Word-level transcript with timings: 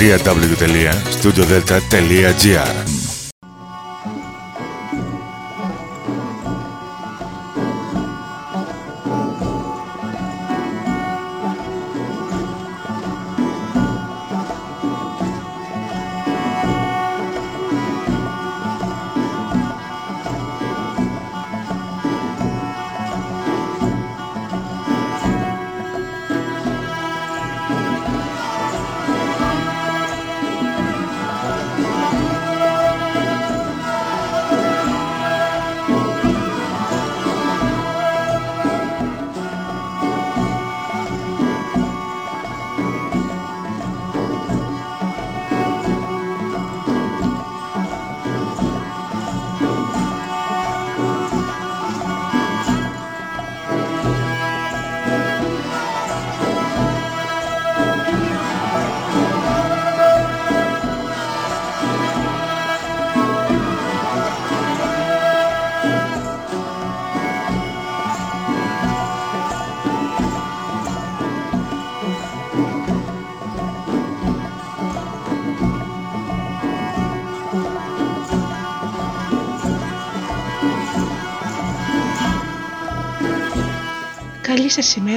www.studiodelta.gr 0.00 2.99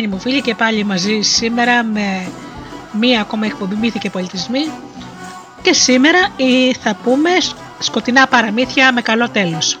Αγαπημένοι 0.00 0.06
μου 0.08 0.20
φίλοι 0.20 0.40
και 0.40 0.54
πάλι 0.54 0.84
μαζί 0.84 1.20
σήμερα 1.20 1.84
με 1.84 2.28
μία 2.92 3.20
ακόμα 3.20 3.46
εκπομπή 3.46 3.74
μύθοι 3.74 3.98
και 3.98 4.10
πολιτισμοί 4.10 4.70
και 5.62 5.72
σήμερα 5.72 6.18
θα 6.80 6.96
πούμε 7.04 7.30
σκοτεινά 7.78 8.26
παραμύθια 8.26 8.92
με 8.92 9.00
καλό 9.00 9.30
τέλος. 9.30 9.78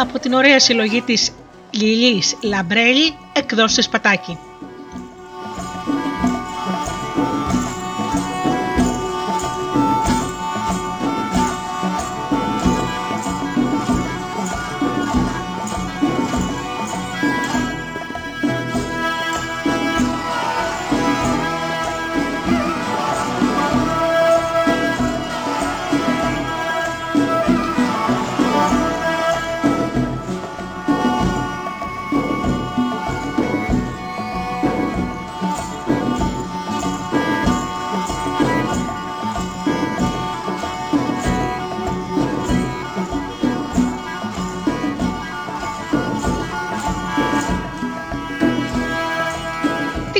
από 0.00 0.18
την 0.18 0.32
ωραία 0.32 0.58
συλλογή 0.58 1.02
της 1.02 1.30
Λιλής 1.80 2.36
Λαμπρέλη 2.42 3.14
εκδόσεις 3.32 3.88
Πατάκη. 3.88 4.38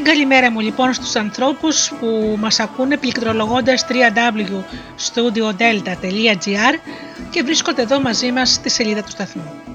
Καλημέρα 0.08 0.50
μου 0.50 0.60
λοιπόν 0.60 0.92
στους 0.92 1.16
ανθρώπους 1.16 1.92
που 2.00 2.36
μας 2.38 2.60
ακούνε 2.60 2.96
πληκτρολογώντας 2.96 3.86
www.studiodelta.gr 3.88 6.74
και 7.30 7.42
βρίσκονται 7.42 7.82
εδώ 7.82 8.00
μαζί 8.00 8.32
μας 8.32 8.52
στη 8.52 8.70
σελίδα 8.70 9.02
του 9.02 9.10
σταθμού. 9.10 9.67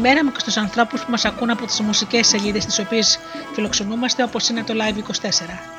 Καλημέρα 0.00 0.24
μου 0.24 0.32
και 0.32 0.40
στους 0.40 0.56
ανθρώπους 0.56 1.04
που 1.04 1.10
μας 1.10 1.24
ακούν 1.24 1.50
από 1.50 1.66
τις 1.66 1.80
μουσικές 1.80 2.26
σελίδες 2.26 2.64
τις 2.64 2.78
οποίες 2.78 3.18
φιλοξενούμαστε 3.52 4.22
όπως 4.22 4.48
είναι 4.48 4.62
το 4.62 4.74
Live24. 4.76 5.77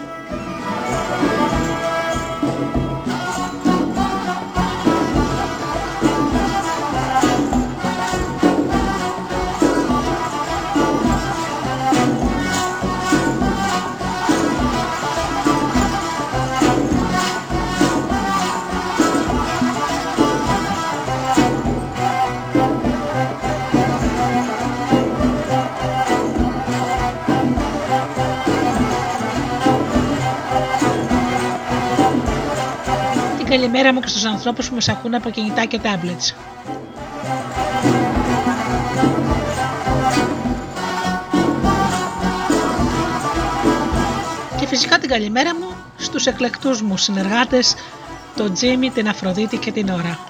Καλημέρα 33.72 33.94
μου 33.94 34.02
και 34.02 34.08
στους 34.08 34.26
ανθρώπους 34.26 34.70
που 34.70 34.76
μας 34.76 34.90
ακούν 34.90 35.16
από 35.16 35.30
κινητά 35.30 35.66
και 35.66 35.80
tablets. 35.84 36.34
Και 44.60 44.68
φυσικά 44.68 44.98
την 44.98 45.10
καλημέρα 45.10 45.56
μου 45.56 45.76
στους 45.98 46.26
εκλεκτούς 46.26 46.82
μου 46.82 46.98
συνεργάτες, 46.98 47.76
τον 48.36 48.54
Τζίμι, 48.54 48.90
την 48.90 49.08
Αφροδίτη 49.08 49.58
και 49.58 49.72
την 49.72 49.90
Ωρα. 49.90 50.29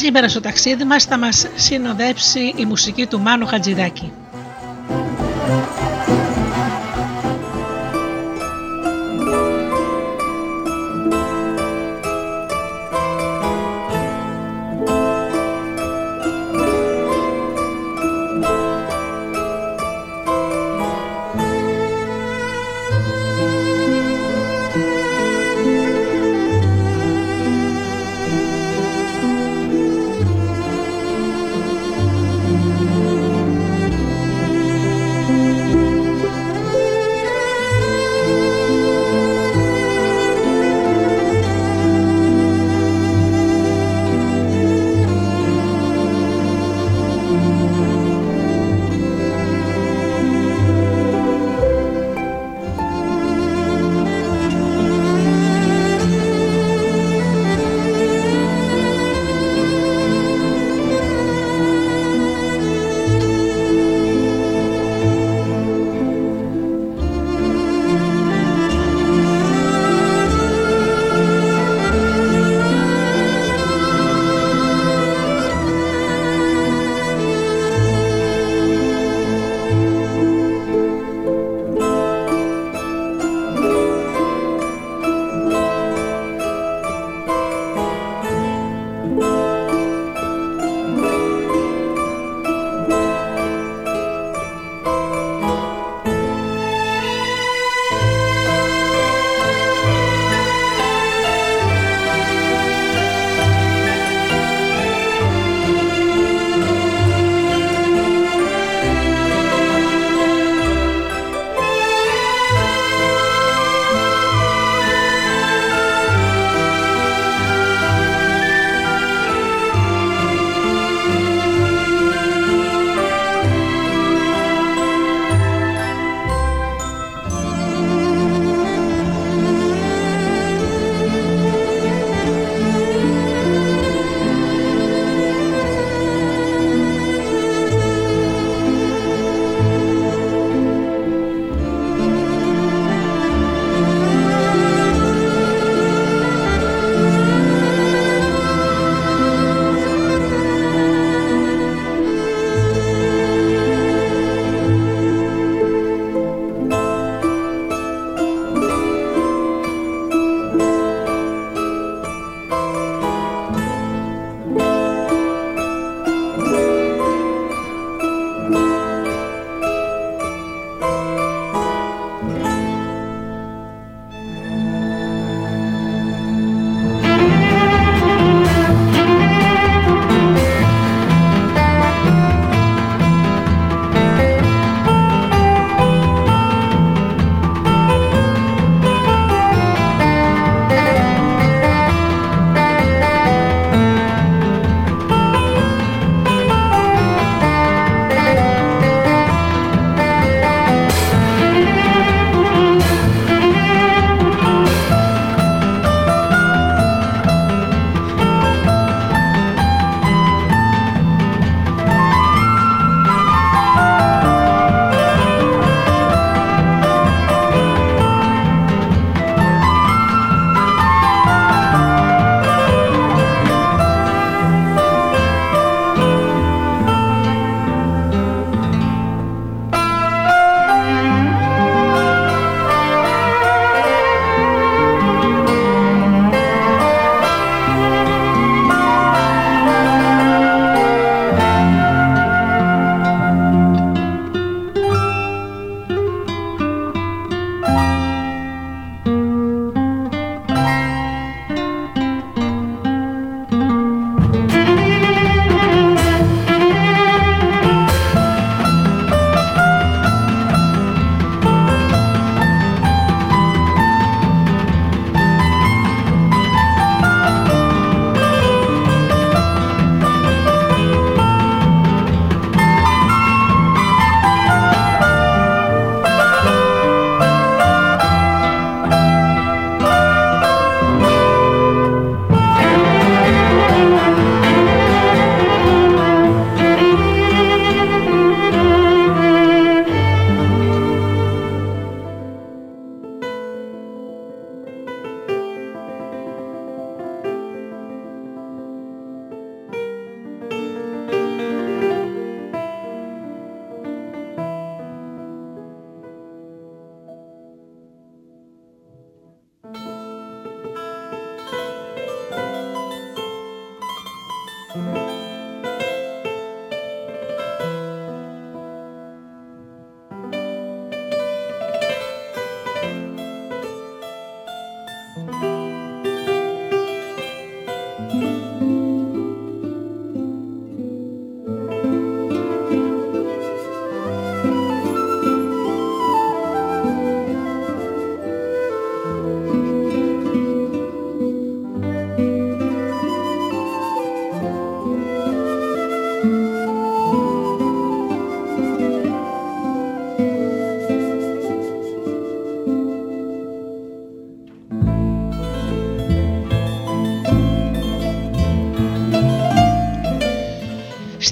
Σήμερα 0.00 0.28
στο 0.28 0.40
ταξίδι 0.40 0.84
μας 0.84 1.04
θα 1.04 1.18
μας 1.18 1.46
συνοδέψει 1.54 2.52
η 2.56 2.64
μουσική 2.64 3.06
του 3.06 3.20
Μάνου 3.20 3.46
Χατζηδάκη. 3.46 4.12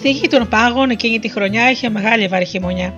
Στη 0.07 0.15
γη 0.15 0.29
των 0.29 0.49
πάγων 0.49 0.91
εκείνη 0.91 1.19
τη 1.19 1.29
χρονιά 1.29 1.71
είχε 1.71 1.89
μεγάλη 1.89 2.27
βαρύ 2.27 2.45
χειμωνιά. 2.45 2.95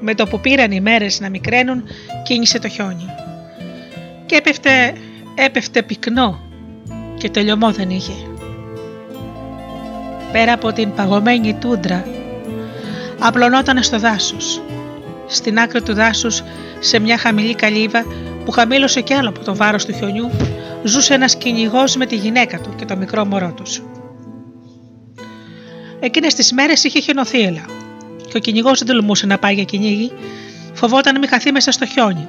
Με 0.00 0.14
το 0.14 0.26
που 0.26 0.40
πήραν 0.40 0.70
οι 0.70 0.80
μέρες 0.80 1.20
να 1.20 1.28
μικραίνουν, 1.28 1.82
κίνησε 2.22 2.58
το 2.58 2.68
χιόνι. 2.68 3.06
Και 4.26 4.36
έπεφτε, 4.36 4.92
έπεφτε 5.34 5.82
πυκνό 5.82 6.40
και 7.18 7.30
τελειωμό 7.30 7.70
δεν 7.70 7.90
είχε. 7.90 8.12
Πέρα 10.32 10.52
από 10.52 10.72
την 10.72 10.94
παγωμένη 10.94 11.54
τούντρα, 11.54 12.04
απλωνόταν 13.18 13.82
στο 13.82 13.98
δάσος. 13.98 14.62
Στην 15.26 15.58
άκρη 15.58 15.82
του 15.82 15.94
δάσους, 15.94 16.42
σε 16.78 16.98
μια 16.98 17.18
χαμηλή 17.18 17.54
καλύβα 17.54 18.04
που 18.44 18.50
χαμήλωσε 18.50 19.00
κι 19.00 19.14
άλλο 19.14 19.28
από 19.28 19.44
το 19.44 19.56
βάρος 19.56 19.84
του 19.84 19.92
χιονιού, 19.92 20.30
ζούσε 20.82 21.14
ένας 21.14 21.36
κυνηγός 21.36 21.96
με 21.96 22.06
τη 22.06 22.16
γυναίκα 22.16 22.60
του 22.60 22.74
και 22.76 22.84
το 22.84 22.96
μικρό 22.96 23.24
μωρό 23.24 23.52
τους. 23.52 23.82
Εκείνες 26.06 26.34
τις 26.34 26.52
μέρες 26.52 26.84
είχε 26.84 27.00
χιονοθύελα 27.00 27.64
και 28.28 28.36
ο 28.36 28.40
κυνηγός 28.40 28.78
δεν 28.78 28.86
τολμούσε 28.86 29.26
να 29.26 29.38
πάει 29.38 29.54
για 29.54 29.64
κυνήγι, 29.64 30.12
φοβόταν 30.72 31.18
μη 31.18 31.26
χαθεί 31.26 31.52
μέσα 31.52 31.70
στο 31.70 31.86
χιόνι. 31.86 32.28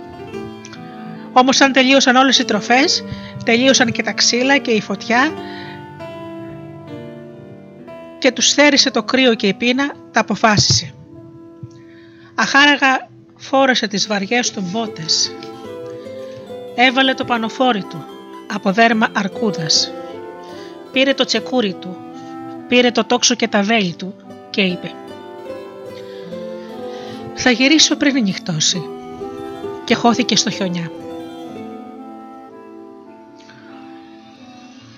Όμως, 1.33 1.61
αν 1.61 1.71
τελείωσαν 1.71 2.15
όλες 2.15 2.39
οι 2.39 2.45
τροφές, 2.45 3.03
τελείωσαν 3.45 3.91
και 3.91 4.03
τα 4.03 4.11
ξύλα 4.11 4.57
και 4.57 4.71
η 4.71 4.81
φωτιά 4.81 5.33
και 8.19 8.31
τους 8.31 8.53
θέρισε 8.53 8.91
το 8.91 9.03
κρύο 9.03 9.35
και 9.35 9.47
η 9.47 9.53
πείνα, 9.53 9.93
τα 10.11 10.19
αποφάσισε. 10.19 10.93
Αχάραγα 12.35 13.09
φόρεσε 13.35 13.87
τις 13.87 14.07
βαριές 14.07 14.51
του 14.51 14.63
μπότες. 14.71 15.31
Έβαλε 16.75 17.13
το 17.13 17.25
πανοφόρι 17.25 17.83
του 17.83 18.05
από 18.53 18.71
δέρμα 18.71 19.07
αρκούδας. 19.13 19.91
Πήρε 20.91 21.13
το 21.13 21.25
τσεκούρι 21.25 21.73
του, 21.73 21.97
πήρε 22.67 22.91
το 22.91 23.05
τόξο 23.05 23.35
και 23.35 23.47
τα 23.47 23.61
βέλη 23.61 23.95
του 23.95 24.15
και 24.49 24.61
είπε 24.61 24.91
«Θα 27.35 27.51
γυρίσω 27.51 27.95
πριν 27.95 28.23
νυχτώσει» 28.23 28.81
και 29.83 29.95
χώθηκε 29.95 30.35
στο 30.35 30.49
χιονιά. 30.49 30.91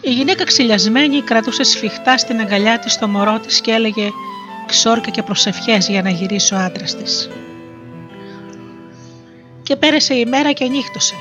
Η 0.02 0.12
γυναίκα 0.12 0.44
ξυλιασμένη 0.44 1.22
κρατούσε 1.22 1.64
σφιχτά 1.64 2.18
στην 2.18 2.40
αγκαλιά 2.40 2.80
της 2.80 2.98
το 2.98 3.08
μωρό 3.08 3.40
της 3.40 3.62
και 3.62 3.72
έλεγε 3.72 4.10
ξόρκα 4.66 5.10
και 5.10 5.24
προσευχές 5.24 5.88
για 5.90 6.02
να 6.02 6.10
γυρίσει 6.10 6.54
ο 6.54 6.58
άντρας 6.58 6.96
της. 6.96 7.30
Και 9.64 9.76
πέρασε 9.76 10.14
η 10.14 10.26
μέρα 10.26 10.52
και 10.52 10.66
νύχτωσε. 10.66 11.16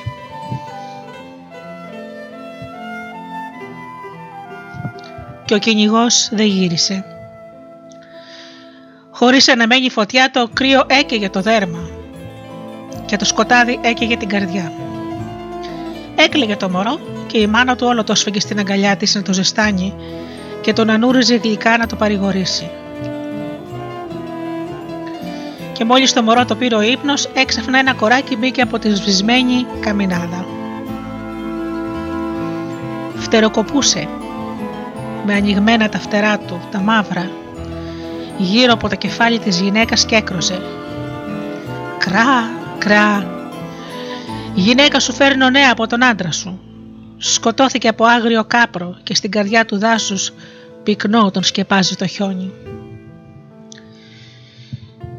Και 5.49 5.55
ο 5.55 5.57
κυνηγός 5.57 6.29
δεν 6.31 6.45
γύρισε. 6.45 7.05
Χωρίς 9.11 9.49
αναμένη 9.49 9.89
φωτιά 9.89 10.29
το 10.31 10.49
κρύο 10.53 10.83
έκαιγε 10.87 11.29
το 11.29 11.41
δέρμα 11.41 11.89
και 13.05 13.15
το 13.15 13.25
σκοτάδι 13.25 13.79
έκαιγε 13.81 14.17
την 14.17 14.27
καρδιά. 14.27 14.71
Έκλαιγε 16.15 16.55
το 16.55 16.69
μωρό 16.69 16.99
και 17.27 17.37
η 17.37 17.47
μάνα 17.47 17.75
του 17.75 17.87
όλο 17.87 18.03
το 18.03 18.15
σφίγγε 18.15 18.39
στην 18.39 18.59
αγκαλιά 18.59 18.95
της 18.95 19.15
να 19.15 19.21
το 19.21 19.33
ζεστάνει 19.33 19.93
και 20.61 20.73
τον 20.73 20.89
ανούριζε 20.89 21.35
γλυκά 21.35 21.77
να 21.77 21.87
το 21.87 21.95
παρηγορήσει. 21.95 22.69
Και 25.73 25.85
μόλις 25.85 26.13
το 26.13 26.23
μωρό 26.23 26.45
το 26.45 26.55
πήρε 26.55 26.75
ο 26.75 26.81
ύπνος, 26.81 27.29
έξαφνα 27.33 27.79
ένα 27.79 27.93
κοράκι 27.93 28.35
μπήκε 28.35 28.61
από 28.61 28.79
τη 28.79 28.89
σβησμένη 28.95 29.65
καμινάδα. 29.79 30.45
Φτεροκοπούσε 33.15 34.07
με 35.29 35.35
ανοιγμένα 35.35 35.89
τα 35.89 35.99
φτερά 35.99 36.37
του, 36.37 36.67
τα 36.71 36.79
μαύρα, 36.79 37.31
γύρω 38.37 38.73
από 38.73 38.89
το 38.89 38.95
κεφάλι 38.95 39.39
της 39.39 39.59
γυναίκας 39.59 40.05
και 40.05 40.15
έκροζε. 40.15 40.61
Κρά, 41.97 42.49
κρά, 42.77 43.27
η 44.55 44.59
γυναίκα 44.59 44.99
σου 44.99 45.13
φέρνει 45.13 45.51
νέα 45.51 45.71
από 45.71 45.87
τον 45.87 46.03
άντρα 46.03 46.31
σου. 46.31 46.59
Σκοτώθηκε 47.17 47.87
από 47.87 48.05
άγριο 48.05 48.43
κάπρο 48.43 48.99
και 49.03 49.15
στην 49.15 49.31
καρδιά 49.31 49.65
του 49.65 49.77
δάσους 49.77 50.33
πυκνό 50.83 51.31
τον 51.31 51.43
σκεπάζει 51.43 51.95
το 51.95 52.07
χιόνι. 52.07 52.51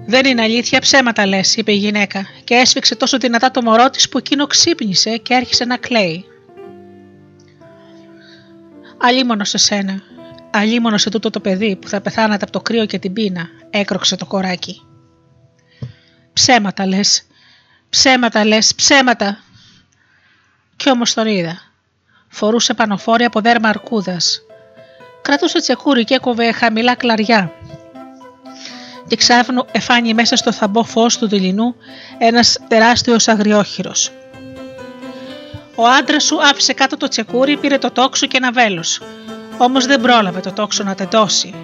Δεν 0.06 0.26
είναι 0.26 0.42
αλήθεια, 0.42 0.80
ψέματα 0.80 1.26
λες, 1.26 1.56
είπε 1.56 1.72
η 1.72 1.76
γυναίκα 1.76 2.26
και 2.44 2.54
έσφιξε 2.54 2.96
τόσο 2.96 3.18
δυνατά 3.18 3.50
το 3.50 3.62
μωρό 3.62 3.90
της 3.90 4.08
που 4.08 4.18
εκείνο 4.18 4.46
ξύπνησε 4.46 5.16
και 5.16 5.34
άρχισε 5.34 5.64
να 5.64 5.76
κλαίει. 5.76 6.24
Αλίμονο 9.02 9.44
σε 9.44 9.58
σένα, 9.58 10.02
αλίμονο 10.50 10.98
σε 10.98 11.10
τούτο 11.10 11.30
το 11.30 11.40
παιδί 11.40 11.76
που 11.76 11.88
θα 11.88 12.00
πεθάνατε 12.00 12.44
από 12.44 12.52
το 12.52 12.60
κρύο 12.60 12.86
και 12.86 12.98
την 12.98 13.12
πείνα, 13.12 13.48
έκροξε 13.70 14.16
το 14.16 14.26
κοράκι. 14.26 14.82
Ψέματα 16.32 16.86
λες, 16.86 17.26
ψέματα 17.90 18.44
λες, 18.44 18.74
ψέματα. 18.74 19.38
Κι 20.76 20.90
όμως 20.90 21.14
τον 21.14 21.26
είδα. 21.26 21.58
Φορούσε 22.28 22.74
πανοφόρια 22.74 23.26
από 23.26 23.40
δέρμα 23.40 23.68
αρκούδας. 23.68 24.40
Κρατούσε 25.22 25.60
τσεκούρι 25.60 26.04
και 26.04 26.14
έκοβε 26.14 26.52
χαμηλά 26.52 26.94
κλαριά 26.94 27.52
και 29.10 29.16
ξάφνου 29.16 29.64
εφάνει 29.72 30.14
μέσα 30.14 30.36
στο 30.36 30.52
θαμπό 30.52 30.84
φως 30.84 31.18
του 31.18 31.28
δειλινού 31.28 31.74
ένας 32.18 32.58
τεράστιος 32.68 33.28
αγριόχειρος. 33.28 34.12
Ο 35.80 35.86
άντρας 35.86 36.24
σου 36.24 36.42
άφησε 36.42 36.72
κάτω 36.72 36.96
το 36.96 37.08
τσεκούρι, 37.08 37.56
πήρε 37.56 37.78
το 37.78 37.90
τόξο 37.90 38.26
και 38.26 38.36
ένα 38.36 38.52
βέλος, 38.52 39.00
όμως 39.58 39.86
δεν 39.86 40.00
πρόλαβε 40.00 40.40
το 40.40 40.52
τόξο 40.52 40.84
να 40.84 40.94
τεντώσει. 40.94 41.54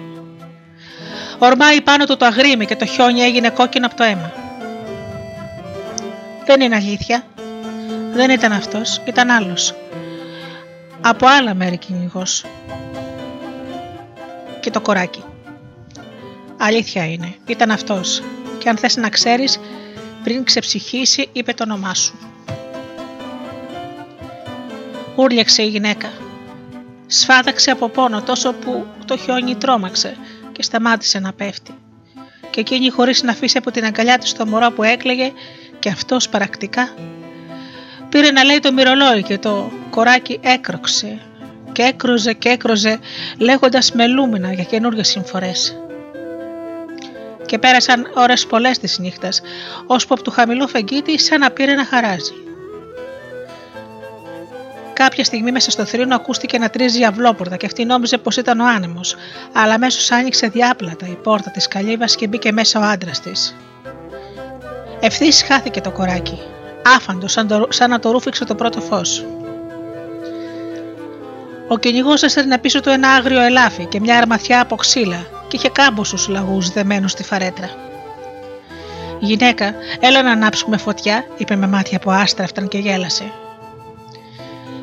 Ορμάει 1.39 1.81
πάνω 1.81 2.05
του 2.05 2.17
το 2.17 2.25
αγρίμι 2.25 2.65
και 2.65 2.75
το 2.75 2.85
χιόνι 2.85 3.21
έγινε 3.21 3.49
κόκκινο 3.49 3.85
από 3.85 3.95
το 3.95 4.03
αίμα. 4.03 4.31
Δεν 6.45 6.61
είναι 6.61 6.75
αλήθεια. 6.75 7.23
Δεν 8.13 8.29
ήταν 8.29 8.51
αυτός, 8.51 9.01
ήταν 9.05 9.29
άλλος. 9.29 9.75
Από 11.01 11.27
άλλα 11.27 11.53
μέρη 11.53 11.77
κυνηγός. 11.77 12.45
Και 14.59 14.71
το 14.71 14.81
κοράκι. 14.81 15.23
Αλήθεια 16.57 17.05
είναι, 17.05 17.35
ήταν 17.45 17.71
αυτός 17.71 18.23
και 18.57 18.69
αν 18.69 18.77
θες 18.77 18.95
να 18.95 19.09
ξέρεις, 19.09 19.59
πριν 20.23 20.43
ξεψυχήσει 20.43 21.29
είπε 21.31 21.53
το 21.53 21.63
όνομά 21.63 21.93
σου. 21.93 22.13
Ούρλιαξε 25.17 25.61
η 25.61 25.67
γυναίκα. 25.67 26.11
Σφάδαξε 27.07 27.71
από 27.71 27.89
πόνο 27.89 28.21
τόσο 28.21 28.53
που 28.53 28.85
το 29.05 29.17
χιόνι 29.17 29.55
τρόμαξε 29.55 30.17
και 30.51 30.63
σταμάτησε 30.63 31.19
να 31.19 31.33
πέφτει. 31.33 31.73
Και 32.49 32.59
εκείνη 32.59 32.89
χωρίς 32.89 33.23
να 33.23 33.31
αφήσει 33.31 33.57
από 33.57 33.71
την 33.71 33.85
αγκαλιά 33.85 34.17
της 34.17 34.33
το 34.33 34.45
μωρό 34.45 34.71
που 34.71 34.83
έκλαιγε 34.83 35.31
και 35.79 35.89
αυτός 35.89 36.29
παρακτικά 36.29 36.89
πήρε 38.09 38.31
να 38.31 38.43
λέει 38.43 38.59
το 38.59 38.73
μυρολόι 38.73 39.23
και 39.23 39.37
το 39.37 39.71
κοράκι 39.89 40.39
έκροξε 40.41 41.21
και 41.71 41.81
έκροζε 41.81 42.33
και 42.33 42.49
έκροζε 42.49 42.99
λέγοντας 43.37 43.91
μελούμενα 43.91 44.53
για 44.53 44.63
καινούργιες 44.63 45.07
συμφορές 45.07 45.77
και 47.45 47.57
πέρασαν 47.57 48.11
ώρες 48.15 48.45
πολλές 48.45 48.79
της 48.79 48.99
νύχτας, 48.99 49.41
ώσπου 49.85 50.13
από 50.13 50.23
του 50.23 50.31
χαμηλού 50.31 50.67
φεγγίτη 50.67 51.19
σαν 51.19 51.39
να 51.39 51.51
πήρε 51.51 51.73
να 51.73 51.85
χαράζει. 51.85 52.46
Κάποια 54.97 55.23
στιγμή 55.23 55.51
μέσα 55.51 55.71
στο 55.71 55.85
θρύνο 55.85 56.15
ακούστηκε 56.15 56.57
να 56.57 56.69
τρίζει 56.69 57.03
αυλόπορτα 57.03 57.57
και 57.57 57.65
αυτή 57.65 57.85
νόμιζε 57.85 58.17
πως 58.17 58.37
ήταν 58.37 58.59
ο 58.59 58.65
άνεμος, 58.67 59.15
αλλά 59.53 59.73
αμέσως 59.73 60.11
άνοιξε 60.11 60.47
διάπλατα 60.47 61.07
η 61.07 61.15
πόρτα 61.23 61.51
της 61.51 61.67
καλύβας 61.67 62.15
και 62.15 62.27
μπήκε 62.27 62.51
μέσα 62.51 62.79
ο 62.79 62.83
άντρας 62.83 63.19
της. 63.19 63.55
Ευθύς 64.99 65.43
χάθηκε 65.47 65.81
το 65.81 65.91
κοράκι, 65.91 66.39
άφαντος 66.95 67.31
σαν, 67.31 67.67
σαν 67.69 67.89
να 67.89 67.99
το 67.99 68.11
ρούφηξε 68.11 68.45
το 68.45 68.55
πρώτο 68.55 68.81
φως. 68.81 69.25
Ο 71.67 71.77
κυνηγός 71.77 72.23
έστελνε 72.23 72.57
πίσω 72.57 72.79
του 72.79 72.89
ένα 72.89 73.09
άγριο 73.09 73.41
ελάφι 73.41 73.85
και 73.85 73.99
μια 73.99 74.17
αρμαθιά 74.17 74.61
από 74.61 74.75
ξύλα 74.75 75.25
και 75.47 75.57
είχε 75.57 75.69
κάμποσους 75.69 76.27
λαγούς 76.27 76.69
δεμένους 76.69 77.11
στη 77.11 77.23
φαρέτρα. 77.23 77.69
«Γυναίκα, 79.19 79.73
έλα 79.99 80.23
να 80.23 80.31
ανάψουμε 80.31 80.77
φωτιά», 80.77 81.25
είπε 81.37 81.55
με 81.55 81.67
μάτια 81.67 81.99
που 81.99 82.11
άστραφταν 82.11 82.67
και 82.67 82.77
γέλασε. 82.77 83.31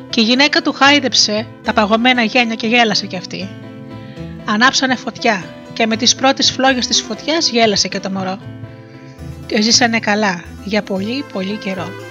Και 0.09 0.21
η 0.21 0.23
γυναίκα 0.23 0.61
του 0.61 0.73
χάιδεψε 0.73 1.47
τα 1.63 1.73
παγωμένα 1.73 2.23
γένια 2.23 2.55
και 2.55 2.67
γέλασε 2.67 3.05
κι 3.05 3.15
αυτή. 3.15 3.49
Ανάψανε 4.45 4.95
φωτιά 4.95 5.43
και 5.73 5.85
με 5.87 5.95
τις 5.97 6.15
πρώτες 6.15 6.51
φλόγες 6.51 6.87
της 6.87 7.01
φωτιάς 7.01 7.49
γέλασε 7.49 7.87
και 7.87 7.99
το 7.99 8.09
μωρό. 8.09 8.39
Και 9.45 9.61
ζήσανε 9.61 9.99
καλά 9.99 10.43
για 10.63 10.83
πολύ 10.83 11.25
πολύ 11.33 11.57
καιρό. 11.57 12.04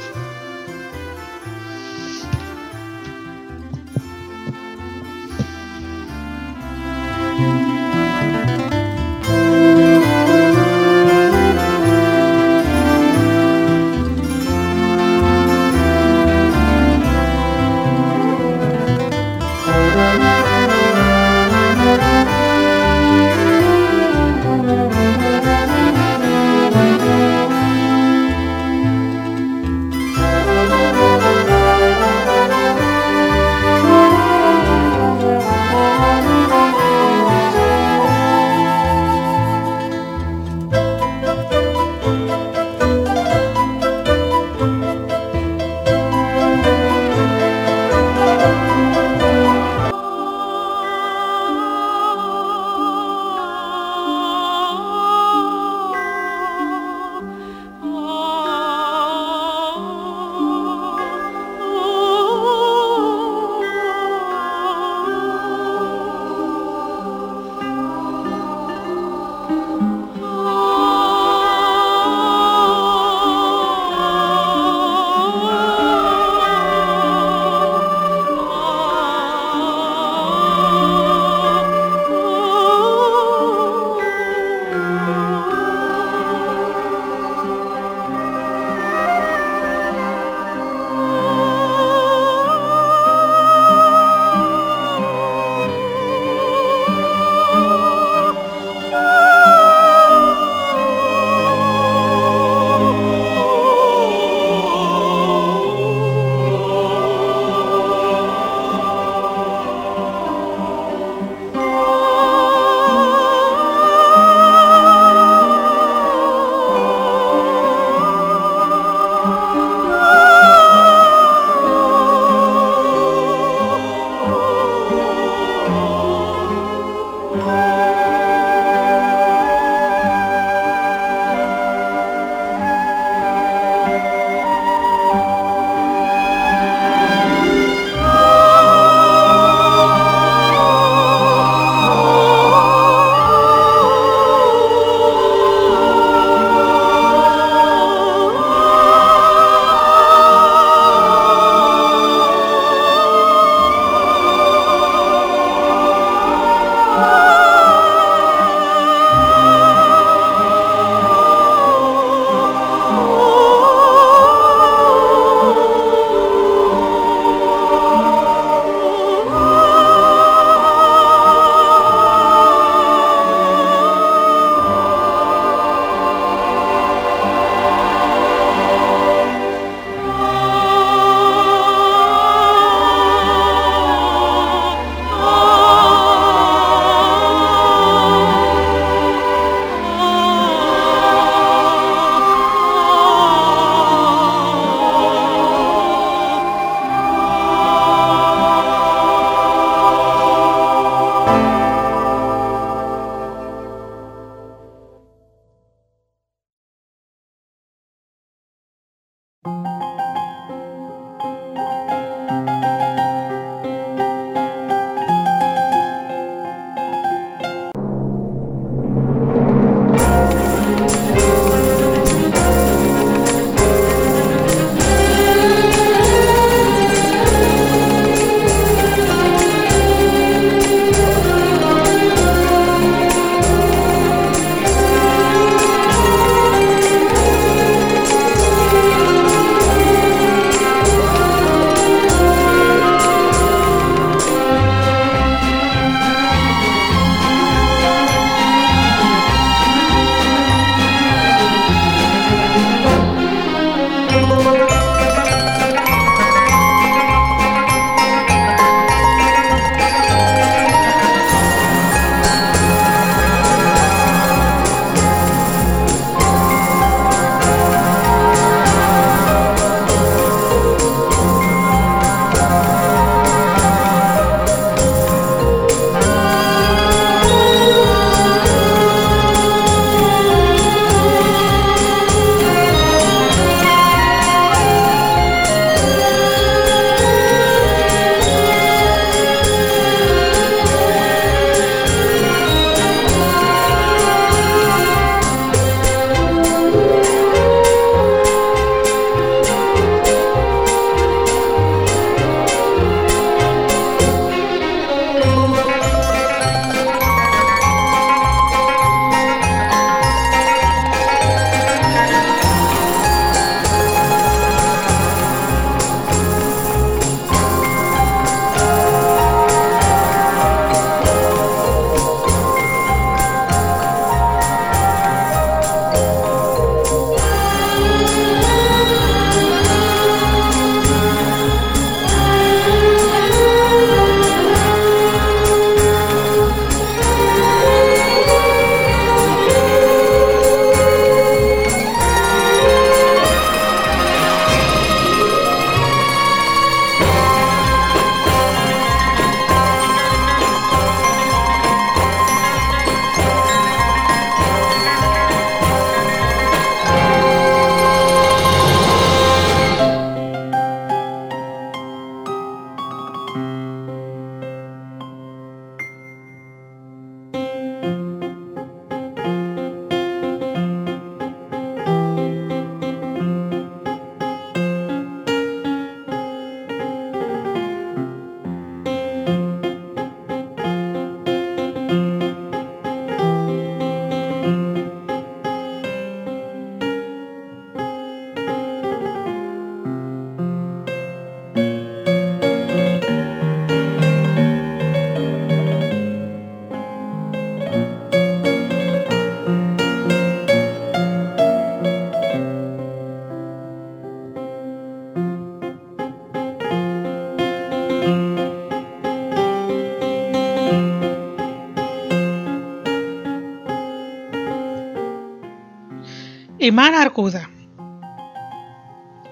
Η 417.17 417.21
Μάνα 417.21 417.37
Αρκούδα 417.37 417.51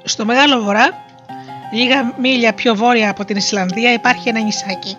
Στο 0.03 0.25
Μεγάλο 0.25 0.63
Βορρά, 0.63 1.05
λίγα 1.73 2.15
μίλια 2.21 2.53
πιο 2.55 2.75
βόρεια 2.75 3.11
από 3.11 3.25
την 3.25 3.37
Ισλανδία, 3.37 3.93
υπάρχει 3.93 4.29
ένα 4.29 4.41
νησάκι. 4.41 4.97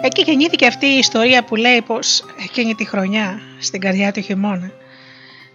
Εκεί 0.00 0.22
γεννήθηκε 0.22 0.66
αυτή 0.66 0.86
η 0.86 0.98
ιστορία 0.98 1.44
που 1.44 1.56
λέει 1.56 1.82
πως 1.82 2.24
εκείνη 2.44 2.74
τη 2.74 2.84
χρονιά, 2.84 3.40
στην 3.58 3.80
καρδιά 3.80 4.12
του 4.12 4.20
χειμώνα, 4.20 4.70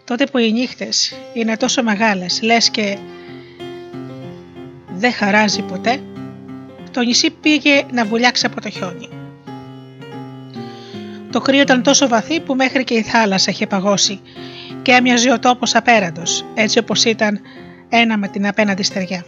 τότε 0.03 0.25
που 0.25 0.37
οι 0.37 0.51
νύχτες 0.51 1.13
είναι 1.33 1.57
τόσο 1.57 1.83
μεγάλες, 1.83 2.41
λες 2.41 2.69
και 2.69 2.97
δεν 4.87 5.13
χαράζει 5.13 5.61
ποτέ, 5.61 6.03
το 6.91 7.01
νησί 7.01 7.29
πήγε 7.29 7.85
να 7.91 8.05
βουλιάξει 8.05 8.45
από 8.45 8.61
το 8.61 8.69
χιόνι. 8.69 9.09
Το 11.31 11.39
κρύο 11.39 11.61
ήταν 11.61 11.83
τόσο 11.83 12.07
βαθύ 12.07 12.39
που 12.39 12.55
μέχρι 12.55 12.83
και 12.83 12.93
η 12.93 13.01
θάλασσα 13.01 13.51
είχε 13.51 13.67
παγώσει 13.67 14.21
και 14.83 14.91
έμοιαζε 14.91 15.31
ο 15.31 15.39
τόπος 15.39 15.75
απέραντος, 15.75 16.45
έτσι 16.53 16.79
όπως 16.79 17.03
ήταν 17.03 17.39
ένα 17.89 18.17
με 18.17 18.27
την 18.27 18.47
απέναντι 18.47 18.83
στεριά. 18.83 19.25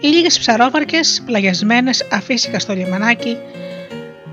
Οι 0.00 0.06
λίγες 0.06 0.38
ψαρόβαρκες, 0.38 1.22
πλαγιασμένες 1.26 2.06
αφύσικα 2.12 2.58
στο 2.58 2.74
λιμανάκι, 2.74 3.36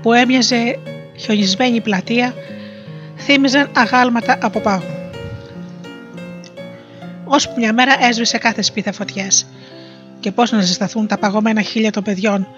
που 0.02 0.12
έμοιαζε 0.12 0.78
χιονισμένη 1.16 1.80
πλατεία, 1.80 2.34
θύμιζαν 3.18 3.70
αγάλματα 3.74 4.38
από 4.42 4.60
πάγου. 4.60 4.94
Ώσπου 7.24 7.54
μια 7.56 7.72
μέρα 7.72 7.96
έσβησε 8.00 8.38
κάθε 8.38 8.62
σπίθα 8.62 8.92
φωτιές 8.92 9.46
και 10.20 10.32
πώς 10.32 10.50
να 10.50 10.60
ζεσταθούν 10.60 11.06
τα 11.06 11.18
παγωμένα 11.18 11.60
χείλια 11.62 11.90
των 11.90 12.02
παιδιών, 12.02 12.48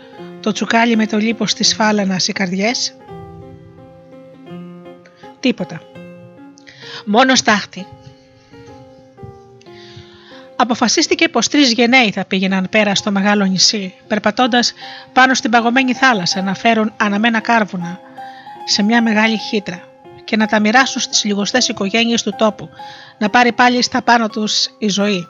το 0.40 0.52
τσουκάλι 0.52 0.96
με 0.96 1.06
το 1.06 1.16
λίπος 1.16 1.54
της 1.54 1.74
φάλανας 1.74 2.28
οι 2.28 2.32
καρδιές; 2.32 2.96
Τίποτα 5.40 5.80
μόνο 7.08 7.34
στάχτη. 7.34 7.86
Αποφασίστηκε 10.56 11.28
πως 11.28 11.48
τρεις 11.48 11.72
γενναίοι 11.72 12.10
θα 12.10 12.24
πήγαιναν 12.24 12.68
πέρα 12.70 12.94
στο 12.94 13.10
μεγάλο 13.10 13.44
νησί, 13.44 13.94
περπατώντας 14.06 14.72
πάνω 15.12 15.34
στην 15.34 15.50
παγωμένη 15.50 15.94
θάλασσα 15.94 16.42
να 16.42 16.54
φέρουν 16.54 16.92
αναμένα 16.96 17.40
κάρβουνα 17.40 18.00
σε 18.64 18.82
μια 18.82 19.02
μεγάλη 19.02 19.38
χύτρα 19.38 19.82
και 20.24 20.36
να 20.36 20.46
τα 20.46 20.60
μοιράσουν 20.60 21.00
στις 21.00 21.24
λιγοστές 21.24 21.68
οικογένειες 21.68 22.22
του 22.22 22.34
τόπου, 22.38 22.68
να 23.18 23.30
πάρει 23.30 23.52
πάλι 23.52 23.82
στα 23.82 24.02
πάνω 24.02 24.28
τους 24.28 24.68
η 24.78 24.88
ζωή. 24.88 25.26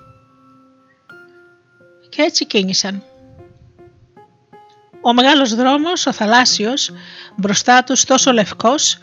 Και 2.08 2.22
έτσι 2.22 2.46
κίνησαν. 2.46 3.02
Ο 5.00 5.12
μεγάλος 5.12 5.54
δρόμος, 5.54 6.06
ο 6.06 6.12
θαλάσσιος, 6.12 6.90
μπροστά 7.36 7.84
τους 7.84 8.04
τόσο 8.04 8.32
λευκός, 8.32 8.98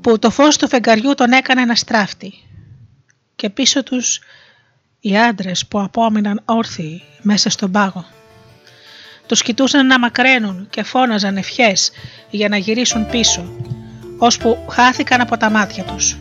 που 0.00 0.18
το 0.18 0.30
φως 0.30 0.56
του 0.56 0.68
φεγγαριού 0.68 1.14
τον 1.14 1.32
έκανε 1.32 1.64
να 1.64 1.74
στράφτη 1.74 2.32
και 3.36 3.50
πίσω 3.50 3.82
τους 3.82 4.20
οι 5.00 5.18
άντρες 5.18 5.66
που 5.66 5.80
απόμειναν 5.80 6.42
όρθιοι 6.44 7.02
μέσα 7.22 7.50
στον 7.50 7.70
πάγο. 7.70 8.04
Τους 9.26 9.42
κοιτούσαν 9.42 9.86
να 9.86 9.98
μακραίνουν 9.98 10.66
και 10.70 10.82
φώναζαν 10.82 11.36
ευχές 11.36 11.90
για 12.30 12.48
να 12.48 12.56
γυρίσουν 12.56 13.06
πίσω, 13.06 13.52
ώσπου 14.18 14.58
χάθηκαν 14.70 15.20
από 15.20 15.36
τα 15.36 15.50
μάτια 15.50 15.84
τους. 15.84 16.16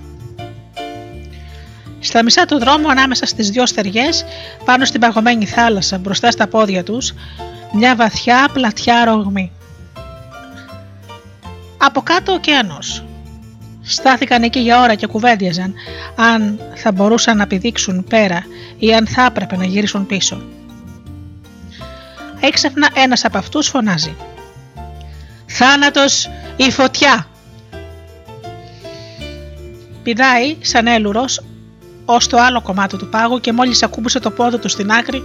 Στα 2.00 2.24
μισά 2.24 2.46
του 2.46 2.60
δρόμου 2.60 2.90
ανάμεσα 2.90 3.26
στις 3.26 3.50
δυο 3.50 3.66
στεριές, 3.66 4.26
πάνω 4.66 4.86
στην 4.86 5.00
παγωμένη 5.00 5.46
θάλασσα 5.46 5.98
μπροστά 5.98 6.32
στα 6.32 6.48
πόδια 6.48 6.84
τους, 6.84 7.14
μια 7.74 7.96
βαθιά 7.96 8.50
πλατιά 8.54 9.06
ρογμή. 9.06 9.52
Από 11.78 12.02
κάτω 12.02 12.32
ο 12.32 12.36
ωκεανός. 12.36 13.04
Στάθηκαν 13.84 14.44
εκεί 14.44 14.60
για 14.60 14.82
ώρα 14.82 14.96
και 14.96 15.08
κουβέντιαζαν 15.08 15.74
αν 16.16 16.60
θα 16.76 16.92
μπορούσαν 16.92 17.38
να 17.38 17.48
πηδήξουν 17.48 18.04
πέρα 18.04 18.44
ή 18.78 18.94
αν 18.94 19.08
θα 19.08 19.26
έπρεπε 19.26 19.58
να 19.58 19.66
γυρίσουν 19.66 20.06
πίσω. 20.06 20.42
Έξαφνα 22.40 22.90
ένας 22.94 23.26
από 23.26 23.38
αυτούς 23.38 23.68
φωνάζει 23.68 24.16
«Θάνατος 25.46 26.30
η 26.56 26.72
φωτιά!» 26.72 27.28
Πηδάει 30.04 30.58
σαν 30.62 30.88
έλουρος 30.88 31.42
ως 32.06 32.28
το 32.28 32.38
άλλο 32.38 32.62
κομμάτι 32.62 32.98
του 32.98 33.10
πάγου 33.10 33.40
και 33.40 33.52
μόλις 33.52 33.84
ακούμπησε 33.84 34.20
το 34.20 34.32
πόδι 34.32 34.58
του 34.58 34.70
στην 34.70 34.92
άκρη, 34.92 35.22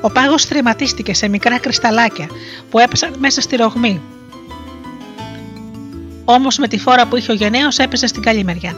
ο 0.00 0.10
πάγος 0.10 0.46
τρεματίστηκε 0.46 1.14
σε 1.14 1.28
μικρά 1.28 1.58
κρυσταλάκια 1.58 2.28
που 2.70 2.78
έπεσαν 2.78 3.14
μέσα 3.18 3.40
στη 3.40 3.56
ρογμή. 3.56 4.02
Όμως 6.28 6.58
με 6.58 6.68
τη 6.68 6.78
φόρα 6.78 7.06
που 7.06 7.16
είχε 7.16 7.32
ο 7.32 7.34
γενναίος 7.34 7.78
έπεσε 7.78 8.06
στην 8.06 8.22
καλή 8.22 8.44
μεριά. 8.44 8.76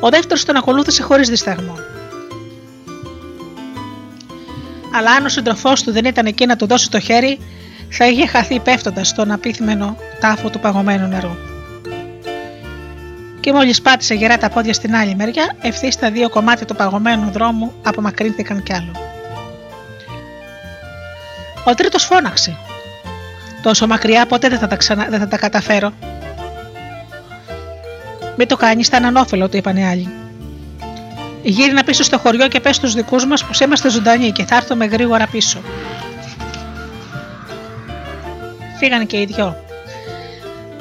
Ο 0.00 0.08
δεύτερος 0.08 0.44
τον 0.44 0.56
ακολούθησε 0.56 1.02
χωρίς 1.02 1.28
δισταγμό. 1.28 1.78
Αλλά 4.94 5.10
αν 5.10 5.24
ο 5.24 5.28
σύντροφός 5.28 5.82
του 5.82 5.92
δεν 5.92 6.04
ήταν 6.04 6.26
εκεί 6.26 6.46
να 6.46 6.56
του 6.56 6.66
δώσει 6.66 6.90
το 6.90 7.00
χέρι, 7.00 7.38
θα 7.90 8.06
είχε 8.06 8.26
χαθεί 8.26 8.60
πέφτοντας 8.60 9.08
στον 9.08 9.30
απίθυμενο 9.30 9.96
τάφο 10.20 10.50
του 10.50 10.60
παγωμένου 10.60 11.08
νερού 11.08 11.36
και 13.46 13.52
μόλις 13.52 13.82
πάτησε 13.82 14.14
γερά 14.14 14.38
τα 14.38 14.48
πόδια 14.48 14.72
στην 14.72 14.94
άλλη 14.94 15.14
μεριά, 15.14 15.56
ευθύς 15.60 15.94
στα 15.94 16.10
δύο 16.10 16.28
κομμάτια 16.28 16.66
του 16.66 16.74
παγωμένου 16.74 17.30
δρόμου 17.30 17.72
απομακρύνθηκαν 17.82 18.62
κι 18.62 18.72
άλλο. 18.72 18.90
Ο 21.64 21.74
τρίτος 21.74 22.04
φώναξε. 22.04 22.56
Τόσο 23.66 23.86
μακριά 23.86 24.26
ποτέ 24.26 24.48
δεν 24.48 24.58
θα 24.58 24.66
τα, 24.66 24.76
ξανα... 24.76 25.06
δεν 25.10 25.18
θα 25.18 25.28
τα 25.28 25.36
καταφέρω. 25.36 25.92
Μην 28.36 28.48
το 28.48 28.56
κάνεις, 28.56 28.88
θα 28.88 28.96
ανώφελο, 28.96 29.48
του 29.48 29.56
είπαν 29.56 29.76
οι 29.76 29.86
άλλοι. 29.86 30.08
Γύρινα 31.42 31.84
πίσω 31.84 32.02
στο 32.02 32.18
χωριό 32.18 32.48
και 32.48 32.60
πες 32.60 32.76
στους 32.76 32.94
δικούς 32.94 33.26
μας 33.26 33.44
πως 33.44 33.60
είμαστε 33.60 33.90
ζωντανοί 33.90 34.32
και 34.32 34.44
θα 34.44 34.56
έρθουμε 34.56 34.84
γρήγορα 34.86 35.26
πίσω. 35.26 35.58
Φύγαν 38.78 39.06
και 39.06 39.20
οι 39.20 39.24
δυο 39.24 39.56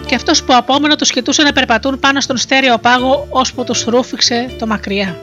και 0.06 0.16
αυτός 0.16 0.44
που 0.44 0.56
απόμενο 0.56 0.96
τους 0.96 1.12
κοιτούσε 1.12 1.44
να 1.44 1.54
περπατούν 1.54 2.00
πάνω 2.00 2.22
στον 2.22 2.38
στέρεο 2.38 2.78
πάγο 2.78 3.28
ώσπου 3.30 3.64
τους 3.64 3.84
ρούφηξε 3.84 4.56
το 4.60 4.68
μακριά. 4.68 5.18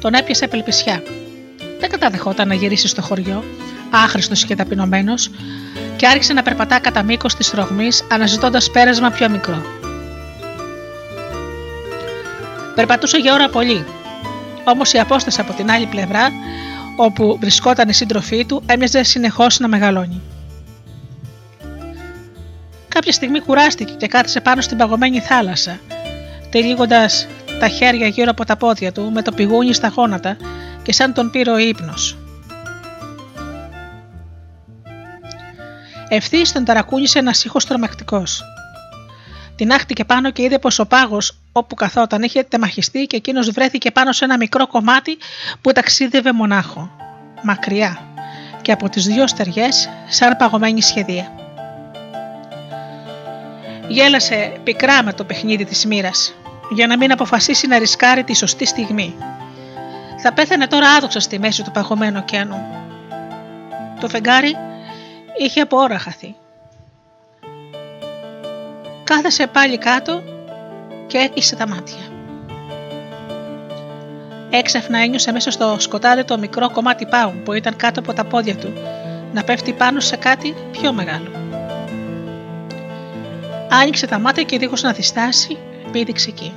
Τον 0.00 0.14
έπιασε 0.14 0.44
απελπισιά. 0.44 1.02
Δεν 1.80 1.90
καταδεχόταν 1.90 2.48
να 2.48 2.54
γυρίσει 2.54 2.88
στο 2.88 3.02
χωριό, 3.02 3.44
άχρηστος 3.92 4.44
και 4.44 4.54
ταπεινωμένος, 4.54 5.30
και 5.96 6.06
άρχισε 6.06 6.32
να 6.32 6.42
περπατά 6.42 6.78
κατά 6.78 7.02
μήκος 7.02 7.34
της 7.34 7.50
τρογμή, 7.50 7.88
αναζητώντας 8.12 8.70
πέρασμα 8.70 9.10
πιο 9.10 9.28
μικρό. 9.28 9.62
Περπατούσε 12.74 13.16
για 13.16 13.34
ώρα 13.34 13.48
πολύ, 13.48 13.84
όμως 14.64 14.92
η 14.92 14.98
απόσταση 14.98 15.40
από 15.40 15.52
την 15.52 15.70
άλλη 15.70 15.86
πλευρά, 15.86 16.28
όπου 16.96 17.38
βρισκόταν 17.40 17.88
η 17.88 17.92
σύντροφή 17.92 18.44
του, 18.44 18.62
έμοιαζε 18.66 19.02
συνεχώς 19.02 19.58
να 19.58 19.68
μεγαλώνει. 19.68 20.20
Κάποια 22.88 23.12
στιγμή 23.12 23.40
κουράστηκε 23.40 23.92
και 23.92 24.06
κάθισε 24.06 24.40
πάνω 24.40 24.60
στην 24.60 24.76
παγωμένη 24.76 25.20
θάλασσα, 25.20 25.78
τελείγοντα 26.50 27.06
τα 27.60 27.68
χέρια 27.68 28.06
γύρω 28.06 28.30
από 28.30 28.44
τα 28.44 28.56
πόδια 28.56 28.92
του 28.92 29.10
με 29.12 29.22
το 29.22 29.32
πηγούνι 29.32 29.74
στα 29.74 29.92
γόνατα 29.96 30.36
και 30.82 30.92
σαν 30.92 31.12
τον 31.12 31.30
πήρε 31.30 31.50
ο 31.50 31.58
ύπνος. 31.58 32.16
Ευθύς 36.14 36.52
τον 36.52 36.64
ταρακούνησε 36.64 37.18
ένας 37.18 37.44
ήχος 37.44 37.64
τρομακτικός. 37.64 38.44
Την 39.56 39.72
άχτηκε 39.72 40.04
πάνω 40.04 40.30
και 40.30 40.42
είδε 40.42 40.58
πως 40.58 40.78
ο 40.78 40.86
πάγος 40.86 41.38
όπου 41.52 41.74
καθόταν 41.74 42.22
είχε 42.22 42.42
τεμαχιστεί 42.42 43.06
και 43.06 43.16
εκείνος 43.16 43.50
βρέθηκε 43.50 43.90
πάνω 43.90 44.12
σε 44.12 44.24
ένα 44.24 44.36
μικρό 44.36 44.66
κομμάτι 44.66 45.18
που 45.60 45.72
ταξίδευε 45.72 46.32
μονάχο, 46.32 46.90
μακριά 47.42 48.00
και 48.62 48.72
από 48.72 48.88
τις 48.88 49.06
δύο 49.06 49.26
στεριές 49.26 49.88
σαν 50.08 50.36
παγωμένη 50.36 50.82
σχεδία 50.82 51.32
γέλασε 53.88 54.52
πικρά 54.64 55.02
με 55.02 55.12
το 55.12 55.24
παιχνίδι 55.24 55.64
της 55.64 55.86
μοίρας, 55.86 56.34
για 56.70 56.86
να 56.86 56.96
μην 56.96 57.12
αποφασίσει 57.12 57.66
να 57.66 57.78
ρισκάρει 57.78 58.24
τη 58.24 58.36
σωστή 58.36 58.66
στιγμή. 58.66 59.14
Θα 60.22 60.32
πέθανε 60.32 60.66
τώρα 60.66 60.88
άδοξα 60.90 61.20
στη 61.20 61.38
μέση 61.38 61.62
του 61.62 61.70
παγωμένου 61.70 62.18
ωκεανού. 62.22 62.66
Το 64.00 64.08
φεγγάρι 64.08 64.56
είχε 65.42 65.60
από 65.60 65.76
ώρα 65.76 65.98
χαθεί. 65.98 66.34
Κάθεσε 69.04 69.46
πάλι 69.46 69.78
κάτω 69.78 70.22
και 71.06 71.18
έκλεισε 71.18 71.56
τα 71.56 71.68
μάτια. 71.68 71.96
Έξαφνα 74.50 74.98
ένιωσε 74.98 75.32
μέσα 75.32 75.50
στο 75.50 75.76
σκοτάδι 75.78 76.24
το 76.24 76.38
μικρό 76.38 76.70
κομμάτι 76.70 77.06
πάγου 77.06 77.40
που 77.44 77.52
ήταν 77.52 77.76
κάτω 77.76 78.00
από 78.00 78.12
τα 78.12 78.24
πόδια 78.24 78.56
του 78.56 78.72
να 79.32 79.44
πέφτει 79.44 79.72
πάνω 79.72 80.00
σε 80.00 80.16
κάτι 80.16 80.54
πιο 80.70 80.92
μεγάλο. 80.92 81.30
Άνοιξε 83.70 84.06
τα 84.06 84.18
μάτια 84.18 84.42
και 84.42 84.58
δίχως 84.58 84.82
να 84.82 84.92
διστάσει, 84.92 85.58
πήδηξε 85.92 86.30
εκεί. 86.30 86.52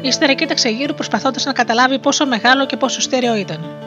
Ύστερα 0.00 0.32
κοίταξε 0.32 0.68
γύρω 0.68 0.94
προσπαθώντας 0.94 1.44
να 1.44 1.52
καταλάβει 1.52 1.98
πόσο 1.98 2.26
μεγάλο 2.26 2.66
και 2.66 2.76
πόσο 2.76 3.00
στέρεο 3.00 3.34
ήταν. 3.34 3.78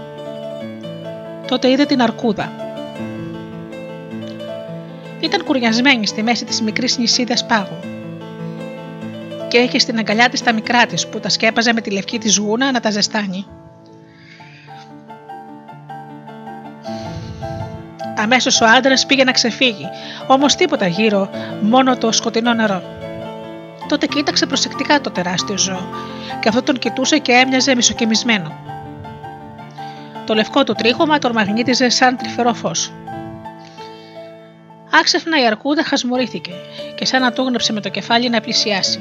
Τότε 1.51 1.69
είδε 1.69 1.85
την 1.85 2.01
αρκούδα. 2.01 2.51
Ήταν 5.19 5.43
κουριασμένη 5.43 6.07
στη 6.07 6.23
μέση 6.23 6.45
της 6.45 6.61
μικρής 6.61 6.97
νησίδας 6.97 7.45
πάγου 7.45 7.79
και 9.47 9.57
είχε 9.57 9.79
στην 9.79 9.97
αγκαλιά 9.97 10.29
της 10.29 10.43
τα 10.43 10.53
μικρά 10.53 10.85
της 10.85 11.07
που 11.07 11.19
τα 11.19 11.29
σκέπαζε 11.29 11.73
με 11.73 11.81
τη 11.81 11.91
λευκή 11.91 12.17
της 12.17 12.37
γούνα 12.37 12.71
να 12.71 12.79
τα 12.79 12.91
ζεστάνει. 12.91 13.45
Αμέσως 18.17 18.61
ο 18.61 18.65
άντρας 18.65 19.05
πήγε 19.05 19.23
να 19.23 19.31
ξεφύγει, 19.31 19.89
όμως 20.27 20.55
τίποτα 20.55 20.87
γύρω, 20.87 21.29
μόνο 21.61 21.97
το 21.97 22.11
σκοτεινό 22.11 22.53
νερό. 22.53 22.83
Τότε 23.87 24.05
κοίταξε 24.05 24.45
προσεκτικά 24.45 25.01
το 25.01 25.11
τεράστιο 25.11 25.57
ζώο 25.57 25.89
και 26.39 26.47
αυτό 26.49 26.63
τον 26.63 26.77
κοιτούσε 26.77 27.17
και 27.17 27.31
έμοιαζε 27.31 27.75
μισοκεμισμένο. 27.75 28.51
Το 30.25 30.33
λευκό 30.33 30.63
του 30.63 30.73
τρίχωμα 30.73 31.19
τον 31.19 31.31
μαγνήτιζε 31.31 31.89
σαν 31.89 32.17
τρυφερό 32.17 32.53
φως. 32.53 32.91
Άξεφνα 34.99 35.41
η 35.41 35.45
αρκούδα 35.45 35.83
χασμουρήθηκε 35.83 36.51
και 36.95 37.05
σαν 37.05 37.21
να 37.21 37.31
τούγνεψε 37.31 37.73
με 37.73 37.81
το 37.81 37.89
κεφάλι 37.89 38.29
να 38.29 38.41
πλησιάσει. 38.41 38.99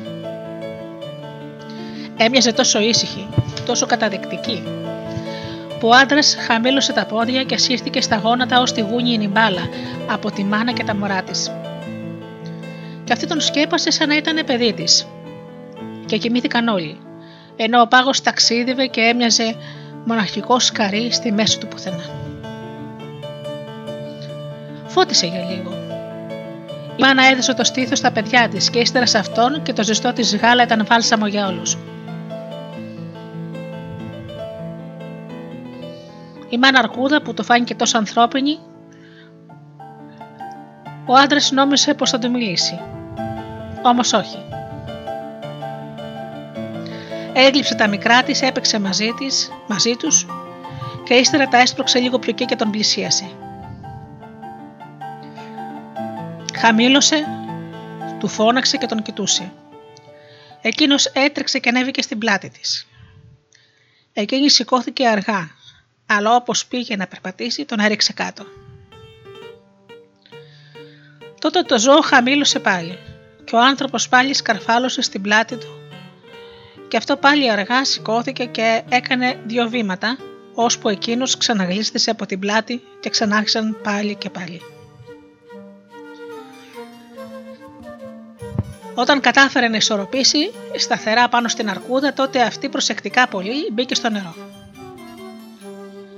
Έμοιαζε 2.16 2.52
τόσο 2.52 2.80
ήσυχη, 2.80 3.28
τόσο 3.66 3.86
καταδεκτική, 3.86 4.62
που 5.80 5.88
ο 5.88 5.94
άντρας 5.94 6.36
χαμήλωσε 6.46 6.92
τα 6.92 7.06
πόδια 7.06 7.44
και 7.44 7.56
σύρθηκε 7.56 8.00
στα 8.00 8.16
γόνατα 8.16 8.60
ως 8.60 8.72
τη 8.72 8.80
γούνι 8.80 9.28
μπάλα 9.28 9.68
από 10.10 10.30
τη 10.30 10.44
μάνα 10.44 10.72
και 10.72 10.84
τα 10.84 10.96
μωρά 10.96 11.22
της. 11.22 11.52
Και 13.04 13.12
αυτή 13.12 13.26
τον 13.26 13.40
σκέπασε 13.40 13.90
σαν 13.90 14.08
να 14.08 14.16
ήταν 14.16 14.44
παιδί 14.46 14.72
της. 14.72 15.06
Και 16.06 16.16
κοιμήθηκαν 16.16 16.68
όλοι, 16.68 16.98
ενώ 17.56 17.80
ο 17.80 17.86
πάγος 17.86 18.22
ταξίδευε 18.22 18.86
και 18.86 19.00
έμοιαζε 19.00 19.56
μοναχικό 20.04 20.58
σκαρί 20.58 21.12
στη 21.12 21.32
μέση 21.32 21.58
του 21.58 21.68
πουθενά. 21.68 22.04
Φώτισε 24.86 25.26
για 25.26 25.44
λίγο. 25.50 25.70
Η 26.96 27.02
μάνα 27.02 27.26
έδωσε 27.26 27.54
το 27.54 27.64
στήθος 27.64 27.98
στα 27.98 28.12
παιδιά 28.12 28.48
της 28.48 28.70
και 28.70 28.78
ύστερα 28.78 29.06
σε 29.06 29.18
αυτόν 29.18 29.62
και 29.62 29.72
το 29.72 29.82
ζεστό 29.82 30.12
της 30.12 30.36
γάλα 30.36 30.62
ήταν 30.62 30.86
βάλσαμο 30.88 31.26
για 31.26 31.46
όλους. 31.46 31.78
Η 36.48 36.58
μάνα 36.58 36.78
Αρκούδα 36.78 37.22
που 37.22 37.34
το 37.34 37.42
φάνηκε 37.42 37.74
τόσο 37.74 37.98
ανθρώπινη, 37.98 38.58
ο 41.06 41.14
άντρας 41.14 41.50
νόμισε 41.50 41.94
πως 41.94 42.10
θα 42.10 42.18
του 42.18 42.30
μιλήσει. 42.30 42.80
Όμως 43.82 44.12
όχι. 44.12 44.38
Έγλειψε 47.32 47.74
τα 47.74 47.88
μικρά 47.88 48.22
της, 48.22 48.42
έπαιξε 48.42 48.78
μαζί, 48.78 49.12
της, 49.18 49.50
μαζί 49.66 49.96
τους 49.96 50.26
και 51.04 51.14
ύστερα 51.14 51.48
τα 51.48 51.58
έσπρωξε 51.58 51.98
λίγο 51.98 52.18
πιο 52.18 52.32
και 52.32 52.56
τον 52.56 52.70
πλησίασε. 52.70 53.30
Χαμήλωσε, 56.58 57.26
Του 58.18 58.28
φώναξε 58.28 58.76
και 58.76 58.86
τον 58.86 59.02
κοιτούσε. 59.02 59.52
Εκείνος 60.62 61.06
έτρεξε 61.06 61.58
και 61.58 61.68
ανέβηκε 61.68 62.02
στην 62.02 62.18
πλάτη 62.18 62.50
της. 62.50 62.86
Εκείνη 64.12 64.50
σηκώθηκε 64.50 65.08
αργά, 65.08 65.50
αλλά 66.06 66.34
όπως 66.34 66.66
πήγε 66.66 66.96
να 66.96 67.06
περπατήσει 67.06 67.64
τον 67.64 67.80
έριξε 67.80 68.12
κάτω. 68.12 68.44
Τότε 71.40 71.62
το 71.62 71.78
ζώο 71.78 72.00
χαμήλωσε 72.00 72.58
πάλι 72.58 72.98
και 73.44 73.56
ο 73.56 73.60
άνθρωπος 73.60 74.08
πάλι 74.08 74.34
σκαρφάλωσε 74.34 75.02
στην 75.02 75.22
πλάτη 75.22 75.56
του 75.56 75.79
και 76.90 76.96
αυτό 76.96 77.16
πάλι 77.16 77.50
αργά 77.50 77.84
σηκώθηκε 77.84 78.44
και 78.44 78.82
έκανε 78.88 79.40
δύο 79.46 79.68
βήματα 79.68 80.16
ώσπου 80.54 80.88
εκείνος 80.88 81.36
ξαναγλίστησε 81.36 82.10
από 82.10 82.26
την 82.26 82.38
πλάτη 82.38 82.82
και 83.00 83.10
ξανάρχισαν 83.10 83.76
πάλι 83.82 84.14
και 84.14 84.30
πάλι. 84.30 84.60
Όταν 88.94 89.20
κατάφερε 89.20 89.68
να 89.68 89.76
ισορροπήσει 89.76 90.50
σταθερά 90.76 91.28
πάνω 91.28 91.48
στην 91.48 91.70
αρκούδα, 91.70 92.12
τότε 92.12 92.42
αυτή 92.42 92.68
προσεκτικά 92.68 93.28
πολύ 93.28 93.68
μπήκε 93.72 93.94
στο 93.94 94.10
νερό. 94.10 94.34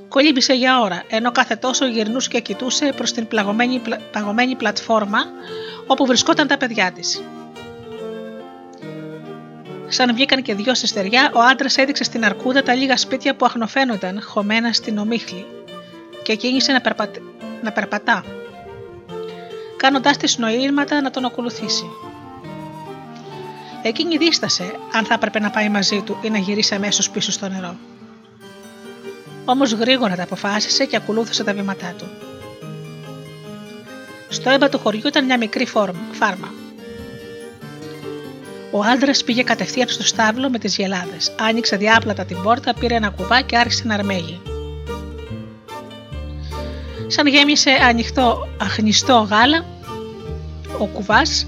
Κολύμπησε 0.09 0.53
για 0.53 0.81
ώρα, 0.81 1.03
ενώ 1.09 1.33
κάθε 1.33 1.57
τόσο 1.57 1.87
γυρνούσε 1.87 2.29
και 2.29 2.41
κοιτούσε 2.41 2.93
προς 2.97 3.13
την 3.13 3.27
πλαγωμένη, 3.27 3.83
παγωμένη 4.13 4.57
πλατφόρμα 4.57 5.19
όπου 5.87 6.07
βρισκόταν 6.07 6.47
τα 6.47 6.57
παιδιά 6.57 6.93
της. 6.93 7.23
Σαν 9.93 10.15
βγήκαν 10.15 10.43
και 10.43 10.55
δυο 10.55 10.75
στεριά, 10.75 11.31
ο 11.35 11.41
άντρας 11.41 11.77
έδειξε 11.77 12.05
στην 12.05 12.25
αρκούδα 12.25 12.63
τα 12.63 12.75
λίγα 12.75 12.97
σπίτια 12.97 13.35
που 13.35 13.45
αχνοφαίνονταν 13.45 14.23
χωμένα 14.23 14.73
στην 14.73 14.99
ομίχλη 14.99 15.47
και 16.23 16.35
κίνησε 16.35 16.73
να, 16.73 16.81
να 17.63 17.73
περπατά, 17.73 18.25
κάνοντάς 19.77 20.17
της 20.17 20.39
νοήματα 20.39 21.01
να 21.01 21.11
τον 21.11 21.25
ακολουθήσει. 21.25 21.85
Εκείνη 23.83 24.17
δίστασε 24.17 24.75
αν 24.93 25.05
θα 25.05 25.15
έπρεπε 25.15 25.39
να 25.39 25.51
πάει 25.51 25.69
μαζί 25.69 26.03
του 26.03 26.19
ή 26.23 26.31
να 26.31 26.39
γυρίσει 26.39 26.75
αμέσως 26.75 27.11
πίσω 27.11 27.33
στο 27.33 27.49
νερό. 27.49 27.77
Όμως 29.45 29.73
γρήγορα 29.73 30.17
τα 30.17 30.23
αποφάσισε 30.23 30.85
και 30.85 30.97
ακολούθησε 30.97 31.45
τα 31.45 31.55
βήματά 31.55 31.95
του. 31.99 32.07
Στο 34.29 34.51
έμπα 34.51 34.69
του 34.69 34.79
χωριού 34.79 35.07
ήταν 35.07 35.25
μια 35.25 35.39
μικρή 35.39 35.67
φάρμα. 36.13 36.62
Ο 38.75 38.83
άντρας 38.83 39.25
πήγε 39.25 39.43
κατευθείαν 39.43 39.89
στο 39.89 40.03
στάβλο 40.03 40.51
με 40.51 40.59
τις 40.59 40.77
γελάδες. 40.77 41.35
Άνοιξε 41.41 41.77
διάπλατα 41.77 42.25
την 42.25 42.43
πόρτα, 42.43 42.75
πήρε 42.75 42.95
ένα 42.95 43.11
κουβά 43.11 43.41
και 43.41 43.57
άρχισε 43.57 43.83
να 43.87 43.95
αρμέγει. 43.95 44.41
Σαν 47.07 47.27
γέμισε 47.27 47.71
ανοιχτό, 47.71 48.49
αχνιστό 48.61 49.27
γάλα, 49.31 49.65
ο 50.79 50.87
κουβάς 50.87 51.47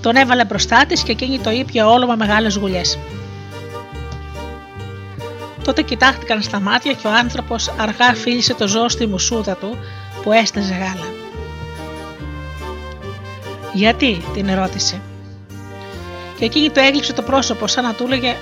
τον 0.00 0.16
έβαλε 0.16 0.44
μπροστά 0.44 0.86
της 0.86 1.02
και 1.02 1.12
εκείνη 1.12 1.38
το 1.38 1.50
ήπια 1.50 1.88
όλο 1.88 2.06
με 2.06 2.16
μεγάλες 2.16 2.56
γουλιές. 2.56 2.98
Τότε 5.64 5.82
κοιτάχτηκαν 5.82 6.42
στα 6.42 6.60
μάτια 6.60 6.92
και 6.92 7.06
ο 7.06 7.10
άνθρωπος 7.12 7.68
αργά 7.78 8.14
φίλησε 8.14 8.54
το 8.54 8.68
ζώο 8.68 8.88
στη 8.88 9.06
μουσούδα 9.06 9.56
του 9.56 9.76
που 10.22 10.32
έστεζε 10.32 10.72
γάλα. 10.72 11.06
Γιατί, 13.72 14.24
την 14.32 14.48
ερώτησε 14.48 15.00
και 16.42 16.48
εκείνη 16.48 16.70
το 16.70 16.80
έγλειψε 16.80 17.12
το 17.12 17.22
πρόσωπο 17.22 17.66
σαν 17.66 17.84
να 17.84 17.94
του 17.94 18.04
έλεγε 18.04 18.36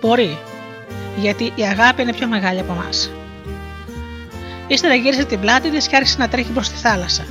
«Μπορεί, 0.00 0.38
γιατί 1.16 1.52
η 1.54 1.62
αγάπη 1.62 2.02
είναι 2.02 2.12
πιο 2.12 2.26
μεγάλη 2.26 2.60
από 2.60 2.72
εμάς. 2.72 3.10
Ύστερα 4.66 4.94
γύρισε 4.94 5.24
την 5.24 5.40
πλάτη 5.40 5.70
της 5.70 5.86
και 5.86 5.96
άρχισε 5.96 6.16
να 6.18 6.28
τρέχει 6.28 6.50
προς 6.50 6.68
τη 6.68 6.76
θάλασσα. 6.76 7.24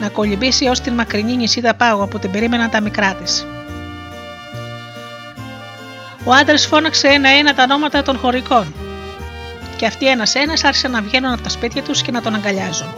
Να 0.00 0.08
κολυμπήσει 0.08 0.66
ως 0.66 0.80
την 0.80 0.92
μακρινή 0.92 1.36
νησίδα 1.36 1.74
πάγου 1.74 2.08
που 2.08 2.18
την 2.18 2.30
περίμεναν 2.30 2.70
τα 2.70 2.80
μικρά 2.80 3.14
της. 3.14 3.46
Ο 6.24 6.32
άντρας 6.32 6.66
φώναξε 6.66 7.08
ένα-ένα 7.08 7.54
τα 7.54 7.62
ονόματα 7.62 8.02
των 8.02 8.18
χωρικών. 8.18 8.74
Και 9.76 9.86
αυτοί 9.86 10.08
ένα-ένα 10.08 10.52
άρχισαν 10.62 10.90
να 10.90 11.02
βγαίνουν 11.02 11.32
από 11.32 11.42
τα 11.42 11.48
σπίτια 11.48 11.82
τους 11.82 12.02
και 12.02 12.10
να 12.10 12.22
τον 12.22 12.34
αγκαλιάζουν, 12.34 12.94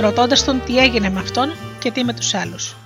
ρωτώντας 0.00 0.44
τον 0.44 0.62
τι 0.66 0.78
έγινε 0.78 1.10
με 1.10 1.20
αυτόν 1.20 1.52
και 1.78 1.90
τι 1.90 2.04
με 2.04 2.12
τους 2.12 2.34
άλλους. 2.34 2.76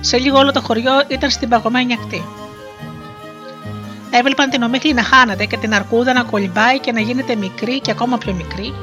Σε 0.00 0.18
λίγο 0.18 0.38
όλο 0.38 0.52
το 0.52 0.60
χωριό 0.60 1.02
ήταν 1.08 1.30
στην 1.30 1.48
παγωμένη 1.48 1.92
ακτή. 1.92 2.24
Έβλεπαν 4.10 4.50
την 4.50 4.62
ομίχλη 4.62 4.92
να 4.92 5.02
χάνεται 5.02 5.44
και 5.44 5.56
την 5.56 5.74
αρκούδα 5.74 6.12
να 6.12 6.22
κολυμπάει 6.22 6.78
και 6.78 6.92
να 6.92 7.00
γίνεται 7.00 7.34
μικρή 7.34 7.80
και 7.80 7.90
ακόμα 7.90 8.18
πιο 8.18 8.32
μικρή, 8.32 8.74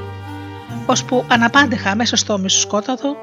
ώσπου 0.85 1.25
αναπάντεχα 1.27 1.95
μέσα 1.95 2.15
στο 2.15 2.37
μισοσκόταδο 2.37 3.15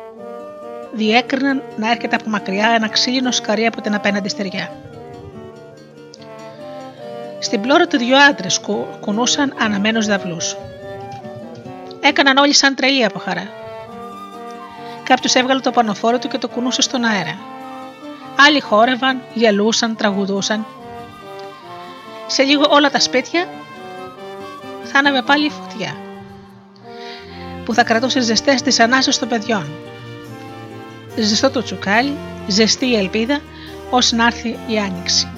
διέκριναν 0.93 1.63
να 1.77 1.91
έρχεται 1.91 2.17
από 2.17 2.29
μακριά 2.31 2.69
ένα 2.69 2.89
ξύλινο 2.89 3.31
σκαρί 3.31 3.67
από 3.67 3.81
την 3.81 3.95
απέναντι 3.95 4.29
στεριά. 4.29 4.71
Στην 7.39 7.61
πλώρα 7.61 7.87
του 7.87 7.99
δυο 7.99 8.17
άντρες 8.17 8.61
κουνούσαν 9.01 9.55
αναμένους 9.61 10.07
δαυλού. 10.07 10.37
Έκαναν 12.01 12.37
όλοι 12.37 12.55
σαν 12.55 12.75
τρελοί 12.75 13.05
από 13.05 13.19
χαρά. 13.19 13.49
Κάποιος 15.05 15.35
έβγαλε 15.35 15.61
το 15.61 15.71
πανοφόρο 15.71 16.19
του 16.19 16.29
και 16.29 16.39
το 16.39 16.49
κουνούσε 16.49 16.83
στον 16.83 17.05
αέρα. 17.05 17.39
Άλλοι 18.47 18.61
χόρευαν, 18.61 19.23
γελούσαν, 19.35 19.97
τραγουδούσαν. 19.97 20.67
Σε 22.27 22.43
λίγο 22.43 22.67
όλα 22.71 22.91
τα 22.91 23.01
σπίτια 23.01 23.49
θα 24.83 24.99
άναβε 24.99 25.23
πάλι 25.23 25.47
η 25.47 25.51
φωτιά 25.51 25.97
που 27.65 27.75
θα 27.75 27.85
κρατούσε 27.85 28.21
ζεστές 28.21 28.63
τις 28.63 28.81
ανάσες 28.81 29.19
των 29.19 29.29
παιδιών. 29.29 29.67
Ζεστό 31.17 31.51
το 31.51 31.63
τσουκάλι, 31.63 32.17
ζεστή 32.47 32.87
η 32.87 32.97
ελπίδα, 32.97 33.41
ώστε 33.91 34.17
να 34.17 34.27
έρθει 34.27 34.59
η 34.67 34.79
άνοιξη. 34.79 35.32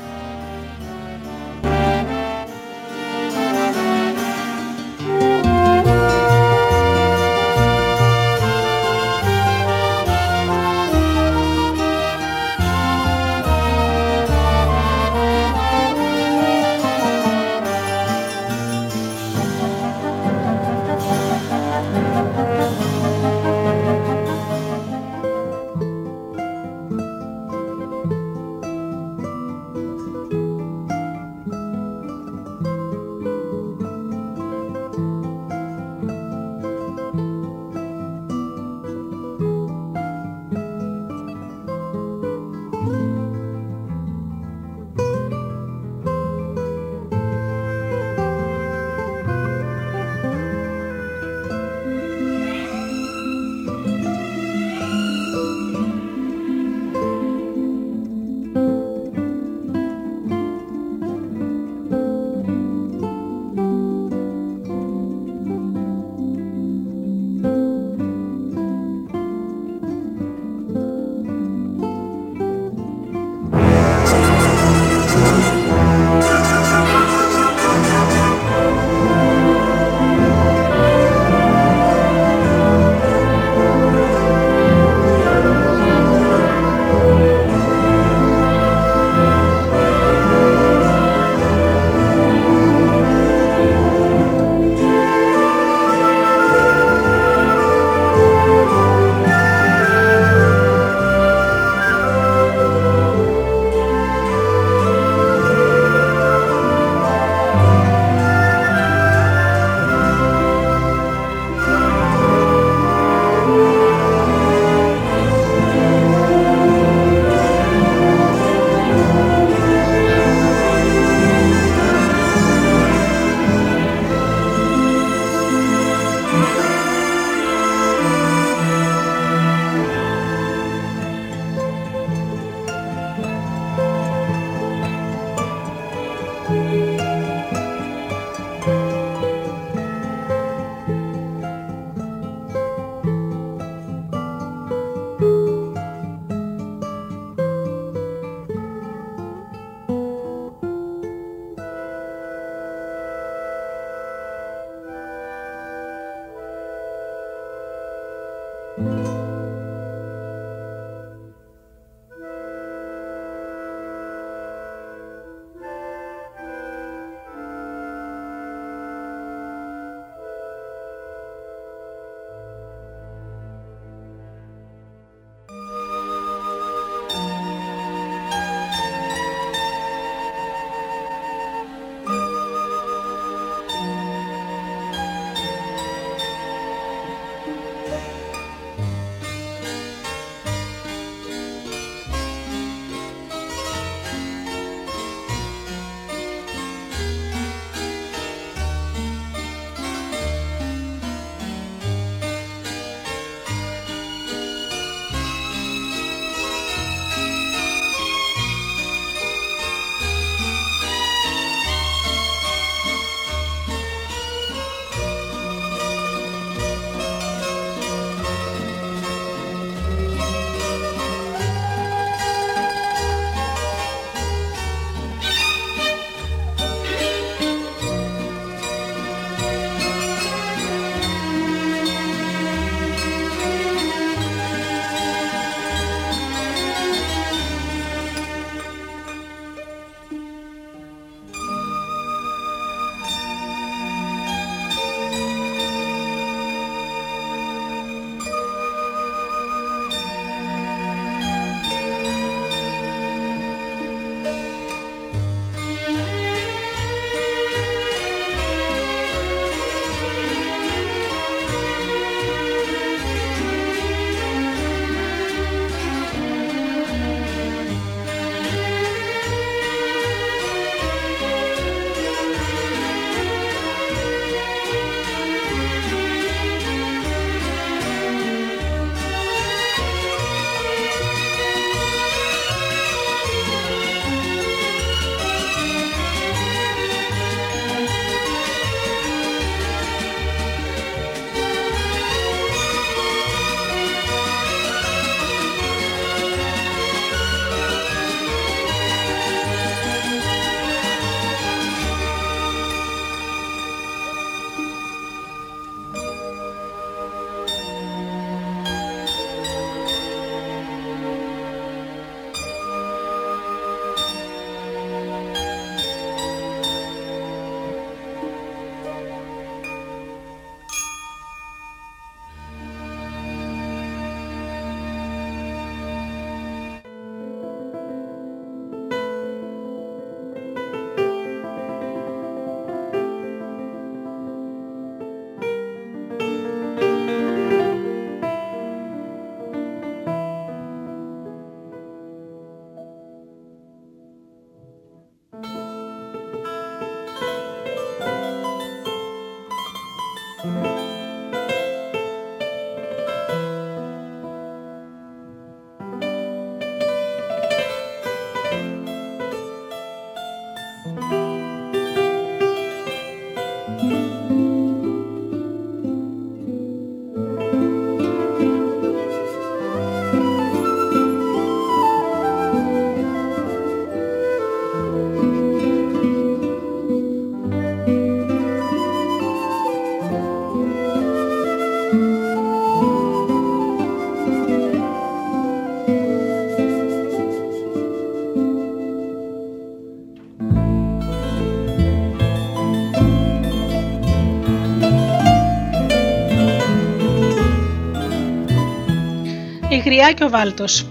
Γριά 399.94 400.12
και 400.12 400.24
ο 400.24 400.28
βάλτος. 400.28 400.86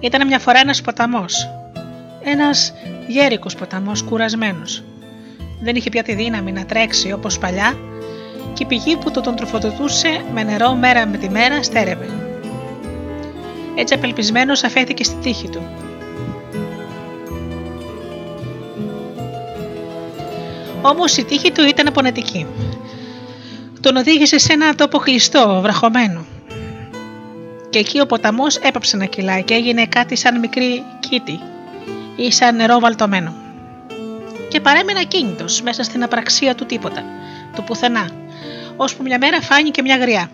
Ήταν 0.00 0.26
μια 0.26 0.38
φορά 0.38 0.58
ένας 0.58 0.80
ποταμός. 0.80 1.50
Ένας 2.22 2.72
γέρικος 3.06 3.54
ποταμός, 3.54 4.02
κουρασμένος. 4.02 4.82
Δεν 5.62 5.76
είχε 5.76 5.90
πια 5.90 6.02
τη 6.02 6.14
δύναμη 6.14 6.52
να 6.52 6.64
τρέξει 6.64 7.12
όπως 7.12 7.38
παλιά 7.38 7.78
και 8.52 8.62
η 8.62 8.66
πηγή 8.66 8.96
που 8.96 9.10
το 9.10 9.20
τον 9.20 9.36
τροφοδοτούσε 9.36 10.24
με 10.32 10.42
νερό 10.42 10.74
μέρα 10.74 11.06
με 11.06 11.16
τη 11.16 11.28
μέρα 11.30 11.62
στέρευε. 11.62 12.08
Έτσι 13.74 13.94
απελπισμένος 13.94 14.64
αφέθηκε 14.64 15.04
στη 15.04 15.16
τύχη 15.22 15.48
του. 15.48 15.62
Όμως 20.82 21.16
η 21.16 21.24
τύχη 21.24 21.52
του 21.52 21.66
ήταν 21.66 21.86
απονετική. 21.86 22.46
Τον 23.80 23.96
οδήγησε 23.96 24.38
σε 24.38 24.52
ένα 24.52 24.74
τόπο 24.74 24.98
κλειστό, 24.98 25.60
βραχωμένο. 25.62 26.26
Και 27.70 27.78
εκεί 27.78 28.00
ο 28.00 28.06
ποταμός 28.06 28.56
έπαψε 28.56 28.96
να 28.96 29.04
κυλάει 29.04 29.42
και 29.42 29.54
έγινε 29.54 29.86
κάτι 29.86 30.16
σαν 30.16 30.38
μικρή 30.38 30.84
κήτη 31.00 31.40
ή 32.16 32.32
σαν 32.32 32.56
νερό 32.56 32.78
βαλτωμένο. 32.78 33.34
Και 34.48 34.60
παρέμεινε 34.60 35.00
ακίνητος 35.00 35.62
μέσα 35.62 35.82
στην 35.82 36.02
απραξία 36.02 36.54
του 36.54 36.66
τίποτα, 36.66 37.04
του 37.54 37.64
πουθενά, 37.64 38.10
ώσπου 38.76 39.02
μια 39.02 39.18
μέρα 39.18 39.40
φάνηκε 39.40 39.82
μια 39.82 39.96
γριά. 39.96 40.30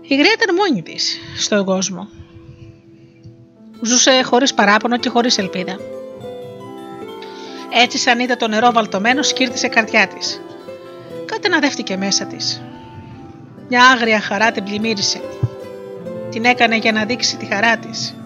Η 0.00 0.14
γριά 0.14 0.32
ήταν 0.32 0.54
μόνη 0.54 0.82
της 0.82 1.18
στον 1.36 1.64
κόσμο. 1.64 2.08
Ζούσε 3.82 4.22
χωρίς 4.22 4.54
παράπονο 4.54 4.98
και 4.98 5.08
χωρίς 5.08 5.38
ελπίδα. 5.38 5.76
Έτσι 7.72 7.98
σαν 7.98 8.18
είδε 8.18 8.36
το 8.36 8.48
νερό 8.48 8.72
βαλτωμένο 8.72 9.22
σκύρτησε 9.22 9.68
καρδιά 9.68 10.08
της. 10.08 10.40
Κάτι 11.24 11.48
να 11.48 11.58
δεύτηκε 11.58 11.96
μέσα 11.96 12.26
της. 12.26 12.62
Μια 13.68 13.84
άγρια 13.84 14.20
χαρά 14.20 14.50
την 14.50 14.64
πλημμύρισε. 14.64 15.20
Την 16.30 16.44
έκανε 16.44 16.76
για 16.76 16.92
να 16.92 17.04
δείξει 17.04 17.36
τη 17.36 17.46
χαρά 17.46 17.76
της. 17.76 18.16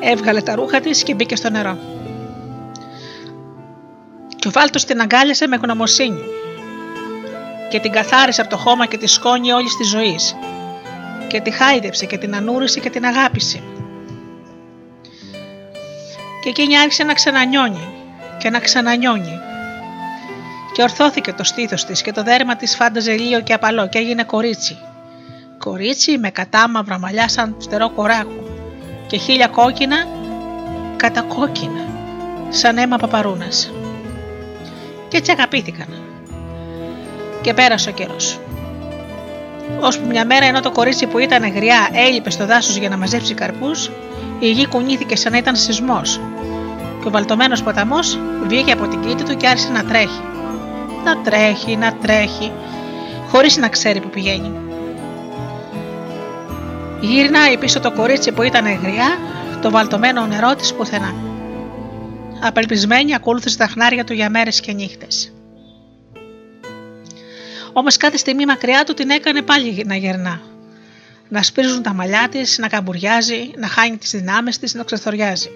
Έβγαλε 0.00 0.40
τα 0.40 0.54
ρούχα 0.54 0.80
της 0.80 1.02
και 1.02 1.14
μπήκε 1.14 1.36
στο 1.36 1.50
νερό. 1.50 1.78
Και 4.36 4.48
ο 4.48 4.50
Βάλτος 4.50 4.84
την 4.84 5.00
αγκάλιασε 5.00 5.46
με 5.46 5.56
γνωμοσύνη 5.56 6.22
και 7.68 7.80
την 7.80 7.92
καθάρισε 7.92 8.40
από 8.40 8.50
το 8.50 8.56
χώμα 8.56 8.86
και 8.86 8.96
τη 8.96 9.06
σκόνη 9.06 9.52
όλης 9.52 9.76
της 9.76 9.88
ζωής. 9.88 10.36
Και 11.28 11.40
τη 11.40 11.50
χάιδεψε 11.50 12.06
και 12.06 12.18
την 12.18 12.34
ανούρισε 12.34 12.80
και 12.80 12.90
την 12.90 13.04
αγάπησε. 13.04 13.62
Και 16.42 16.48
εκείνη 16.48 16.78
άρχισε 16.78 17.04
να 17.04 17.14
ξανανιώνει 17.14 17.88
και 18.38 18.50
να 18.50 18.58
ξανανιώνει. 18.58 19.38
Και 20.72 20.82
ορθώθηκε 20.82 21.32
το 21.32 21.44
στήθος 21.44 21.84
της 21.84 22.02
και 22.02 22.12
το 22.12 22.22
δέρμα 22.22 22.56
της 22.56 22.76
φάνταζε 22.76 23.12
λίγο 23.12 23.42
και 23.42 23.52
απαλό 23.52 23.88
και 23.88 23.98
έγινε 23.98 24.24
κορίτσι. 24.24 24.78
Κορίτσι 25.64 26.18
με 26.18 26.30
κατάμαυρα 26.30 26.98
μαλλιά 26.98 27.28
σαν 27.28 27.56
φτερό 27.58 27.90
κοράκου 27.90 28.44
και 29.06 29.16
χίλια 29.16 29.46
κόκκινα 29.46 29.96
κατακόκκινα 30.96 31.84
σαν 32.48 32.78
αίμα 32.78 32.96
παπαρούνας. 32.96 33.72
Και 35.08 35.16
έτσι 35.16 35.30
αγαπήθηκαν 35.30 35.86
και 37.40 37.54
πέρασε 37.54 37.88
ο 37.88 37.92
καιρός. 37.92 38.38
Ώσπου 39.80 40.06
μια 40.06 40.24
μέρα 40.24 40.46
ενώ 40.46 40.60
το 40.60 40.70
κορίτσι 40.70 41.06
που 41.06 41.18
ήταν 41.18 41.54
γριά 41.54 41.88
έλειπε 41.92 42.30
στο 42.30 42.46
δάσος 42.46 42.76
για 42.76 42.88
να 42.88 42.96
μαζέψει 42.96 43.34
καρπούς, 43.34 43.90
η 44.38 44.50
γη 44.50 44.66
κουνήθηκε 44.66 45.16
σαν 45.16 45.32
να 45.32 45.38
ήταν 45.38 45.56
σεισμός 45.56 46.20
και 47.00 47.08
ο 47.08 47.10
βαλτωμένος 47.10 47.62
ποταμός 47.62 48.18
βγήκε 48.46 48.72
από 48.72 48.86
την 48.88 49.00
κήτη 49.00 49.22
του 49.22 49.36
και 49.36 49.46
άρχισε 49.46 49.72
να 49.72 49.84
τρέχει. 49.84 50.22
Να 51.04 51.18
τρέχει, 51.18 51.76
να 51.76 51.94
τρέχει, 51.94 52.52
χωρίς 53.28 53.56
να 53.56 53.68
ξέρει 53.68 54.00
που 54.00 54.08
πηγαίνει. 54.08 54.52
Γύρνάει 57.04 57.58
πίσω 57.58 57.80
το 57.80 57.92
κορίτσι 57.92 58.32
που 58.32 58.42
ήταν 58.42 58.66
γριά, 58.66 59.18
το 59.62 59.70
βαλτωμένο 59.70 60.26
νερό 60.26 60.54
της 60.54 60.74
πουθενά. 60.74 61.14
Απελπισμένη 62.40 63.14
ακολούθησε 63.14 63.56
τα 63.56 63.66
χνάρια 63.66 64.04
του 64.04 64.12
για 64.12 64.30
μέρες 64.30 64.60
και 64.60 64.72
νύχτες. 64.72 65.32
Όμως 67.72 67.96
κάθε 67.96 68.16
στιγμή 68.16 68.46
μακριά 68.46 68.84
του 68.84 68.94
την 68.94 69.10
έκανε 69.10 69.42
πάλι 69.42 69.84
να 69.86 69.96
γερνά. 69.96 70.40
Να 71.28 71.42
σπρίζουν 71.42 71.82
τα 71.82 71.94
μαλλιά 71.94 72.28
της, 72.30 72.58
να 72.58 72.68
καμπουριάζει, 72.68 73.50
να 73.56 73.66
χάνει 73.66 73.96
τις 73.96 74.10
δυνάμεις 74.10 74.58
της, 74.58 74.74
να 74.74 74.82
ξεθοριάζει. 74.82 75.50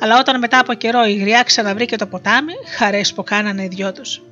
Αλλά 0.00 0.18
όταν 0.18 0.38
μετά 0.38 0.58
από 0.58 0.74
καιρό 0.74 1.04
η 1.04 1.14
γριά 1.14 1.42
ξαναβρήκε 1.42 1.96
το 1.96 2.06
ποτάμι, 2.06 2.52
χαρές 2.76 3.12
που 3.12 3.22
κάνανε 3.22 3.62
οι 3.62 3.68
δυο 3.68 3.92
τους. 3.92 4.22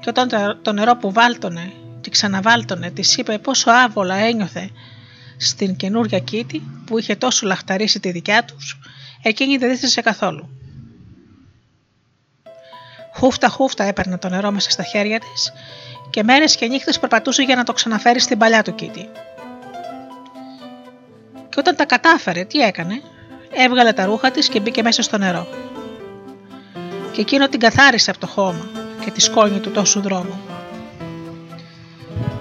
Και 0.00 0.08
όταν 0.08 0.28
το 0.62 0.72
νερό 0.72 0.96
που 0.96 1.12
βάλτονε 1.12 1.72
και 2.04 2.10
ξαναβάλτονε 2.10 2.90
της 2.90 3.16
είπε 3.16 3.38
πόσο 3.38 3.70
άβολα 3.70 4.14
ένιωθε 4.14 4.70
στην 5.36 5.76
καινούργια 5.76 6.18
κήτη 6.18 6.62
που 6.86 6.98
είχε 6.98 7.16
τόσο 7.16 7.46
λαχταρίσει 7.46 8.00
τη 8.00 8.10
δικιά 8.10 8.44
τους, 8.44 8.78
εκείνη 9.22 9.56
δεν 9.56 9.70
δίστασε 9.70 10.00
καθόλου. 10.00 10.48
Χούφτα 13.14 13.48
χούφτα 13.48 13.84
έπαιρνε 13.84 14.18
το 14.18 14.28
νερό 14.28 14.50
μέσα 14.50 14.70
στα 14.70 14.82
χέρια 14.82 15.18
της 15.18 15.52
και 16.10 16.22
μέρες 16.22 16.56
και 16.56 16.66
νύχτες 16.66 16.98
περπατούσε 16.98 17.42
για 17.42 17.56
να 17.56 17.64
το 17.64 17.72
ξαναφέρει 17.72 18.20
στην 18.20 18.38
παλιά 18.38 18.62
του 18.62 18.74
κήτη. 18.74 19.08
Και 21.48 21.56
όταν 21.58 21.76
τα 21.76 21.84
κατάφερε, 21.84 22.44
τι 22.44 22.58
έκανε, 22.58 23.02
έβγαλε 23.52 23.92
τα 23.92 24.04
ρούχα 24.04 24.30
της 24.30 24.48
και 24.48 24.60
μπήκε 24.60 24.82
μέσα 24.82 25.02
στο 25.02 25.18
νερό. 25.18 25.46
Και 27.12 27.20
εκείνο 27.20 27.48
την 27.48 27.60
καθάρισε 27.60 28.10
από 28.10 28.20
το 28.20 28.26
χώμα 28.26 28.70
και 29.04 29.10
τη 29.10 29.20
σκόνη 29.20 29.58
του 29.58 29.70
τόσου 29.70 30.00
δρόμου. 30.00 30.53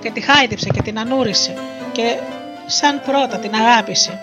Και 0.03 0.11
τη 0.11 0.21
χάιδεψε 0.21 0.69
και 0.69 0.81
την 0.81 0.99
ανούρισε 0.99 1.53
και 1.91 2.17
σαν 2.65 3.01
πρώτα 3.05 3.37
την 3.37 3.53
αγάπησε. 3.53 4.19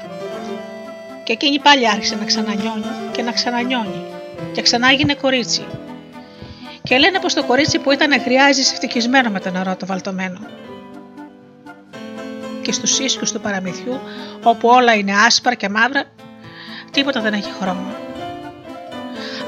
Και 1.25 1.33
εκείνη 1.33 1.59
πάλι 1.59 1.89
άρχισε 1.89 2.15
να 2.15 2.25
ξανανιώνει 2.25 2.85
και 3.13 3.23
να 3.23 3.33
ξανανιώνει 3.33 4.05
και 4.53 4.63
ξανά 4.63 4.89
έγινε 4.89 5.15
κορίτσι 5.15 5.67
και 6.83 6.99
λένε 6.99 7.19
πως 7.21 7.35
το 7.35 7.45
κορίτσι 7.45 7.79
που 7.79 7.93
ήταν 7.93 8.21
χρειάζει 8.21 8.61
ευτυχισμένο 8.61 9.31
με 9.31 9.41
το 9.41 9.51
νερό 9.51 9.77
το 9.77 9.87
βαλτωμένο. 9.87 10.39
Και 12.63 12.73
στους 12.73 12.99
ίσκους 12.99 13.33
του 13.33 13.41
παραμυθιού, 13.41 14.01
όπου 14.43 14.69
όλα 14.69 14.95
είναι 14.95 15.13
άσπρα 15.27 15.55
και 15.55 15.69
μαύρα, 15.69 16.05
τίποτα 16.91 17.21
δεν 17.21 17.33
έχει 17.33 17.51
χρώμα. 17.61 17.95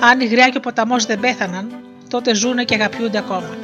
Αν 0.00 0.20
η 0.20 0.24
γριά 0.26 0.48
και 0.48 0.56
ο 0.56 0.60
ποταμός 0.60 1.04
δεν 1.06 1.20
πέθαναν, 1.20 1.74
τότε 2.08 2.34
ζούνε 2.34 2.64
και 2.64 2.74
αγαπιούνται 2.74 3.18
ακόμα. 3.18 3.56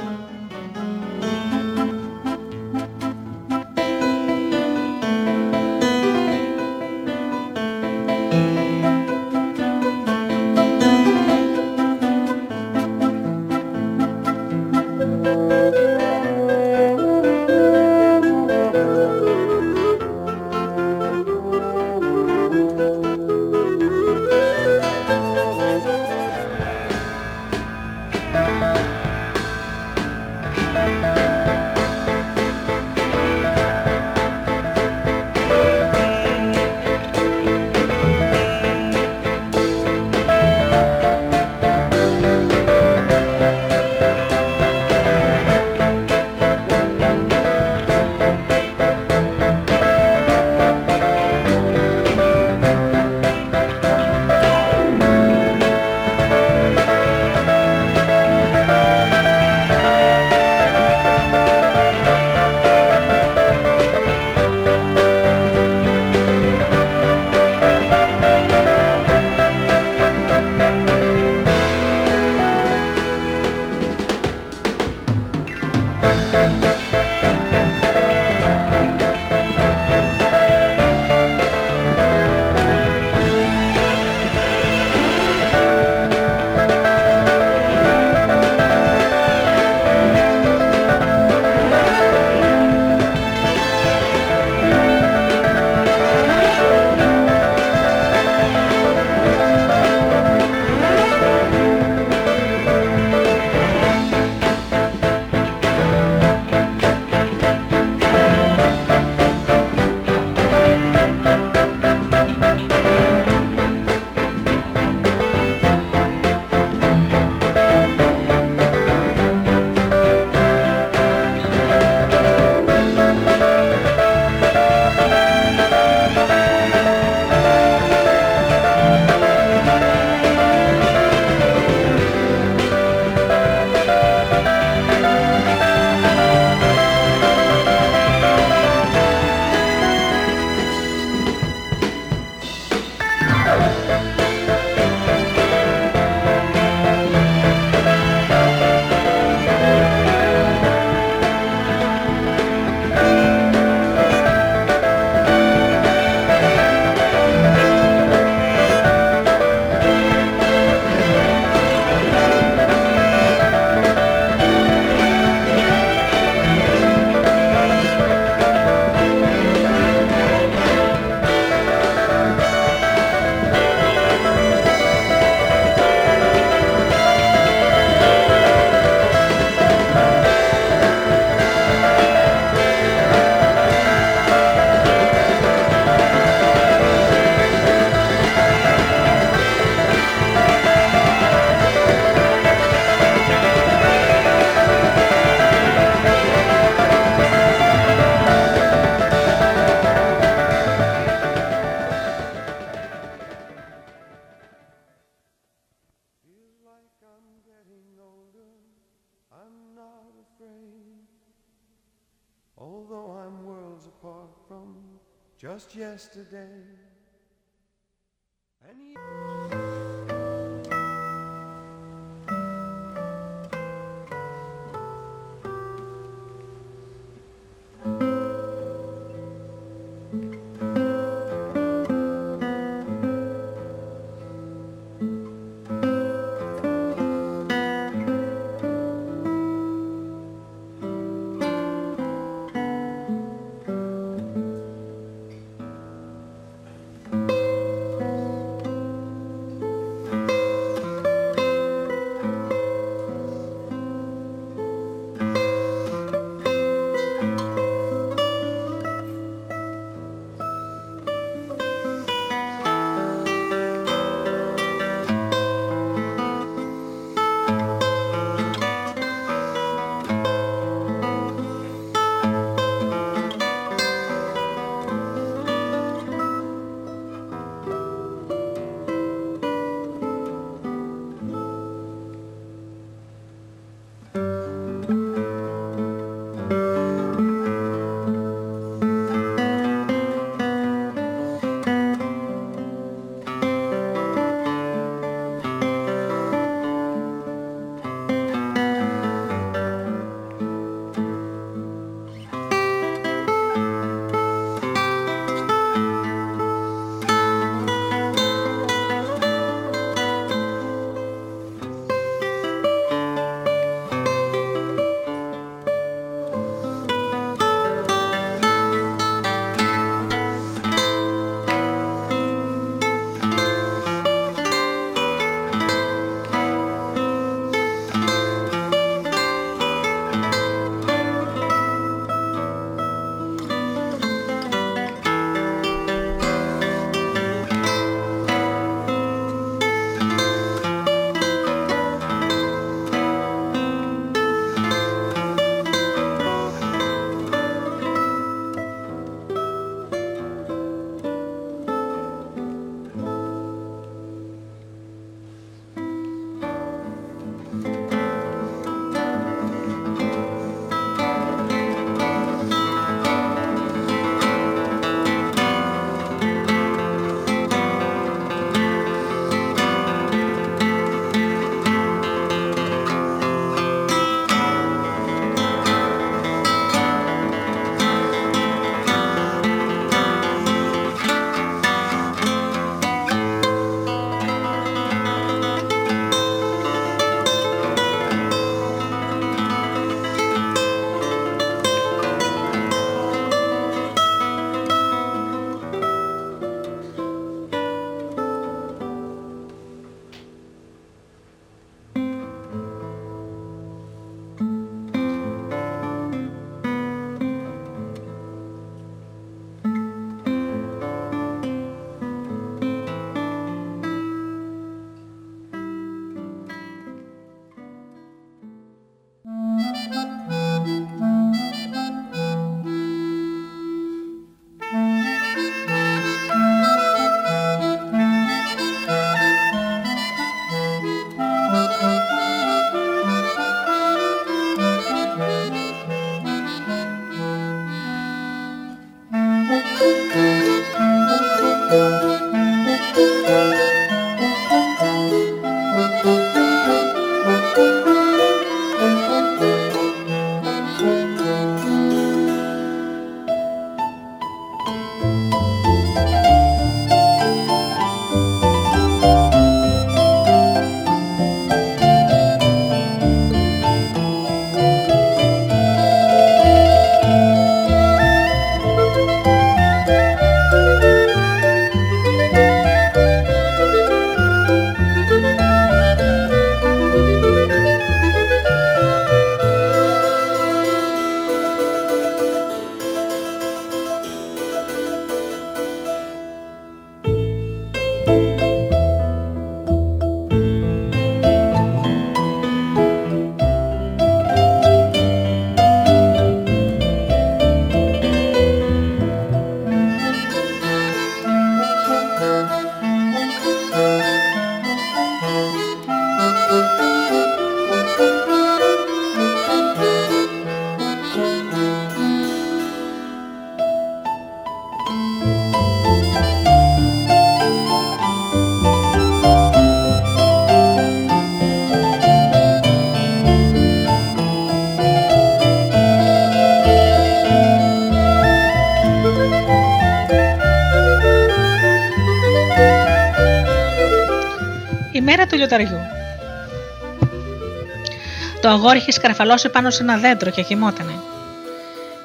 Το 538.49 538.55
αγόρι 538.55 538.79
είχε 538.79 538.91
σκαρφαλώσει 538.91 539.49
πάνω 539.49 539.71
σε 539.71 539.83
ένα 539.83 539.97
δέντρο 539.97 540.31
και 540.31 540.43
κοιμότανε. 540.43 540.93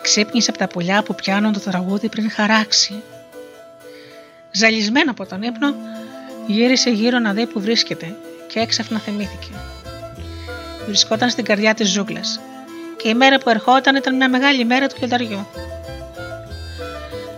Ξύπνησε 0.02 0.50
από 0.50 0.60
τα 0.60 0.68
πουλιά 0.68 1.04
που 1.04 1.16
πιάνουν 1.16 1.54
το 1.54 1.60
τραγούδι 1.60 2.10
πριν 2.10 2.32
χαράξει. 2.32 3.04
Ζαλισμένο 4.52 5.12
από 5.12 5.26
τον 5.26 5.42
ύπνο, 5.42 5.76
γύρισε 6.48 6.90
γύρω 6.90 7.20
να 7.20 7.34
δει 7.34 7.46
που 7.46 7.60
βρίσκεται 7.60 8.16
και 8.48 8.60
έξαφνα 8.60 9.00
θυμήθηκε. 9.00 9.48
Βρισκόταν 10.88 11.30
στην 11.30 11.46
καρδιά 11.46 11.74
της 11.74 11.90
ζούγκλας 11.90 12.40
και 12.98 13.10
η 13.10 13.14
μέρα 13.14 13.38
που 13.38 13.50
ερχόταν 13.50 13.96
ήταν 13.96 14.16
μια 14.16 14.30
μεγάλη 14.30 14.66
μέρα 14.66 14.88
του 14.88 14.96
λιονταριού. 15.00 15.48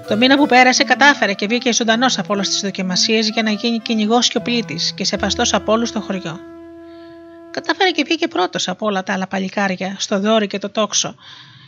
Το 0.08 0.18
μήνα 0.18 0.38
που 0.38 0.46
πέρασε 0.46 0.84
κατάφερε 0.84 1.34
και 1.34 1.48
βγήκε 1.48 1.74
ζωντανός 1.74 2.18
από 2.18 2.34
όλες 2.34 2.50
τις 2.50 2.62
δοκιμασίες 2.62 3.30
για 3.30 3.44
να 3.44 3.52
γίνει 3.52 3.80
κυνηγός 3.80 4.28
και 4.28 4.38
οπλίτη 4.38 4.80
και 4.96 5.06
σεβαστός 5.06 5.54
από 5.54 5.72
όλους 5.72 5.90
στο 5.90 6.02
χωριό. 6.02 6.55
Κατάφερε 7.56 7.92
και 7.92 8.04
βγήκε 8.04 8.28
πρώτος 8.28 8.68
από 8.68 8.86
όλα 8.86 9.04
τα 9.04 9.14
άλλα 9.14 9.28
παλικάρια, 9.28 9.96
στο 10.00 10.20
δόρυ 10.20 10.48
και 10.48 10.58
το 10.58 10.70
τόξο, 10.70 11.16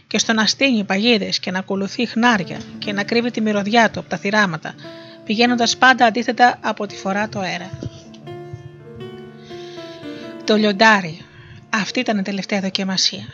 και 0.08 0.18
στο 0.18 0.34
να 0.34 0.46
στείνει 0.46 0.84
παγίδες 0.84 1.40
και 1.40 1.52
να 1.52 1.60
ακολουθεί 1.60 2.06
χνάρια 2.06 2.60
και 2.78 2.94
να 2.94 3.04
κρύβει 3.04 3.32
τη 3.32 3.42
μυρωδιά 3.42 3.90
του 3.90 4.00
από 4.00 4.10
τα 4.10 4.18
θυράματα, 4.18 4.74
πηγαίνοντας 5.24 5.78
πάντα 5.78 6.06
αντίθετα 6.06 6.60
από 6.62 6.86
τη 6.88 6.96
φορά 6.96 7.30
το 7.30 7.40
αέρα. 7.40 7.70
Το 10.44 10.56
λιοντάρι. 10.56 11.26
Αυτή 11.70 12.00
ήταν 12.00 12.18
η 12.18 12.22
τελευταία 12.22 12.60
δοκιμασία 12.60 13.26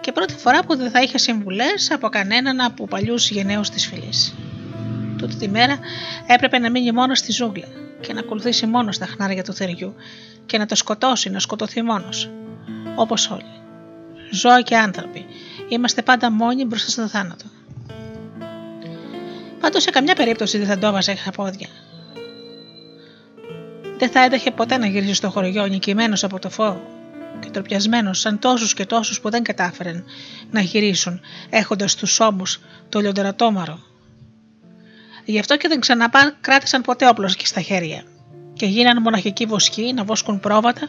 και 0.00 0.12
πρώτη 0.12 0.34
φορά 0.34 0.64
που 0.64 0.76
δεν 0.76 0.90
θα 0.90 1.00
είχε 1.00 1.18
συμβουλές 1.18 1.90
από 1.90 2.08
κανέναν 2.08 2.60
από 2.60 2.86
παλιούς 2.86 3.30
γενναίους 3.30 3.70
της 3.70 3.86
φυλής. 3.86 4.34
Τούτη 5.18 5.36
τη 5.36 5.48
μέρα 5.48 5.78
έπρεπε 6.26 6.58
να 6.58 6.70
μείνει 6.70 6.92
μόνος 6.92 7.18
στη 7.18 7.32
ζούγκλα 7.32 7.66
και 8.00 8.12
να 8.12 8.20
ακολουθήσει 8.20 8.66
μόνος 8.66 8.94
στα 8.94 9.06
χνάρια 9.06 9.42
του 9.44 9.54
θεριού 9.54 9.94
και 10.46 10.58
να 10.58 10.66
το 10.66 10.74
σκοτώσει, 10.74 11.30
να 11.30 11.38
σκοτωθεί 11.38 11.82
μόνος. 11.82 12.30
Όπως 12.94 13.30
όλοι. 13.30 13.60
Ζώα 14.30 14.62
και 14.62 14.76
άνθρωποι. 14.76 15.26
Είμαστε 15.68 16.02
πάντα 16.02 16.30
μόνοι 16.30 16.64
μπροστά 16.64 16.90
στο 16.90 17.08
θάνατο. 17.08 17.44
Πάντως 19.60 19.82
σε 19.82 19.90
καμιά 19.90 20.14
περίπτωση 20.14 20.58
δεν 20.58 20.66
θα 20.66 20.78
το 20.78 20.86
έβαζε 20.86 21.16
στα 21.16 21.30
πόδια. 21.30 21.68
Δεν 23.98 24.10
θα 24.10 24.20
έταχε 24.20 24.50
ποτέ 24.50 24.76
να 24.76 24.86
γυρίσει 24.86 25.14
στο 25.14 25.30
χωριό 25.30 25.66
νικημένος 25.66 26.24
από 26.24 26.38
το 26.38 26.50
φόβο 26.50 26.82
και 27.40 27.50
τροπιασμένος 27.50 28.20
σαν 28.20 28.38
τόσους 28.38 28.74
και 28.74 28.86
τόσους 28.86 29.20
που 29.20 29.30
δεν 29.30 29.42
κατάφεραν 29.42 30.04
να 30.50 30.60
γυρίσουν 30.60 31.20
έχοντας 31.50 31.90
στου 31.90 32.08
ώμους 32.26 32.60
το 32.88 33.00
λιοντερατόμαρο. 33.00 33.78
Γι' 35.24 35.38
αυτό 35.38 35.56
και 35.56 35.68
δεν 35.68 35.80
ξαναπά 35.80 36.36
κράτησαν 36.40 36.82
ποτέ 36.82 37.08
όπλο 37.08 37.28
και 37.28 37.46
στα 37.46 37.60
χέρια 37.60 38.04
και 38.56 38.66
γίνανε 38.66 39.00
μοναχικοί 39.00 39.46
βοσκοί 39.46 39.92
να 39.92 40.04
βόσκουν 40.04 40.40
πρόβατα 40.40 40.88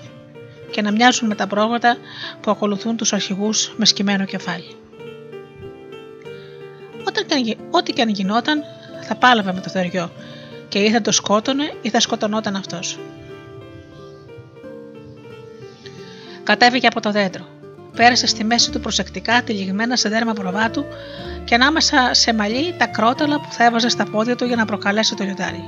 και 0.72 0.82
να 0.82 0.91
μοιάζουν 0.91 1.28
με 1.28 1.36
τα 1.36 1.47
πρόβατα 1.47 1.97
που 2.41 2.51
ακολουθούν 2.51 2.97
τους 2.97 3.13
αρχηγούς 3.13 3.74
με 3.78 3.86
σκυμμένο 3.86 4.26
κεφάλι. 4.26 4.76
Όταν 7.07 7.26
ό,τι 7.72 7.93
και 7.93 8.01
αν 8.01 8.09
γινόταν 8.09 8.63
θα 9.01 9.15
πάλαβε 9.15 9.53
με 9.53 9.61
το 9.61 9.70
θεριό 9.70 10.11
και 10.68 10.80
ή 10.80 10.91
θα 10.91 11.01
το 11.01 11.11
σκότωνε 11.11 11.74
ή 11.82 11.89
θα 11.89 11.99
σκοτωνόταν 11.99 12.55
αυτός. 12.55 12.99
Κατέβηκε 16.43 16.88
από 16.88 16.99
το 16.99 17.11
δέντρο. 17.11 17.45
Πέρασε 17.95 18.28
στη 18.28 18.43
μέση 18.43 18.72
του 18.72 18.80
προσεκτικά 18.80 19.41
τυλιγμένα 19.41 19.95
σε 19.95 20.09
δέρμα 20.09 20.34
προβάτου 20.34 20.86
και 21.45 21.55
ανάμεσα 21.55 22.13
σε 22.13 22.34
μαλλί 22.34 22.76
τα 22.78 22.88
κρόταλα 22.88 23.39
που 23.39 23.47
θα 23.51 23.63
έβαζε 23.63 23.89
στα 23.89 24.05
πόδια 24.05 24.36
του 24.36 24.45
για 24.45 24.55
να 24.55 24.65
προκαλέσει 24.65 25.15
το 25.15 25.24
λιοντάρι. 25.24 25.63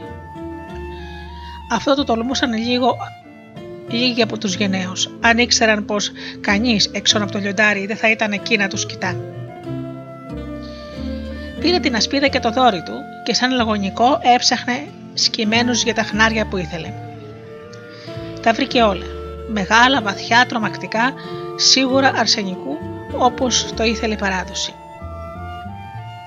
Αυτό 1.72 1.96
το 1.96 2.04
τολμούσαν 2.04 2.54
λίγο 2.54 2.98
λίγοι 3.88 4.22
από 4.22 4.38
τους 4.38 4.56
γενναίους, 4.56 5.10
αν 5.22 5.38
ήξεραν 5.38 5.86
πως 5.86 6.12
κανείς 6.42 6.90
έξω 6.94 7.18
από 7.18 7.32
το 7.32 7.40
λιοντάρι 7.40 7.86
δεν 7.86 7.98
θα 7.98 8.10
ήταν 8.10 8.32
εκεί 8.32 8.58
να 8.58 8.68
τους 8.68 8.86
κοιτά. 8.86 9.16
Πήρε 11.60 11.80
την 11.80 11.96
ασπίδα 11.96 12.28
και 12.28 12.40
το 12.40 12.52
δόρι 12.52 12.84
του 12.84 12.94
και 13.24 13.34
σαν 13.34 13.52
λαγωνικό 13.52 14.20
έψαχνε 14.36 14.88
σκημένους 15.14 15.84
για 15.84 15.94
τα 15.94 16.04
χνάρια 16.04 16.46
που 16.46 16.58
ήθελε. 16.58 16.94
Τα 18.42 18.54
βρήκε 18.54 18.82
όλα 18.82 19.06
μεγάλα, 19.50 20.02
βαθιά, 20.02 20.46
τρομακτικά, 20.46 21.14
σίγουρα 21.56 22.12
αρσενικού 22.16 22.78
όπως 23.18 23.74
το 23.76 23.84
ήθελε 23.84 24.14
η 24.14 24.18
παράδοση. 24.18 24.74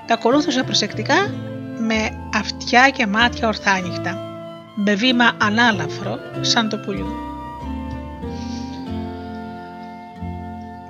Τα 0.06 0.14
ακολούθησε 0.14 0.62
προσεκτικά 0.62 1.34
με 1.78 2.10
αυτιά 2.34 2.88
και 2.88 3.06
μάτια 3.06 3.48
ορθάνυχτα, 3.48 4.31
με 4.74 4.94
βήμα 4.94 5.32
ανάλαφρο 5.38 6.18
σαν 6.40 6.68
το 6.68 6.78
πουλιού. 6.78 7.06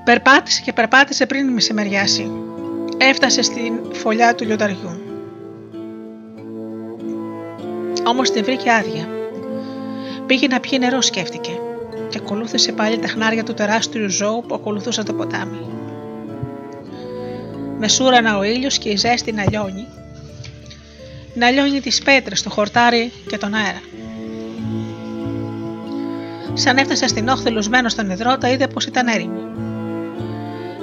Περπάτησε 0.05 0.63
και 0.63 0.73
περπάτησε 0.73 1.27
πριν 1.27 1.53
μεσημεριάσει. 1.53 2.31
Έφτασε 2.99 3.43
στην 3.43 3.73
φωλιά 3.93 4.35
του 4.35 4.45
λιονταριού. 4.45 5.01
Όμως 8.07 8.31
την 8.31 8.45
βρήκε 8.45 8.71
άδεια. 8.71 9.09
Πήγε 10.27 10.47
να 10.47 10.61
πιει 10.61 10.79
νερό 10.81 11.01
σκέφτηκε 11.01 11.51
και 12.09 12.19
ακολούθησε 12.23 12.73
πάλι 12.73 12.99
τα 12.99 13.09
χνάρια 13.09 13.43
του 13.43 13.55
τεράστιου 13.55 14.11
ζώου 14.11 14.45
που 14.49 14.55
ακολουθούσαν 14.55 15.05
το 15.05 15.13
ποτάμι. 15.13 15.67
Μεσούρανα 17.79 18.39
ο 18.39 18.43
ήλιος 18.43 18.79
και 18.79 18.89
η 18.89 18.97
ζέστη 18.97 19.33
να 19.33 19.45
λιώνει. 19.51 19.87
Να 21.35 21.51
λιώνει 21.51 21.81
τις 21.81 22.03
πέτρες, 22.03 22.43
το 22.43 22.51
χορτάρι 22.51 23.13
και 23.27 23.39
τον 23.39 23.55
αέρα. 23.55 23.81
Σαν 26.55 26.77
έφτασε 26.77 27.07
στην 27.07 27.29
όχθη 27.29 27.51
λουσμένο 27.51 27.89
στον 27.89 28.11
υδρότα 28.11 28.49
είδε 28.49 28.67
πως 28.67 28.85
ήταν 28.85 29.07
έρημη. 29.07 29.41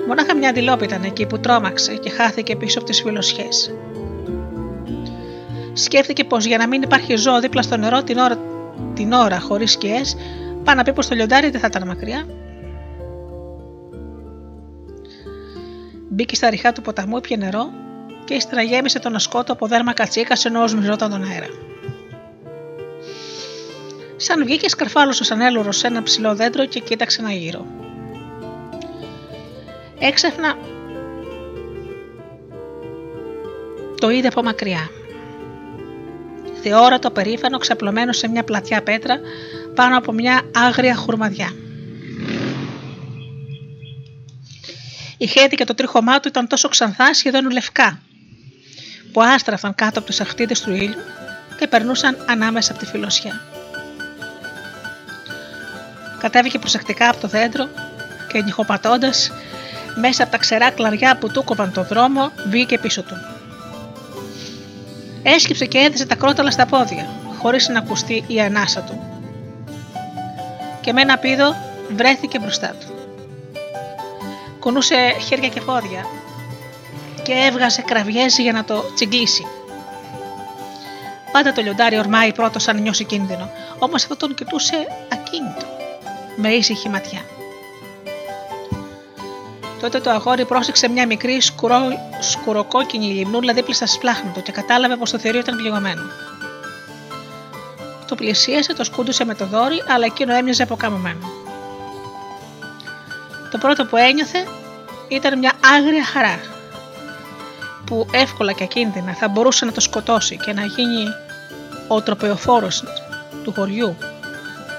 Μονάχα 0.08 0.36
μια 0.36 0.50
αντιλόπη 0.50 0.84
ήταν 0.84 1.04
εκεί 1.04 1.26
που 1.26 1.40
τρόμαξε 1.40 1.96
και 1.96 2.10
χάθηκε 2.10 2.56
πίσω 2.56 2.80
από 2.80 2.88
τις 2.88 3.02
φιλοσιές. 3.02 3.74
Σκέφτηκε 5.74 6.24
πως 6.24 6.46
για 6.46 6.58
να 6.58 6.68
μην 6.68 6.82
υπάρχει 6.82 7.16
ζώο 7.16 7.40
δίπλα 7.40 7.62
στο 7.62 7.78
νερό 7.78 8.04
την 8.04 8.18
ώρα, 8.18 8.38
την 8.94 9.12
ώρα 9.12 9.40
χωρίς 9.40 9.72
σκιές 9.72 10.16
Πάει 10.64 10.76
να 10.76 10.84
πει 10.84 10.94
πω 10.94 11.06
το 11.08 11.16
λιοντάρι 11.16 11.50
δεν 11.50 11.60
θα 11.60 11.68
ήταν 11.68 11.88
μακριά. 11.88 12.26
Μπήκε 16.10 16.36
στα 16.36 16.50
ριχά 16.50 16.72
του 16.72 16.82
ποταμού, 16.82 17.20
πια 17.20 17.38
νερό 17.38 17.70
και 18.30 18.36
ύστερα 18.36 18.62
γέμισε 18.62 19.00
τον 19.00 19.16
ασκότο 19.16 19.54
από 19.54 19.68
δέρμα 19.68 19.94
κατσίκας 19.94 20.46
ενώ 20.46 20.64
οσμιζόταν 20.64 21.10
τον 21.10 21.24
αέρα. 21.24 21.48
Σαν 24.16 24.44
βγήκε, 24.44 24.70
σκαρφάλωσε 24.70 25.24
σαν 25.24 25.42
έλουρο 25.42 25.72
σε 25.72 25.88
ένα 25.88 26.04
ψηλό 26.04 26.36
δέντρο 26.36 26.66
και 26.66 26.80
κοίταξε 26.80 27.22
ένα 27.22 27.32
γύρο. 27.32 27.66
Έξαφνα 30.00 30.58
το 34.00 34.10
είδε 34.10 34.28
από 34.28 34.44
μακριά. 34.44 34.90
Θεόρατο 36.62 37.12
περήφανο 37.12 37.58
ξαπλωμένο 37.58 38.12
σε 38.12 38.28
μια 38.28 38.44
πλατιά 38.44 38.84
πέτρα 38.84 39.20
πάνω 39.76 39.98
από 39.98 40.12
μια 40.12 40.42
άγρια 40.54 40.96
χουρμαδιά. 40.96 41.54
Η 45.18 45.28
χέτη 45.28 45.56
και 45.56 45.66
το 45.66 45.74
τρίχωμά 45.74 46.20
του 46.20 46.28
ήταν 46.28 46.48
τόσο 46.48 46.68
ξανθά 46.68 47.14
σχεδόν 47.14 47.52
λευκά, 47.52 48.02
που 49.12 49.22
άστραφαν 49.22 49.76
κάτω 49.76 50.00
από 50.00 50.08
τους 50.08 50.20
αχτίδες 50.20 50.62
του 50.62 50.72
ήλιου 50.72 51.02
και 51.58 51.68
περνούσαν 51.68 52.18
ανάμεσα 52.30 52.72
από 52.72 52.80
τη 52.80 52.86
φιλοσιά. 52.86 53.42
Κατέβηκε 56.20 56.60
προσεκτικά 56.60 57.10
από 57.10 57.20
το 57.20 57.28
δέντρο 57.28 57.70
και 58.32 58.42
νυχοπατώντας 58.42 59.32
μέσα 59.96 60.24
από 60.24 60.32
τα 60.32 60.38
ξερά 60.38 60.72
κλαριά 60.72 61.18
που 61.18 61.32
του 61.32 61.44
κόβαν 61.44 61.72
το 61.74 61.84
δρόμο, 61.84 62.32
βγήκε 62.50 62.78
πίσω 62.78 63.02
του. 63.04 63.16
Έσκυψε 65.24 65.66
και 65.66 65.78
έδεσε 65.78 66.06
τα 66.06 66.16
κρόταλα 66.16 66.52
στα 66.52 66.66
πόδια, 66.66 67.08
χωρίς 67.38 67.68
να 67.68 67.80
ακουστεί 67.80 68.24
η 68.28 68.42
ανάσα 68.42 68.82
του 68.82 69.10
και 70.82 70.96
με 70.96 71.02
ένα 71.02 71.18
πίδο 71.18 71.56
βρέθηκε 71.96 72.40
μπροστά 72.40 72.68
του. 72.68 72.88
Κουνούσε 74.60 74.96
χέρια 75.28 75.50
και 75.50 75.62
πόδια 75.62 76.06
και 77.30 77.36
έβγαζε 77.36 77.82
κραυγές 77.82 78.38
για 78.38 78.52
να 78.52 78.64
το 78.64 78.94
τσιγκλίσει. 78.96 79.46
Πάντα 81.32 81.52
το 81.52 81.62
λιοντάρι 81.62 81.98
ορμάει 81.98 82.34
πρώτος 82.34 82.68
αν 82.68 82.82
νιώσει 82.82 83.04
κίνδυνο, 83.04 83.50
όμως 83.80 84.02
αυτό 84.04 84.16
τον 84.16 84.34
κοιτούσε 84.34 84.88
ακίνητο, 85.12 85.66
με 86.36 86.50
ήσυχη 86.50 86.90
ματιά. 86.90 87.22
Τότε 89.80 90.00
το 90.00 90.10
αγόρι 90.10 90.46
πρόσεξε 90.46 90.88
μια 90.88 91.06
μικρή 91.06 91.42
σκουρο... 91.42 91.80
σκουροκόκκινη 92.20 93.06
λιμνούλα 93.06 93.54
δίπλα 93.54 93.74
στα 93.74 93.88
σπλάχνα 93.88 94.32
του 94.32 94.42
και 94.42 94.52
κατάλαβε 94.52 94.96
πως 94.96 95.12
το 95.12 95.18
θηρίο 95.20 95.40
ήταν 95.40 95.56
πληγωμένο. 95.56 96.02
Το 98.08 98.16
πλησίασε, 98.16 98.74
το 98.74 98.84
σκούντουσε 98.84 99.26
με 99.26 99.36
το 99.36 99.46
δόρι, 99.46 99.84
αλλά 99.88 100.06
εκείνο 100.06 100.34
έμοιαζε 100.34 100.64
αποκαμωμένο. 100.64 101.30
Το 103.52 103.58
πρώτο 103.58 103.86
που 103.86 103.98
ένιωθε 103.98 104.48
ήταν 105.08 105.40
μια 105.40 105.52
άγρια 105.76 106.06
χαρά 106.06 106.40
που 107.90 108.08
εύκολα 108.12 108.52
και 108.52 108.64
ακίνδυνα 108.64 109.14
θα 109.14 109.28
μπορούσε 109.28 109.66
να 109.66 109.72
το 109.72 109.80
σκοτώσει 109.80 110.38
και 110.38 110.54
να 110.54 110.66
γίνει 110.66 111.06
ο 111.88 112.02
τροπεοφόρος 112.02 112.84
του 113.44 113.54
χωριού 113.54 113.96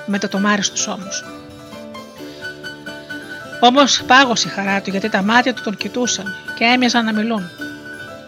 με 0.07 0.19
το 0.19 0.29
τομάρι 0.29 0.63
στους 0.63 0.87
ώμους. 0.87 1.25
Όμως 3.61 4.03
πάγωσε 4.07 4.49
η 4.49 4.51
χαρά 4.51 4.81
του 4.81 4.91
γιατί 4.91 5.09
τα 5.09 5.23
μάτια 5.23 5.55
του 5.55 5.63
τον 5.63 5.77
κοιτούσαν 5.77 6.35
και 6.59 6.65
έμοιαζαν 6.65 7.05
να 7.05 7.13
μιλούν. 7.13 7.51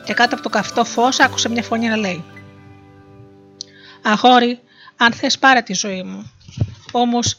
Και 0.04 0.14
κάτω 0.14 0.34
από 0.34 0.42
το 0.42 0.48
καυτό 0.48 0.84
φως 0.84 1.20
άκουσε 1.20 1.48
μια 1.48 1.62
φωνή 1.62 1.88
να 1.88 1.96
λέει: 1.96 2.24
Αγόρι, 4.02 4.60
αν 4.96 5.12
θες 5.12 5.38
πάρε 5.38 5.60
τη 5.60 5.74
ζωή 5.74 6.02
μου. 6.02 6.32
Όμως 6.92 7.36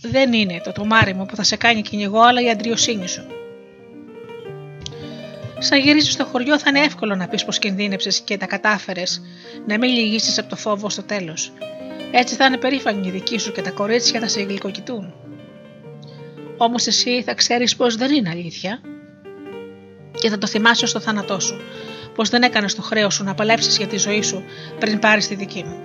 δεν 0.00 0.32
είναι 0.32 0.60
το 0.64 0.72
τομάρι 0.72 1.14
μου 1.14 1.26
που 1.26 1.36
θα 1.36 1.42
σε 1.42 1.56
κάνει 1.56 1.82
κυνηγό, 1.82 2.20
αλλά 2.20 2.40
η 2.40 2.50
αντριοσύνη 2.50 3.08
σου. 3.08 3.22
Σαν 5.58 5.80
γυρίζεις 5.80 6.12
στο 6.12 6.24
χωριό, 6.24 6.58
θα 6.58 6.68
είναι 6.68 6.80
εύκολο 6.80 7.14
να 7.14 7.28
πεις 7.28 7.44
πως 7.44 7.58
κινδύνεψες 7.58 8.20
και 8.20 8.36
τα 8.36 8.46
κατάφερες, 8.46 9.22
να 9.66 9.78
μην 9.78 9.90
λυγίσεις 9.90 10.38
από 10.38 10.48
το 10.48 10.56
φόβο 10.56 10.90
στο 10.90 11.02
τέλος. 11.02 11.52
Έτσι 12.10 12.34
θα 12.34 12.44
είναι 12.44 12.56
περήφανη 12.56 13.06
η 13.06 13.10
δική 13.10 13.38
σου 13.38 13.52
και 13.52 13.62
τα 13.62 13.70
κορίτσια 13.70 14.20
θα 14.20 14.28
σε 14.28 14.42
γλυκοκοιτούν. 14.42 15.14
Όμως 16.56 16.86
εσύ 16.86 17.22
θα 17.22 17.34
ξέρεις 17.34 17.76
πως 17.76 17.96
δεν 17.96 18.14
είναι 18.14 18.30
αλήθεια 18.30 18.80
και 20.20 20.28
θα 20.28 20.38
το 20.38 20.46
θυμάσαι 20.46 20.86
στο 20.86 21.00
θάνατό 21.00 21.40
σου, 21.40 21.60
πως 22.14 22.28
δεν 22.28 22.42
έκανες 22.42 22.74
το 22.74 22.82
χρέος 22.82 23.14
σου 23.14 23.24
να 23.24 23.34
παλέψεις 23.34 23.76
για 23.76 23.86
τη 23.86 23.96
ζωή 23.96 24.22
σου 24.22 24.44
πριν 24.78 24.98
πάρεις 24.98 25.28
τη 25.28 25.34
δική 25.34 25.64
μου. 25.64 25.82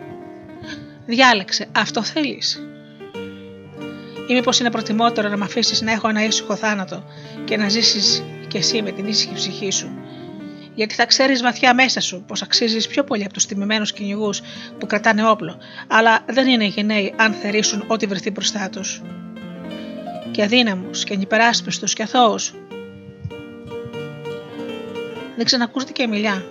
Διάλεξε, 1.05 1.67
αυτό 1.71 2.03
θέλεις. 2.03 2.67
Ή 4.28 4.34
μήπω 4.34 4.51
είναι 4.59 4.71
προτιμότερο 4.71 5.30
να 5.30 5.38
με 5.38 5.45
αφήσεις 5.45 5.82
να 5.82 5.91
έχω 5.91 6.09
ένα 6.09 6.26
ήσυχο 6.26 6.55
θάνατο 6.55 7.03
και 7.45 7.57
να 7.57 7.69
ζήσεις 7.69 8.24
κι 8.54 8.60
εσύ 8.60 8.82
με 8.82 8.91
την 8.91 9.08
ήσυχη 9.08 9.34
ψυχή 9.34 9.72
σου. 9.72 9.91
Γιατί 10.76 10.95
θα 10.95 11.06
ξέρεις 11.06 11.41
βαθιά 11.41 11.74
μέσα 11.74 11.99
σου 11.99 12.24
πως 12.28 12.41
αξίζεις 12.41 12.88
πιο 12.88 13.04
πολύ 13.04 13.24
από 13.24 13.34
τους 13.34 13.45
τιμημένους 13.45 13.93
κυνηγούς 13.93 14.41
που 14.78 14.86
κρατάνε 14.86 15.30
όπλο, 15.30 15.58
αλλά 15.88 16.20
δεν 16.26 16.47
είναι 16.47 16.66
γενναίοι 16.66 17.14
αν 17.18 17.34
θερήσουν 17.34 17.84
ό,τι 17.88 18.06
βρεθεί 18.06 18.32
μπροστά 18.32 18.70
τους. 18.70 19.01
Και 20.32 20.43
αδύναμους 20.43 21.04
και 21.04 21.14
ανυπεράσπιστους 21.14 21.93
και 21.93 22.04
αθώους. 22.04 22.54
Δεν 25.36 25.45
ξανακούστηκε 25.45 26.08
μιλιά. 26.08 26.45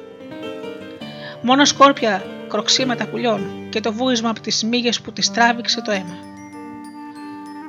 Μόνο 1.42 1.64
σκόρπια 1.64 2.24
κροξίματα 2.48 3.06
πουλιών 3.06 3.68
και 3.70 3.80
το 3.80 3.92
βούισμα 3.92 4.30
από 4.30 4.40
τις 4.40 4.64
μύγες 4.64 5.00
που 5.00 5.12
τη 5.12 5.30
τράβηξε 5.30 5.82
το 5.82 5.90
αίμα. 5.90 6.16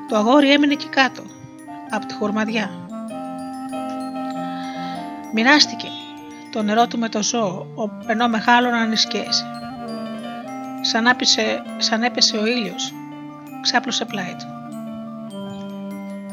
Το 0.10 0.16
αγόρι 0.16 0.52
έμεινε 0.52 0.74
εκεί 0.74 0.88
κάτω, 0.88 1.24
από 1.90 2.06
τη 2.06 2.14
χορμαδιά. 2.14 2.83
Μοιράστηκε 5.36 5.88
το 6.52 6.62
νερό 6.62 6.88
του 6.88 6.98
με 6.98 7.10
το 7.10 7.24
ζώο, 7.24 7.68
ενώ 8.08 8.28
μεγάλωναν 8.28 8.92
οι 8.92 8.96
σκιές. 8.96 9.46
Σαν, 10.82 11.06
σαν 11.78 12.04
έπεσε 12.04 12.38
ο 12.38 12.46
ήλιος, 12.46 12.94
ξάπλωσε 13.62 14.06
πλάι 14.06 14.36
του. 14.40 14.46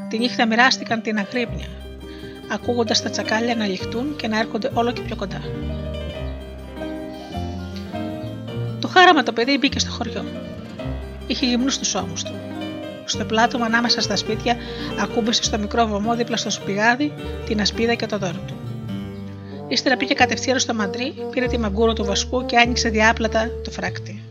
Τη 0.08 0.18
νύχτα 0.18 0.46
μοιράστηκαν 0.46 1.02
την 1.02 1.18
αγρύπνια, 1.18 1.66
ακούγοντας 2.52 3.02
τα 3.02 3.10
τσακάλια 3.10 3.54
να 3.56 3.66
λιχτούν 3.66 4.16
και 4.16 4.28
να 4.28 4.38
έρχονται 4.38 4.70
όλο 4.74 4.92
και 4.92 5.00
πιο 5.00 5.16
κοντά. 5.16 5.40
Το 8.80 8.88
χάραμα 8.88 9.22
το 9.22 9.32
παιδί 9.32 9.58
μπήκε 9.58 9.78
στο 9.78 9.90
χωριό. 9.90 10.24
Είχε 11.26 11.46
γυμνού 11.46 11.68
στους 11.68 11.94
ώμους 11.94 12.22
του. 12.22 12.32
Στο 13.04 13.24
πλάτο 13.24 13.58
ανάμεσα 13.62 14.00
στα 14.00 14.16
σπίτια 14.16 14.56
ακούμπησε 15.00 15.42
στο 15.42 15.58
μικρό 15.58 15.86
βωμό 15.86 16.14
δίπλα 16.14 16.36
στο 16.36 16.50
σπιγάδι 16.50 17.12
την 17.46 17.60
ασπίδα 17.60 17.94
και 17.94 18.06
το 18.06 18.18
δώρο 18.18 18.38
του. 18.46 18.69
Ύστερα 19.70 19.96
πήγε 19.96 20.14
κατευθείαν 20.14 20.58
στο 20.58 20.74
μαντρί, 20.74 21.14
πήρε 21.30 21.46
τη 21.46 21.58
μαγκούρο 21.58 21.92
του 21.92 22.04
βασκού 22.04 22.46
και 22.46 22.56
άνοιξε 22.56 22.88
διάπλατα 22.88 23.50
το 23.64 23.70
φράκτη. 23.70 24.22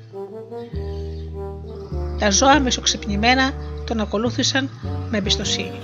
Τα 2.19 2.31
ζώα 2.31 2.59
μισοξυπνημένα 2.59 3.53
τον 3.85 3.99
ακολούθησαν 3.99 4.69
με 5.09 5.17
εμπιστοσύνη. 5.17 5.79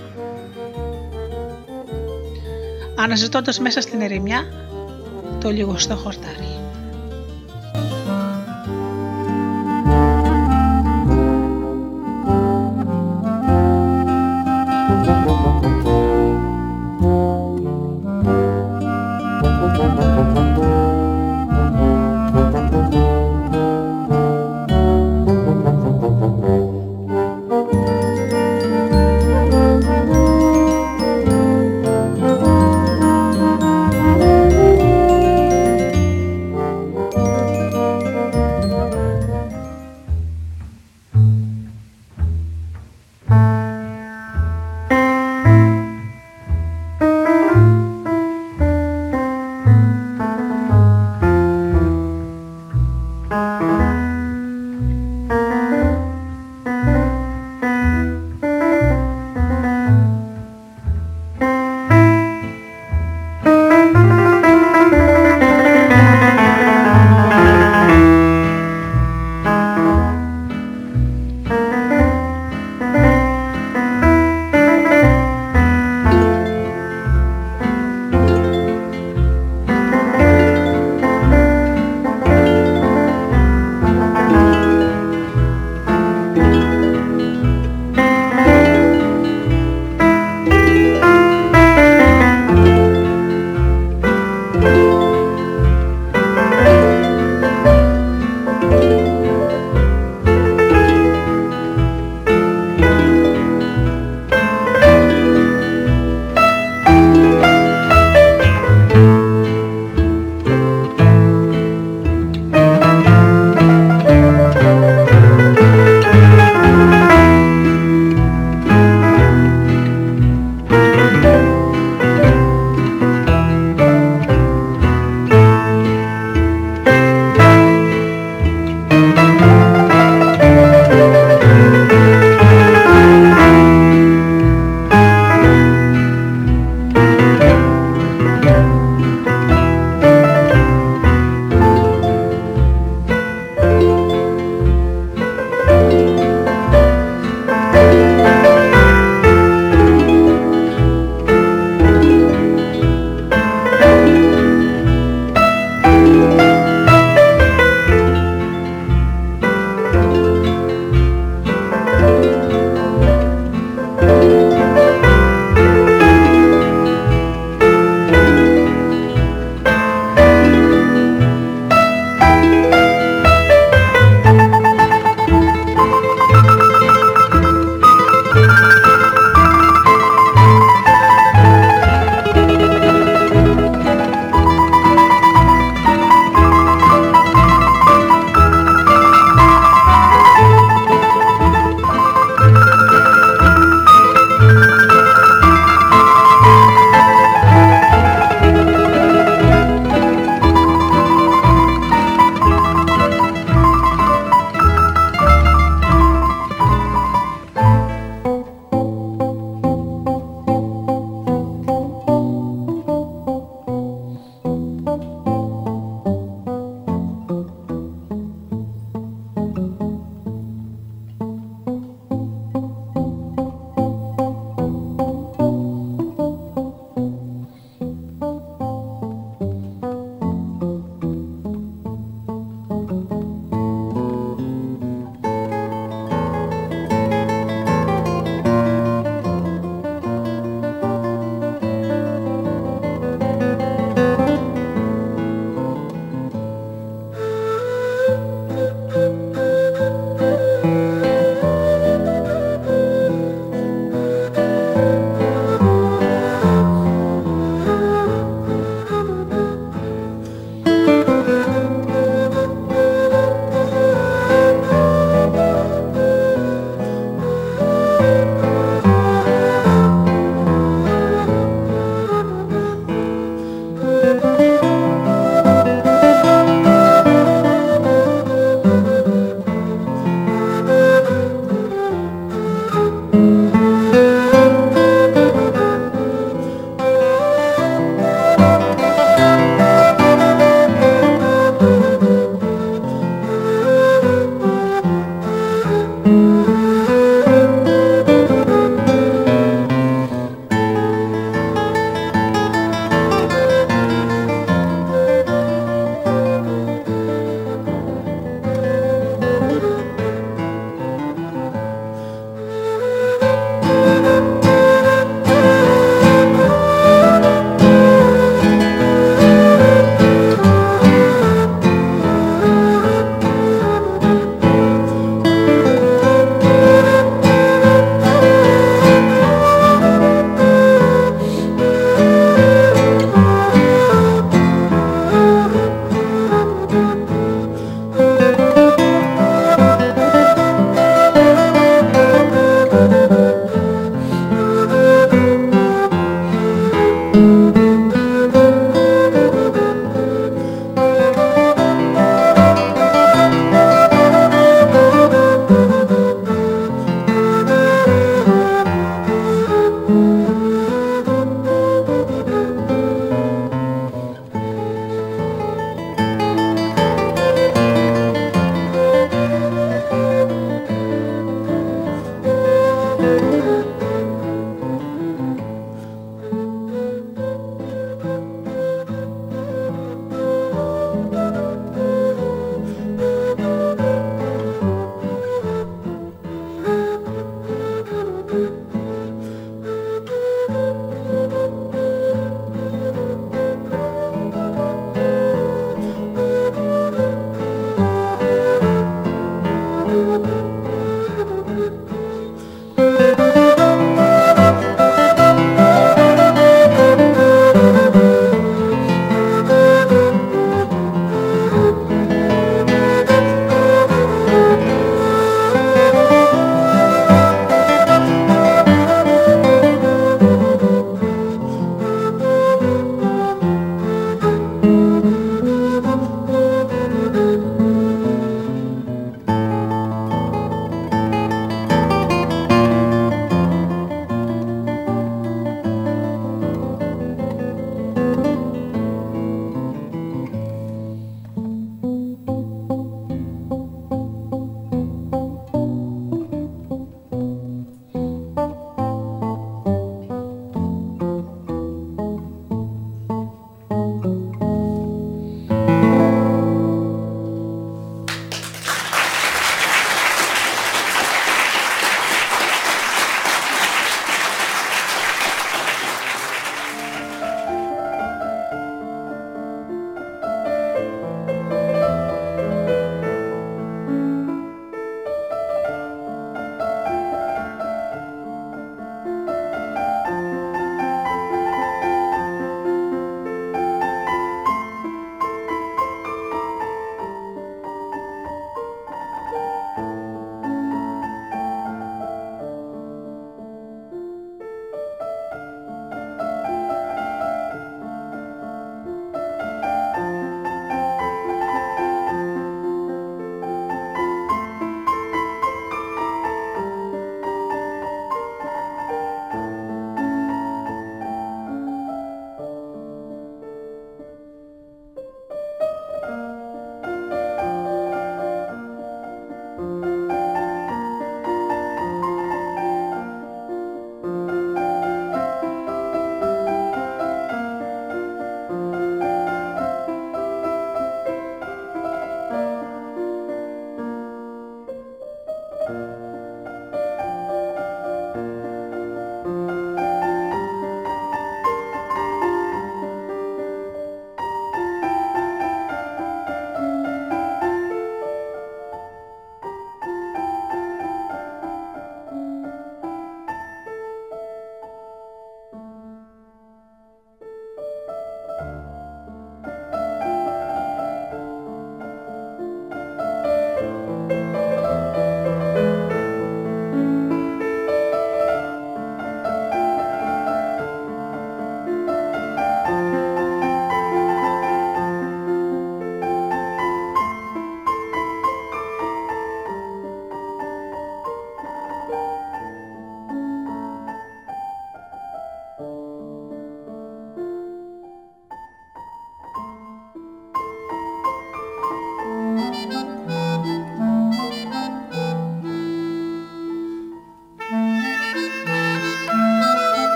Αναζητώντας 2.95 3.59
μέσα 3.59 3.81
στην 3.81 4.01
ερημιά 4.01 4.43
το 5.39 5.49
λιγοστό 5.49 5.95
χορτάρι. 5.95 6.54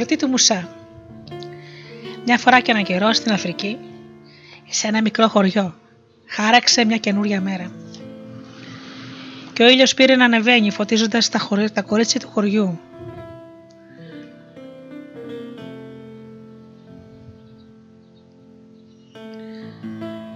Γιορτή 0.00 0.16
του 0.16 0.30
Μουσά 0.30 0.68
Μια 2.24 2.38
φορά 2.38 2.60
και 2.60 2.70
ένα 2.70 2.82
καιρό 2.82 3.12
στην 3.12 3.32
Αφρική, 3.32 3.78
σε 4.68 4.86
ένα 4.86 5.00
μικρό 5.02 5.28
χωριό, 5.28 5.74
χάραξε 6.26 6.84
μια 6.84 6.96
καινούρια 6.96 7.40
μέρα. 7.40 7.72
Και 9.52 9.62
ο 9.62 9.68
ήλιος 9.68 9.94
πήρε 9.94 10.16
να 10.16 10.24
ανεβαίνει 10.24 10.70
φωτίζοντας 10.70 11.28
τα, 11.28 11.48
τα 11.72 11.82
κορίτσια 11.82 12.20
του 12.20 12.28
χωριού. 12.28 12.80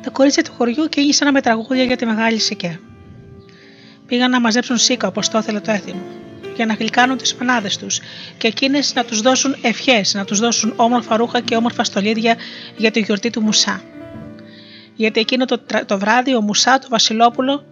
Τα 0.02 0.10
κορίτσια 0.10 0.42
του 0.42 0.52
χωριού 0.52 0.88
κίνησαν 0.88 1.32
με 1.32 1.40
τραγούδια 1.40 1.84
για 1.84 1.96
τη 1.96 2.06
μεγάλη 2.06 2.38
σικιά. 2.38 2.80
Πήγαν 4.06 4.30
να 4.30 4.40
μαζέψουν 4.40 4.78
σίκα 4.78 5.08
όπως 5.08 5.28
το 5.28 5.38
ήθελε 5.38 5.60
το 5.60 5.70
έθιμο 5.70 6.23
για 6.54 6.66
να 6.66 6.74
γλυκάνουν 6.74 7.16
τις 7.16 7.34
μανάδε 7.34 7.70
τους 7.80 8.00
και 8.38 8.46
εκείνες 8.46 8.94
να 8.94 9.04
τους 9.04 9.20
δώσουν 9.20 9.56
ευχές, 9.60 10.14
να 10.14 10.24
τους 10.24 10.38
δώσουν 10.38 10.72
όμορφα 10.76 11.16
ρούχα 11.16 11.40
και 11.40 11.56
όμορφα 11.56 11.84
στολίδια 11.84 12.36
για 12.76 12.90
τη 12.90 13.00
γιορτή 13.00 13.30
του 13.30 13.40
Μουσά. 13.40 13.82
Γιατί 14.94 15.20
εκείνο 15.20 15.44
το, 15.44 15.60
το 15.86 15.98
βράδυ 15.98 16.34
ο 16.34 16.40
Μουσά, 16.40 16.78
το 16.78 16.86
Βασιλόπουλο, 16.90 17.64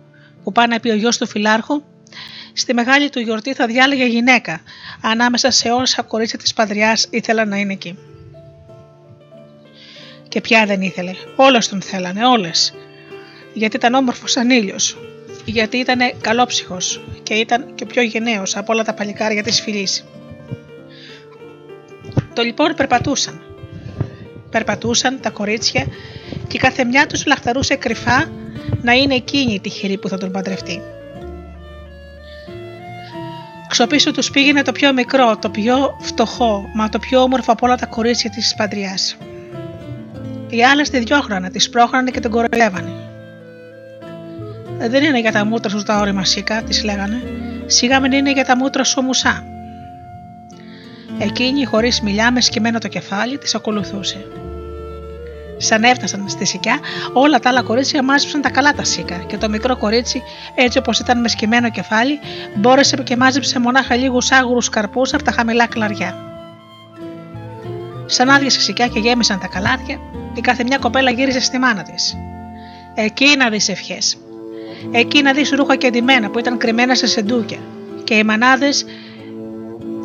που 0.45 0.53
πάει 0.53 0.67
να 0.67 0.81
πει 0.81 0.91
ο 0.91 0.95
γιος 0.95 1.19
του 1.19 1.27
Φιλάρχου, 1.27 1.83
στη 2.53 2.75
μεγάλη 2.75 3.11
του 3.11 3.21
γιορτή 3.21 3.55
θα 3.55 3.67
διάλεγε 3.67 4.05
γυναίκα, 4.05 4.61
ανάμεσα 5.03 5.51
σε 5.51 5.71
όσα 5.71 6.03
κορίτσια 6.03 6.39
της 6.39 6.55
Παδριά 6.55 6.99
ήθελαν 7.11 7.49
να 7.49 7.57
είναι 7.57 7.73
εκεί. 7.73 7.99
Και 10.29 10.41
πια 10.41 10.67
δεν 10.67 10.81
ήθελε. 10.81 11.15
Όλες 11.37 11.69
τον 11.69 11.83
θέλανε, 11.83 12.27
όλες. 12.27 12.75
Γιατί 13.55 13.77
ήταν 13.77 13.95
όμορφος 13.95 14.31
σαν 14.31 14.51
ήλιος, 14.51 14.97
γιατί 15.44 15.77
ήταν 15.77 15.98
καλόψυχος 16.20 17.05
και 17.23 17.35
ήταν 17.35 17.74
και 17.74 17.86
πιο 17.86 18.02
γενναίος 18.02 18.56
από 18.56 18.73
όλα 18.73 18.85
τα 18.85 18.94
παλικάρια 18.94 19.43
της 19.43 19.60
φυλής. 19.60 20.05
Το 22.35 22.43
λοιπόν 22.43 22.74
περπατούσαν. 22.77 23.40
Περπατούσαν 24.51 25.20
τα 25.20 25.31
κορίτσια 25.31 25.86
και 26.48 26.59
κάθε 26.59 26.85
μια 26.85 27.06
τους 27.06 27.27
λαχταρούσε 27.27 27.74
κρυφά 27.74 28.31
να 28.82 28.93
είναι 28.93 29.14
εκείνη 29.14 29.55
η 29.55 29.60
τυχερή 29.60 29.98
που 29.98 30.09
θα 30.09 30.19
τον 30.19 30.31
παντρευτεί. 30.31 30.81
Ξοπίσω 33.69 34.10
τους 34.10 34.31
πήγαινε 34.31 34.62
το 34.62 34.73
πιο 34.73 34.93
μικρό, 34.93 35.36
το 35.36 35.51
πιο 35.51 35.97
φτωχό, 36.01 36.70
μα 36.74 36.89
το 36.89 36.98
πιο 36.98 37.23
όμορφο 37.23 37.52
από 37.52 37.66
όλα 37.66 37.77
τα 37.77 37.86
κορίτσια 37.86 38.31
της 38.31 38.55
παντριάς. 38.56 39.16
Οι 40.48 40.64
άλλες 40.64 40.90
τη 40.90 40.98
διώχνανε, 40.98 41.51
τη 41.51 41.59
σπρώχνανε 41.59 42.10
και 42.10 42.20
τον 42.20 42.31
κοροϊδεύανε. 42.31 43.02
«Ε, 44.83 44.89
δεν 44.89 45.03
είναι 45.03 45.21
για 45.21 45.33
τα 45.33 45.45
μούτρα 45.45 45.71
σου 45.71 45.83
τα 45.83 45.99
όρημα 45.99 46.25
σίκα, 46.25 46.63
τη 46.63 46.85
λέγανε. 46.85 47.23
Σιγά 47.67 48.01
μην 48.01 48.13
είναι 48.13 48.33
για 48.33 48.45
τα 48.45 48.57
μούτρα 48.57 48.85
σου 48.85 49.01
μουσά. 49.01 49.45
Εκείνη, 51.19 51.65
χωρίς 51.65 52.01
μιλιά, 52.01 52.33
με 52.33 52.41
σκυμμένο 52.41 52.79
το 52.79 52.89
κεφάλι, 52.89 53.39
της 53.39 53.55
ακολουθούσε. 53.55 54.27
Σαν 55.57 55.83
έφτασαν 55.83 56.29
στη 56.29 56.45
σικιά, 56.45 56.79
όλα 57.13 57.39
τα 57.39 57.49
άλλα 57.49 57.63
κορίτσια 57.63 58.03
μάζεψαν 58.03 58.41
τα 58.41 58.51
καλά 58.51 58.73
τα 58.73 58.85
σίκα 58.85 59.17
και 59.17 59.37
το 59.37 59.49
μικρό 59.49 59.77
κορίτσι, 59.77 60.23
έτσι 60.55 60.79
όπως 60.79 60.99
ήταν 60.99 61.21
με 61.21 61.29
σκυμμένο 61.29 61.71
κεφάλι, 61.71 62.19
μπόρεσε 62.55 62.97
και 62.97 63.17
μάζεψε 63.17 63.59
μονάχα 63.59 63.97
λίγους 63.97 64.31
άγουρου 64.31 64.61
καρπούς 64.71 65.15
από 65.15 65.23
τα 65.23 65.31
χαμηλά 65.31 65.67
κλαριά. 65.67 66.17
Σαν 68.07 68.31
άδειε 68.31 68.51
σικιά 68.51 68.87
και 68.87 68.99
γέμισαν 68.99 69.39
τα 69.41 69.47
καλάθια, 69.47 69.99
η 70.35 70.41
κάθε 70.41 70.63
μια 70.63 70.79
κοπέλα 70.79 71.11
γύριζε 71.11 71.41
στη 71.41 71.59
μάνα 71.59 71.83
της. 71.83 72.17
Εκεί 72.95 73.37
να 73.37 73.49
δεις 73.49 73.69
ευχές. 73.69 74.17
Εκεί 74.91 75.23
να 75.23 75.33
δεις 75.33 75.51
ρούχα 75.51 75.77
και 75.77 75.87
αντιμένα 75.87 76.31
που 76.31 76.39
ήταν 76.39 76.57
κρυμμένα 76.59 76.95
σε 76.95 77.07
σεντούκια 77.07 77.59
και 78.05 78.15
οι 78.15 78.23
μανάδες 78.25 78.85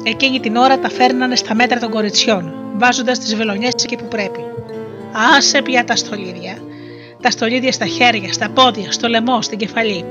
εκείνη 0.04 0.40
την 0.40 0.56
ώρα 0.56 0.80
τα 0.80 0.90
φέρνανε 0.90 1.36
στα 1.36 1.56
μέτρα 1.56 1.80
των 1.80 1.90
κοριτσιών, 1.90 2.54
βάζοντας 2.76 3.20
τις 3.20 3.36
βελονιές 3.36 3.74
εκεί 3.84 3.96
που 3.96 4.08
πρέπει. 4.08 4.40
Άσε 5.38 5.62
πια 5.62 5.84
τα 5.84 5.96
στολίδια. 5.96 6.58
Τα 7.22 7.30
στολίδια 7.30 7.72
στα 7.72 7.86
χέρια, 7.86 8.34
στα 8.34 8.50
πόδια, 8.50 8.92
στο 8.92 9.08
λαιμό, 9.08 9.42
στην 9.42 9.58
κεφαλή. 9.58 10.06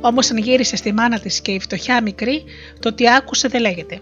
Όμως 0.00 0.30
αν 0.30 0.36
γύρισε 0.36 0.76
στη 0.76 0.92
μάνα 0.92 1.18
της 1.18 1.40
και 1.40 1.52
η 1.52 1.60
φτωχιά 1.60 2.02
μικρή, 2.02 2.44
το 2.80 2.92
τι 2.92 3.10
άκουσε 3.10 3.48
δεν 3.48 3.60
λέγεται. 3.60 4.00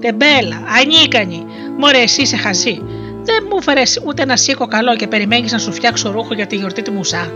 Τεμπέλα, 0.00 0.62
ανίκανη, 0.80 1.44
μωρέ 1.78 1.98
εσύ 1.98 2.22
είσαι 2.22 2.36
χαζή. 2.36 2.82
Δεν 3.24 3.46
μου 3.50 3.62
φέρες 3.62 4.02
ούτε 4.06 4.22
ένα 4.22 4.36
σίκο 4.36 4.66
καλό 4.66 4.96
και 4.96 5.06
περιμένεις 5.06 5.52
να 5.52 5.58
σου 5.58 5.72
φτιάξω 5.72 6.10
ρούχο 6.10 6.34
για 6.34 6.46
τη 6.46 6.56
γιορτή 6.56 6.82
του 6.82 6.92
Μουσά. 6.92 7.32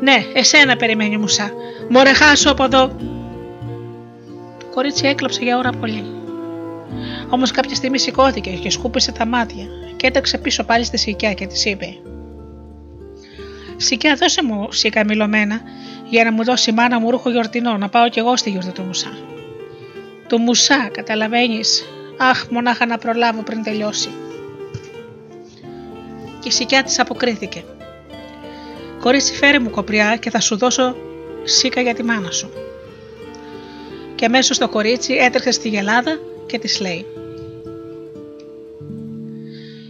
Ναι, 0.00 0.24
εσένα 0.32 0.76
περιμένει 0.76 1.18
μουσά. 1.18 1.50
Μωρέ 1.88 2.12
χάσω 2.12 2.50
από 2.50 2.64
εδώ. 2.64 2.88
Το 4.58 4.66
κορίτσι 4.74 5.06
έκλαψε 5.06 5.42
για 5.42 5.56
ώρα 5.56 5.70
πολύ. 5.70 6.04
Όμως 7.28 7.50
κάποια 7.50 7.74
στιγμή 7.74 7.98
σηκώθηκε 7.98 8.50
και 8.50 8.70
σκούπισε 8.70 9.12
τα 9.12 9.26
μάτια 9.26 9.64
και 9.96 10.06
έταξε 10.06 10.38
πίσω 10.38 10.64
πάλι 10.64 10.84
στη 10.84 10.98
σικιά 10.98 11.32
και 11.32 11.46
της 11.46 11.64
είπε: 11.64 11.86
Σικιά, 13.76 14.14
δώσε 14.14 14.42
μου 14.42 14.72
σίκα 14.72 15.04
μιλωμένα 15.04 15.60
για 16.08 16.24
να 16.24 16.32
μου 16.32 16.44
δώσει 16.44 16.70
η 16.70 16.72
μάνα 16.72 17.00
μου 17.00 17.10
ρούχο 17.10 17.30
γιορτινό 17.30 17.76
να 17.76 17.88
πάω 17.88 18.08
κι 18.08 18.18
εγώ 18.18 18.36
στη 18.36 18.50
γιορτή 18.50 18.72
του 18.72 18.82
Μουσά. 18.82 19.10
Του 20.28 20.38
Μουσά, 20.38 20.88
καταλαβαίνεις. 20.92 21.84
Αχ, 22.16 22.46
μονάχα 22.50 22.86
να 22.86 22.98
προλάβω 22.98 23.42
πριν 23.42 23.62
τελειώσει. 23.62 24.08
Και 26.40 26.48
η 26.48 26.50
σικιά 26.50 26.82
της 26.82 26.98
αποκρίθηκε. 26.98 27.64
Κορίτσι 29.00 29.34
φέρε 29.34 29.58
μου 29.58 29.70
κοπριά 29.70 30.16
και 30.16 30.30
θα 30.30 30.40
σου 30.40 30.56
δώσω 30.56 30.96
σίκα 31.44 31.80
για 31.80 31.94
τη 31.94 32.02
μάνα 32.02 32.30
σου. 32.30 32.50
Και 34.14 34.24
αμέσως 34.24 34.58
το 34.58 34.68
κορίτσι 34.68 35.14
έτρεξε 35.14 35.50
στη 35.50 35.68
γελάδα 35.68 36.18
και 36.46 36.58
της 36.58 36.80
λέει 36.80 37.06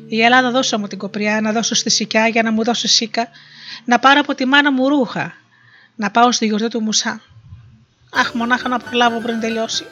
«Η 0.09 0.23
Ελλάδα 0.23 0.51
δώσε 0.51 0.77
μου 0.77 0.87
την 0.87 0.99
κοπριά 0.99 1.41
να 1.41 1.53
δώσω 1.53 1.74
στη 1.74 1.91
σικιά 1.91 2.28
για 2.28 2.43
να 2.43 2.53
μου 2.53 2.65
δώσει 2.65 2.89
σίκα, 2.89 3.28
να 3.85 3.99
πάρω 3.99 4.20
από 4.20 4.35
τη 4.35 4.45
μάνα 4.45 4.73
μου 4.73 4.89
ρούχα, 4.89 5.35
να 5.97 6.11
πάω 6.11 6.32
στη 6.32 6.47
γιορτή 6.47 6.69
του 6.69 6.81
Μουσά. 6.81 7.20
Αχ, 8.11 8.32
μονάχα 8.32 8.69
να 8.69 8.78
προλάβω 8.78 9.20
πριν 9.20 9.41
τελειώσει. 9.41 9.85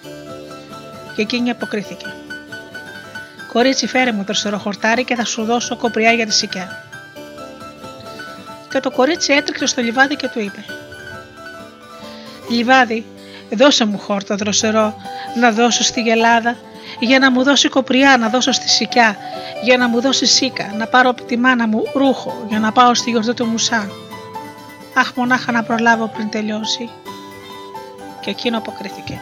Και 1.16 1.22
εκείνη 1.22 1.50
αποκρίθηκε. 1.50 2.14
Κορίτσι, 3.52 3.86
φέρε 3.86 4.12
μου 4.12 4.24
το 4.24 4.58
χορτάρι 4.58 5.04
και 5.04 5.14
θα 5.14 5.24
σου 5.24 5.44
δώσω 5.44 5.76
κοπριά 5.76 6.12
για 6.12 6.26
τη 6.26 6.32
σικιά 6.32 6.87
και 8.70 8.80
το 8.80 8.90
κορίτσι 8.90 9.32
έτρεξε 9.32 9.66
στο 9.66 9.82
λιβάδι 9.82 10.16
και 10.16 10.28
του 10.28 10.40
είπε 10.40 10.64
«Λιβάδι, 12.48 13.06
δώσε 13.50 13.84
μου 13.84 13.98
χόρτα 13.98 14.34
δροσερό 14.34 14.94
να 15.40 15.52
δώσω 15.52 15.82
στη 15.82 16.00
γελάδα, 16.00 16.56
για 17.00 17.18
να 17.18 17.30
μου 17.30 17.42
δώσει 17.42 17.68
κοπριά 17.68 18.16
να 18.16 18.28
δώσω 18.28 18.52
στη 18.52 18.68
σικιά, 18.68 19.16
για 19.62 19.76
να 19.76 19.88
μου 19.88 20.00
δώσει 20.00 20.26
σίκα, 20.26 20.72
να 20.76 20.86
πάρω 20.86 21.10
από 21.10 21.22
τη 21.22 21.36
μάνα 21.36 21.68
μου 21.68 21.82
ρούχο, 21.94 22.44
για 22.48 22.58
να 22.58 22.72
πάω 22.72 22.94
στη 22.94 23.10
γιορτή 23.10 23.34
του 23.34 23.44
Μουσά. 23.44 23.90
Αχ, 24.94 25.12
μονάχα 25.14 25.52
να 25.52 25.62
προλάβω 25.62 26.06
πριν 26.06 26.30
τελειώσει. 26.30 26.88
Και 28.20 28.30
εκείνο 28.30 28.58
αποκρίθηκε. 28.58 29.20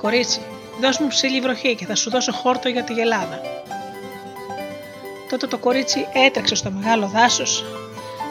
Κορίτσι, 0.00 0.40
δώσ' 0.80 0.98
μου 0.98 1.06
ψηλή 1.06 1.40
βροχή 1.40 1.74
και 1.74 1.86
θα 1.86 1.94
σου 1.94 2.10
δώσω 2.10 2.32
χόρτο 2.32 2.68
για 2.68 2.82
τη 2.82 2.92
γελάδα. 2.92 3.40
Τότε 5.30 5.46
το 5.46 5.58
κορίτσι 5.58 6.06
έτρεξε 6.12 6.54
στο 6.54 6.70
μεγάλο 6.70 7.06
δάσος 7.06 7.64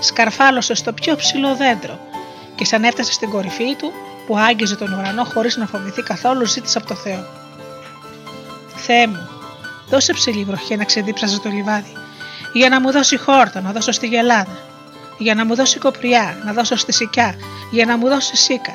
σκαρφάλωσε 0.02 0.74
στο 0.74 0.94
πιο 0.94 1.16
ψηλό 1.16 1.56
δέντρο 1.56 2.00
και 2.56 2.66
σαν 2.66 2.84
έφτασε 2.84 3.14
στην 3.14 3.30
κορυφή 3.30 3.76
του 3.76 3.92
που 4.28 4.38
άγγιζε 4.38 4.76
τον 4.76 4.94
ουρανό 4.94 5.24
χωρίς 5.24 5.58
να 5.58 5.66
φοβηθεί 5.66 6.02
καθόλου 6.02 6.46
ζήτησε 6.46 6.78
από 6.78 6.88
το 6.88 6.96
Θεό. 6.96 7.26
Θεέ 8.76 9.08
μου, 9.08 9.30
δώσε 9.90 10.14
ψηλή 10.14 10.44
βροχή 10.44 10.76
να 10.76 10.84
ξεδίψαζε 10.84 11.40
το 11.40 11.50
λιβάδι, 11.50 11.94
για 12.54 12.70
να 12.70 12.82
μου 12.82 12.92
δώσει 12.92 13.18
χόρτα 13.18 13.62
να 13.62 13.72
δώσω 13.72 13.92
στη 13.92 14.08
γελάδα, 14.08 14.58
για 15.18 15.36
να 15.36 15.46
μου 15.46 15.56
δώσει 15.56 15.80
κοπριά 15.80 16.38
να 16.46 16.54
δώσω 16.54 16.76
στη 16.76 16.92
σικιά, 16.92 17.36
για 17.72 17.86
να 17.86 17.98
μου 17.98 18.08
δώσει 18.08 18.36
σίκα, 18.36 18.74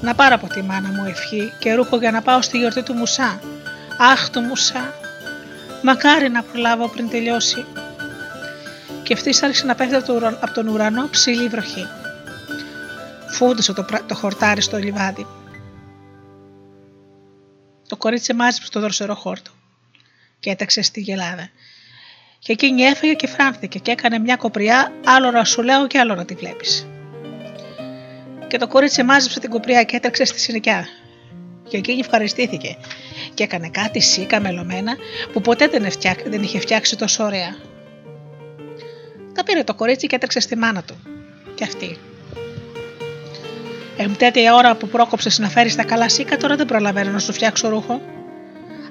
να 0.00 0.14
πάρω 0.14 0.34
από 0.34 0.46
τη 0.46 0.62
μάνα 0.62 0.88
μου 0.88 1.04
ευχή 1.08 1.52
και 1.58 1.74
ρούχο 1.74 1.96
για 1.96 2.10
να 2.10 2.22
πάω 2.22 2.42
στη 2.42 2.58
γιορτή 2.58 2.82
του 2.82 2.94
Μουσά. 2.94 3.40
Αχ 3.98 4.30
του 4.30 4.40
Μουσά, 4.40 4.94
μακάρι 5.82 6.28
να 6.28 6.42
προλάβω 6.42 6.88
πριν 6.88 7.08
τελειώσει 7.08 7.64
και 9.08 9.14
αυτή 9.14 9.44
άρχισε 9.44 9.66
να 9.66 9.74
πέφτει 9.74 9.94
από 10.40 10.52
τον 10.54 10.68
ουρανό 10.68 11.08
ψηλή 11.10 11.48
βροχή. 11.48 11.86
Φούντωσε 13.30 13.72
το, 13.72 13.84
το 14.06 14.14
χορτάρι 14.14 14.60
στο 14.60 14.76
λιβάδι. 14.76 15.26
Το 17.88 17.96
κορίτσι 17.96 18.34
μάζεψε 18.34 18.70
το 18.70 18.80
δροσερό 18.80 19.14
χόρτο 19.14 19.50
και 20.40 20.50
έταξε 20.50 20.82
στη 20.82 21.00
γελάδα. 21.00 21.50
Και 22.38 22.52
εκείνη 22.52 22.82
έφεγε 22.82 23.12
και 23.12 23.26
φράνθηκε 23.26 23.78
και 23.78 23.90
έκανε 23.90 24.18
μια 24.18 24.36
κοπριά, 24.36 24.92
άλλο 25.04 25.30
να 25.30 25.44
σου 25.44 25.62
λέω 25.62 25.86
και 25.86 25.98
άλλο 25.98 26.14
να 26.14 26.24
τη 26.24 26.34
βλέπεις. 26.34 26.86
Και 28.46 28.58
το 28.58 28.66
κορίτσι 28.66 29.02
μάζεψε 29.02 29.40
την 29.40 29.50
κοπριά 29.50 29.82
και 29.82 29.96
έτρεξε 29.96 30.24
στη 30.24 30.38
συνοικιά. 30.38 30.86
Και 31.68 31.76
εκείνη 31.76 31.98
ευχαριστήθηκε 31.98 32.76
και 33.34 33.42
έκανε 33.42 33.68
κάτι 33.68 34.00
σίκα 34.00 34.40
μελωμένα 34.40 34.96
που 35.32 35.40
ποτέ 35.40 35.68
δεν, 35.68 35.86
δεν 36.26 36.42
είχε 36.42 36.58
φτιάξει 36.58 36.96
τόσο 36.96 37.24
ωραία. 37.24 37.76
Τα 39.38 39.44
πήρε 39.44 39.64
το 39.64 39.74
κορίτσι 39.74 40.06
και 40.06 40.14
έτρεξε 40.14 40.40
στη 40.40 40.56
μάνα 40.56 40.82
του. 40.82 40.94
Και 41.54 41.64
αυτή. 41.64 41.96
Εμ 43.96 44.12
τέτοια 44.16 44.54
ώρα 44.54 44.74
που 44.74 44.88
πρόκοψες 44.88 45.38
να 45.38 45.48
φέρεις 45.48 45.74
τα 45.74 45.84
καλά 45.84 46.08
σίκα, 46.08 46.36
τώρα 46.36 46.56
δεν 46.56 46.66
προλαβαίνω 46.66 47.10
να 47.10 47.18
σου 47.18 47.32
φτιάξω 47.32 47.68
ρούχο. 47.68 48.00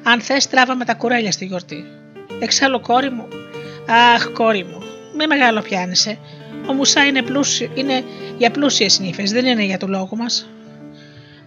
Αν 0.04 0.22
θες, 0.22 0.48
τράβα 0.48 0.76
με 0.76 0.86
τα 0.86 0.94
κουρέλια 0.94 1.32
στη 1.32 1.46
γιορτή. 1.46 1.86
Εξάλλου, 2.40 2.82
κόρη 2.82 3.10
μου. 3.10 3.28
Αχ, 4.14 4.28
κόρη 4.28 4.64
μου, 4.64 4.84
μη 5.18 5.28
μεγάλο 5.28 5.62
πιάνεσαι. 5.62 6.18
Ο 6.70 6.74
Μουσά 6.74 7.06
είναι, 7.06 7.22
πλούσιο, 7.22 7.72
είναι 7.74 8.04
για 8.38 8.52
πλούσιες 8.52 9.00
νύφες, 9.00 9.32
δεν 9.32 9.46
είναι 9.46 9.64
για 9.64 9.78
το 9.78 9.88
λόγο 9.88 10.16
μας. 10.16 10.50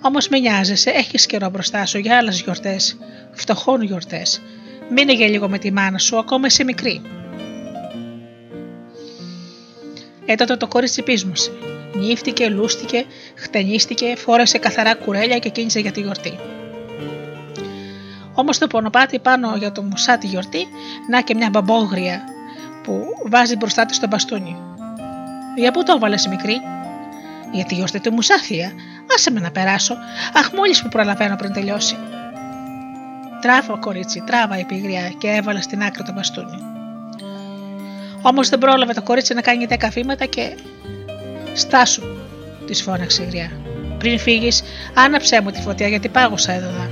Όμως 0.01 0.29
μην 0.29 0.41
νοιάζεσαι, 0.41 0.91
έχεις 0.91 1.27
καιρό 1.27 1.49
μπροστά 1.51 1.87
σου 1.87 1.99
για 1.99 2.17
άλλες 2.17 2.41
γιορτές. 2.41 2.99
Φτωχών 3.33 3.83
γιορτές. 3.83 4.43
Μείνε 4.91 5.13
για 5.13 5.29
λίγο 5.29 5.49
με 5.49 5.59
τη 5.59 5.73
μάνα 5.73 5.99
σου, 5.99 6.19
ακόμα 6.19 6.47
είσαι 6.47 6.65
μικρή. 6.65 7.20
Ε, 10.31 10.35
τότε 10.35 10.57
το 10.57 10.67
κόριτσι 10.67 11.03
πείσμωσε. 11.03 11.51
Νύφτηκε, 11.95 12.49
λούστηκε, 12.49 13.05
χτενίστηκε, 13.35 14.17
φόρεσε 14.17 14.59
καθαρά 14.59 14.95
κουρέλια 14.95 15.39
και 15.39 15.49
κίνησε 15.49 15.81
για 15.81 15.93
τη 15.93 16.01
γιορτή. 16.01 16.39
Όμως 18.35 18.59
το 18.59 18.67
πονοπάτι 18.67 19.19
πάνω 19.19 19.57
για 19.57 19.73
το 19.73 19.83
μουσά 19.83 20.19
τη 20.19 20.27
γιορτή, 20.27 20.67
να 21.09 21.21
και 21.21 21.35
μια 21.35 21.49
μπαμπόγρια 21.51 22.25
που 22.83 23.05
βάζει 23.25 23.57
μπροστά 23.57 23.87
της 23.87 23.97
στο 23.97 24.07
μπαστούνι. 24.07 24.57
Για 25.57 25.71
πού 25.71 25.83
το 25.83 25.93
έβαλες 25.97 26.27
μικρή, 26.27 26.61
Για 27.53 27.65
τη 27.65 27.75
γιορτή 27.75 28.01
του 28.01 28.13
μουσάθια. 28.13 28.73
Άσε 29.15 29.31
με 29.31 29.41
να 29.41 29.51
περάσω. 29.51 29.97
Αχ, 30.35 30.53
μόλις 30.53 30.83
που 30.83 30.89
προλαβαίνω 30.89 31.37
πριν 31.37 31.53
τελειώσει. 31.53 31.97
Τράβα, 33.41 33.77
κορίτσι, 33.77 34.23
τράβα, 34.27 34.59
η 34.59 34.65
πηγριά 34.65 35.09
και 35.19 35.29
έβαλε 35.29 35.61
στην 35.61 35.83
άκρη 35.83 36.03
το 36.03 36.13
μπαστούνι. 36.13 36.80
Όμως 38.23 38.49
δεν 38.49 38.59
πρόλαβε 38.59 38.93
το 38.93 39.03
κορίτσι 39.03 39.35
να 39.35 39.41
κάνει 39.41 39.67
δέκα 39.67 39.89
βήματα 39.89 40.25
και. 40.25 40.57
Στάσου, 41.55 42.03
τη 42.67 42.75
φώναξε 42.75 43.23
η 43.23 43.27
γριά. 43.27 43.51
Πριν 43.99 44.19
φύγεις, 44.19 44.63
άναψέ 44.95 45.41
μου 45.41 45.51
τη 45.51 45.61
φωτιά 45.61 45.89
γιατί 45.89 46.09
πάγωσα 46.09 46.53
εδώ. 46.53 46.89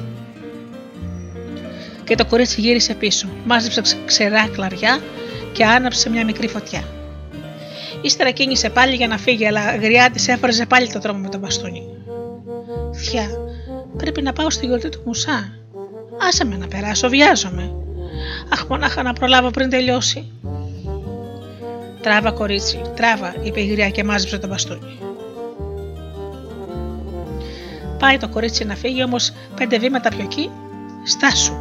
Και 2.05 2.15
το 2.15 2.27
κορίτσι 2.27 2.61
γύρισε 2.61 2.95
πίσω, 2.95 3.29
μάζεψε 3.45 3.83
ξερά 4.05 4.49
κλαριά 4.49 5.01
και 5.53 5.65
άναψε 5.65 6.11
μια 6.11 6.25
μικρή 6.25 6.49
φωτιά. 6.49 6.85
Ύστερα 8.03 8.31
κίνησε 8.31 8.71
πάλι 8.71 8.95
για 8.95 9.07
να 9.07 9.19
φύγει, 9.19 9.47
αλλά 9.47 9.77
γριά 9.77 10.11
της 10.11 10.29
έφερε 10.29 10.67
πάλι 10.67 10.93
το 10.93 10.99
δρόμο 10.99 11.19
με 11.19 11.29
το 11.29 11.39
μπαστούνι. 11.39 11.83
Φιά, 12.93 13.29
πρέπει 13.97 14.23
να 14.23 14.33
πάω 14.33 14.51
στη 14.51 14.67
γιορτή 14.67 14.89
του 14.89 15.03
Μουσά. 15.05 15.53
Άσε 16.29 16.45
με 16.45 16.57
να 16.57 16.67
περάσω, 16.67 17.09
βιάζομαι. 17.09 17.73
Αχ, 18.53 18.67
μονάχα 18.69 19.03
να 19.03 19.13
προλάβω 19.13 19.51
πριν 19.51 19.71
τελειώσει. 19.71 20.33
Τράβα, 22.09 22.30
κορίτσι, 22.30 22.80
τράβα, 22.97 23.35
είπε 23.43 23.60
η 23.60 23.66
γριά 23.66 23.90
και 23.90 24.05
μάζεψε 24.05 24.39
το 24.39 24.47
μπαστούνι. 24.47 24.98
Πάει 27.98 28.16
το 28.16 28.28
κορίτσι 28.28 28.64
να 28.64 28.74
φύγει, 28.74 29.02
όμως 29.02 29.32
πέντε 29.55 29.78
βήματα 29.78 30.09
πιο 30.09 30.22
εκεί, 30.22 30.51
στάσου. 31.05 31.52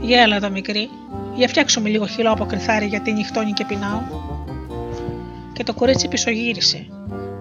Γεια, 0.00 0.22
έλα 0.22 0.36
εδώ 0.36 0.50
μικρή, 0.50 0.90
για 1.34 1.48
φτιάξουμε 1.48 1.88
λίγο 1.88 2.06
χυλό 2.06 2.30
από 2.30 2.46
κρυθάρι 2.46 2.86
γιατί 2.86 3.12
νυχτώνει 3.12 3.52
και 3.52 3.64
πεινάω. 3.64 4.00
Και 5.52 5.64
το 5.64 5.74
κορίτσι 5.74 6.08
πισωγύρισε. 6.08 6.86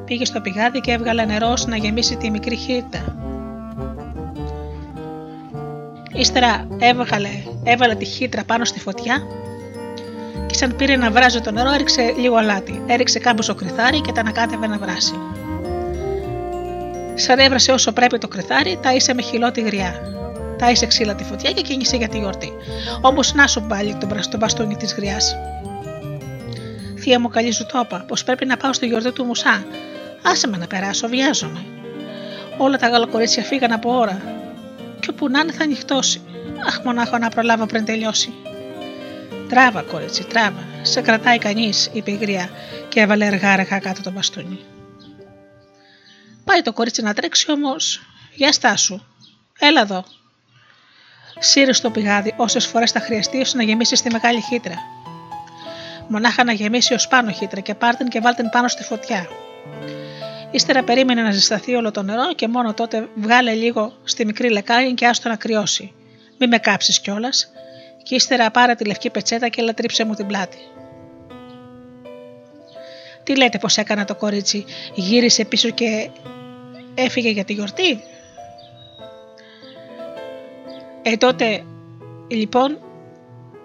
Πήγε 0.06 0.26
στο 0.26 0.42
πηγάδι 0.42 0.80
και 0.80 0.92
έβγαλε 0.92 1.26
νερό 1.26 1.54
να 1.68 1.76
γεμίσει 1.76 2.16
τη 2.16 2.30
μικρή 2.30 2.56
χίτα. 2.56 3.16
Ύστερα 6.14 6.68
έβγαλε, 6.80 7.30
έβαλε 7.64 7.96
τη 7.96 8.06
χύτρα 8.06 8.44
πάνω 8.44 8.66
στη 8.66 8.80
φωτιά 8.80 9.28
και 10.48 10.54
σαν 10.54 10.76
πήρε 10.76 10.96
να 10.96 11.12
βράζει 11.12 11.42
το 11.42 11.52
νερό 11.52 11.72
έριξε 11.72 12.14
λίγο 12.18 12.36
αλάτι. 12.36 12.84
Έριξε 12.88 13.20
κάμποσο 13.20 13.56
κρυθάρι 13.56 14.02
και 14.02 14.12
τα 14.12 14.22
ανακάτευε 14.22 14.68
να 14.68 14.78
βράσει. 14.78 15.14
Σαν 17.16 17.40
έβρασε 17.40 17.72
όσο 17.72 17.92
πρέπει 17.92 18.18
το 18.18 18.28
κρυθάρι, 18.28 18.80
τα 18.82 18.94
είσαι 18.94 19.14
με 19.14 19.22
χυλό 19.22 19.52
τη 19.52 19.62
γριά. 19.62 20.02
Τα 20.58 20.72
είσαι 20.72 20.86
ξύλα 20.86 21.16
τη 21.16 21.24
φωτιά 21.24 21.52
και 21.52 21.62
κίνησε 21.62 21.96
για 21.96 22.08
τη 22.08 22.18
γιορτή. 22.18 22.52
Όμως 23.02 23.34
να 23.34 23.48
σου 23.48 23.66
πάλι 23.68 23.98
τον 24.30 24.38
μπαστούνι 24.38 24.76
της 24.76 24.94
γριάς. 24.94 25.36
Θεία 27.00 27.20
μου 27.20 27.28
καλή 27.28 27.52
σου 27.52 27.66
τόπα, 27.66 28.04
πως 28.08 28.24
πρέπει 28.24 28.46
να 28.46 28.58
πάω 28.58 28.74
στη 28.74 28.86
γιορτή 28.86 29.12
του 29.12 29.24
Μουσά. 29.24 29.66
Άσε 30.22 30.48
με 30.48 30.58
να 30.58 30.68
περάσω, 30.68 31.08
βιάζομαι. 31.08 31.66
Όλα 32.58 32.78
τα 32.78 32.88
γαλοκορίτσια 32.88 33.44
φύγαν 33.44 33.72
από 33.72 33.98
ώρα. 33.98 34.22
Και 35.00 35.08
όπου 35.10 35.30
να 35.30 35.40
είναι 35.40 35.52
θα 35.52 35.64
ανοιχτώσει. 35.64 36.22
Αχ, 36.68 36.82
μονάχο 36.84 37.18
να 37.18 37.30
προλάβω 37.30 37.66
πριν 37.66 37.86
τελειώσει. 37.86 38.34
Τράβα, 39.50 39.82
κόριτσι, 39.82 40.24
τράβα. 40.24 40.66
Σε 40.82 41.02
κρατάει 41.02 41.38
κανείς, 41.38 41.90
είπε 41.94 42.12
η 42.12 42.16
γριά 42.16 42.50
και 42.90 43.00
έβαλε 43.00 43.26
αργά 43.26 43.80
κάτω 43.80 44.02
το 44.02 44.12
μπαστούνι. 44.12 44.60
Πάει 46.44 46.62
το 46.62 46.74
κορίτσι 46.74 47.02
να 47.02 47.14
τρέξει 47.14 47.52
όμως. 47.52 48.02
Για 48.34 48.52
στάσου. 48.52 49.00
Έλα 49.60 49.82
εδώ. 49.82 50.06
Σύρε 51.40 51.74
στο 51.74 51.90
πηγάδι 51.90 52.34
όσες 52.38 52.66
φορές 52.66 52.92
θα 52.92 53.00
χρειαστεί 53.00 53.40
ώστε 53.40 53.58
να 53.58 53.64
γεμίσεις 53.64 54.02
τη 54.02 54.12
μεγάλη 54.12 54.42
χύτρα. 54.42 54.76
Μονάχα 56.08 56.44
να 56.44 56.52
γεμίσει 56.52 56.94
ως 56.94 57.08
πάνω 57.08 57.32
χύτρα 57.32 57.60
και 57.60 57.76
πάρτεν 57.76 58.08
και 58.08 58.20
βάλτεν 58.20 58.50
πάνω 58.50 58.68
στη 58.68 58.84
φωτιά. 58.84 59.28
Ύστερα 60.52 60.84
περίμενε 60.84 61.22
να 61.22 61.32
ζεσταθεί 61.32 61.76
όλο 61.76 61.92
το 61.92 62.02
νερό 62.02 62.34
και 62.34 62.48
μόνο 62.48 62.74
τότε 62.74 63.10
βγάλε 63.16 63.54
λίγο 63.54 63.94
στη 64.04 64.26
μικρή 64.26 64.52
λεκάνη 64.52 64.94
και 64.94 65.08
άστο 65.08 65.30
να 65.30 65.36
κρυώσει. 65.36 65.94
Μη 66.38 66.48
με 66.48 66.58
κάψεις 66.58 67.00
κιόλας, 67.00 67.52
και 68.08 68.16
ύστερα 68.16 68.52
πάρε 68.52 68.76
τη 68.76 68.86
λευκή 68.86 69.10
πετσέτα 69.10 69.48
και 69.48 69.62
λατρύψε 69.62 70.06
μου 70.06 70.14
την 70.14 70.28
πλάτη. 70.28 70.58
Τι 73.24 73.38
λέτε 73.38 73.58
πως 73.58 73.78
έκανα 73.78 74.06
το 74.06 74.16
κορίτσι, 74.16 74.66
γύρισε 74.96 75.46
πίσω 75.46 75.70
και 75.70 76.10
έφυγε 76.96 77.30
για 77.30 77.44
τη 77.44 77.54
γιορτή; 77.54 78.02
Ε 81.02 81.18
τότε 81.18 81.64
λοιπόν 82.28 82.80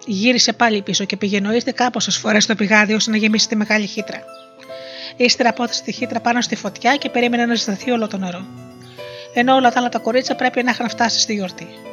γύρισε 0.06 0.52
πάλι 0.52 0.82
πίσω 0.82 1.04
και 1.04 1.16
πήγε 1.16 1.40
νοήστε 1.40 1.72
κάπως 1.72 2.16
φορές 2.16 2.44
στο 2.44 2.54
πηγάδι 2.54 2.94
ώστε 2.94 3.10
να 3.10 3.16
γεμίσει 3.16 3.48
τη 3.48 3.56
μεγάλη 3.56 3.86
χύτρα. 3.86 4.22
Ύστερα 5.16 5.48
απόθεσε 5.48 5.82
τη 5.82 5.92
χύτρα 5.92 6.20
πάνω 6.20 6.40
στη 6.40 6.56
φωτιά 6.56 6.96
και 6.96 7.10
περίμενε 7.10 7.46
να 7.46 7.54
ζεσταθεί 7.54 7.90
όλο 7.90 8.08
το 8.08 8.16
νερό. 8.16 8.46
Ενώ 9.34 9.54
όλα 9.54 9.70
τα 9.70 9.80
άλλα 9.80 9.88
τα 9.88 9.98
κορίτσια 9.98 10.34
πρέπει 10.34 10.62
να 10.62 10.70
είχαν 10.70 10.88
φτάσει 10.88 11.20
στη 11.20 11.34
γιορτή. 11.34 11.91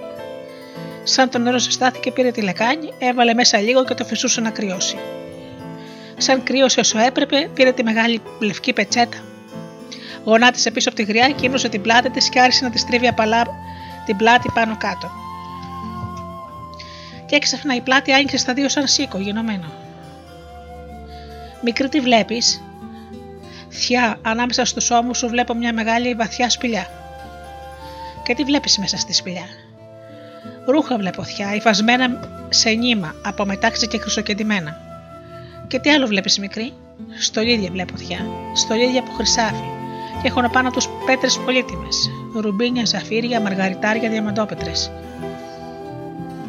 Σαν 1.04 1.30
το 1.30 1.38
νερό 1.38 1.60
ζεστάθηκε, 1.60 2.12
πήρε 2.12 2.32
τη 2.32 2.42
λεκάνη, 2.42 2.94
έβαλε 3.00 3.34
μέσα 3.34 3.60
λίγο 3.60 3.86
και 3.86 3.94
το 3.94 4.06
φυσούσε 4.06 4.42
να 4.42 4.50
κρυώσει. 4.50 4.98
Σαν 6.18 6.44
κρύωσε 6.44 6.80
όσο 6.80 7.00
έπρεπε, 7.00 7.50
πήρε 7.54 7.72
τη 7.72 7.84
μεγάλη 7.84 8.22
λευκή 8.40 8.74
πετσέτα. 8.74 9.18
Γονάτισε 10.24 10.72
πίσω 10.72 10.90
από 10.90 10.98
τη 10.98 11.04
γριά 11.04 11.30
και 11.30 11.46
ύμνωσε 11.46 11.70
την 11.70 11.82
πλάτη 11.82 12.10
της 12.10 12.30
και 12.30 12.40
άρχισε 12.40 12.64
να 12.64 12.70
τη 12.72 12.86
τρίβει 12.86 13.08
απαλά 13.08 13.46
την 14.06 14.18
πλάτη 14.18 14.50
πάνω 14.54 14.78
κάτω. 14.78 15.12
Και 17.26 17.36
έξαφνα 17.36 17.76
η 17.76 17.82
πλάτη 17.82 18.12
άνοιξε 18.12 18.38
στα 18.38 18.54
δύο 18.54 18.70
σαν 18.70 18.88
σίκο, 18.88 19.18
γενομένο. 19.18 19.72
Μικρή 21.64 21.90
τι 21.90 22.00
βλέπεις, 22.00 22.62
Θιά, 23.70 24.20
ανάμεσα 24.22 24.66
στους 24.66 24.92
ώμους 24.92 25.18
σου 25.18 25.28
βλέπω 25.28 25.54
μια 25.54 25.74
μεγάλη 25.74 26.14
βαθιά 26.14 26.50
σπηλιά. 26.50 26.88
Και 28.24 28.36
τι 28.36 28.44
βλέπεις 28.44 28.78
μέσα 28.78 28.98
στη 28.98 29.14
σπηλιά; 29.14 29.46
Ρούχα 30.66 30.98
βλέπω 30.98 31.24
θιά, 31.24 31.56
υφασμένα 31.56 32.20
σε 32.50 32.70
νήμα, 32.70 33.16
από 33.26 33.46
μετάξι 33.46 33.88
και 33.88 33.98
χρυσοκεντημένα. 33.98 34.78
Και 35.68 35.80
τι 35.80 35.90
άλλο 35.90 36.08
βλέπεις 36.08 36.40
μικρή; 36.40 36.74
Στολίδια 37.20 37.70
βλέπω 37.72 37.98
θιά, 37.98 38.26
στολίδια 38.56 39.00
από 39.00 39.12
χρυσάφι. 39.12 39.64
Και 40.22 40.28
έχουν 40.28 40.50
πάνω 40.52 40.70
τους 40.70 40.90
πέτρες 41.06 41.40
πολύτιμες. 41.46 42.10
Ρουμπίνια, 42.36 42.86
ζαφύρια, 42.86 43.42
μαργαριτάρια, 43.42 44.10
διαμαντόπετρες. 44.10 44.92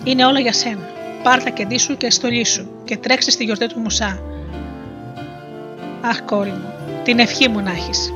Είναι 0.05 0.25
όλα 0.25 0.41
για 0.41 0.53
σένα. 0.53 0.89
Πάρτα 1.23 1.51
και 1.51 1.79
σου 1.79 1.97
και 1.97 2.11
στολί 2.11 2.45
σου 2.45 2.71
και 2.85 2.97
τρέξει 2.97 3.31
στη 3.31 3.45
γιορτή 3.45 3.67
του 3.67 3.81
Μουσά. 3.81 4.23
Αχ, 6.01 6.23
κόρη 6.23 6.51
μου, 6.51 6.73
την 7.05 7.19
ευχή 7.19 7.49
μου 7.49 7.61
να 7.61 7.71
έχεις. 7.71 8.13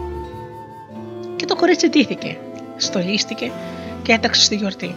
Και 1.36 1.44
το 1.44 1.56
κορίτσι 1.56 1.88
ντύθηκε, 1.88 2.38
στολίστηκε 2.76 3.50
και 4.02 4.12
έταξε 4.12 4.44
στη 4.44 4.54
γιορτή. 4.54 4.94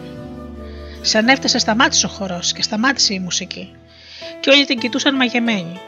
Σαν 1.08 1.28
έφτασε 1.28 1.58
σταμάτησε 1.58 2.06
ο 2.06 2.10
χορός 2.10 2.54
και 2.54 2.62
σταμάτησε 2.62 3.14
η 3.14 3.20
μουσική 3.20 3.76
και 4.40 4.50
όλοι 4.50 4.66
την 4.66 4.80
κοιτούσαν 4.80 5.16
μαγεμένοι. 5.16 5.80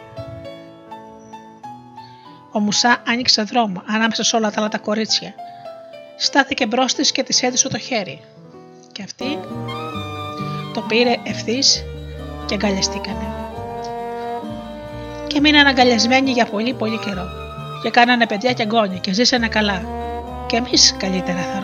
Ο 2.52 2.60
Μουσά 2.60 3.04
άνοιξε 3.08 3.42
δρόμο 3.42 3.84
ανάμεσα 3.86 4.24
σε 4.24 4.36
όλα 4.36 4.52
τα 4.52 4.60
άλλα 4.60 4.70
τα 4.70 4.78
κορίτσια. 4.78 5.34
Στάθηκε 6.18 6.66
μπρος 6.66 6.94
της 6.94 7.12
και 7.12 7.24
της 7.24 7.44
έδωσε 7.44 7.70
το 7.70 7.78
χέρι. 7.78 8.22
Και 8.92 9.04
αυτή 9.04 9.40
το 10.74 10.82
πήρε 10.82 11.16
ευθύς 11.24 11.84
και 12.46 12.54
αγκαλιαστήκανε. 12.54 13.34
Και 15.28 15.40
μείναν 15.40 15.68
αγκαλιασμένοι 15.68 16.32
για 16.32 16.46
πολύ 16.46 16.74
πολύ 16.74 16.98
καιρό. 16.98 17.28
Και 17.84 17.90
κάνανε 17.90 18.28
παιδιά 18.28 18.54
και 18.54 18.66
γκόνια 18.66 18.98
και 18.98 19.14
ζήσανε 19.14 19.48
καλά. 19.48 19.82
Και 20.48 20.56
εμείς 20.56 20.96
καλύτερα 20.98 21.42
θα 21.42 21.60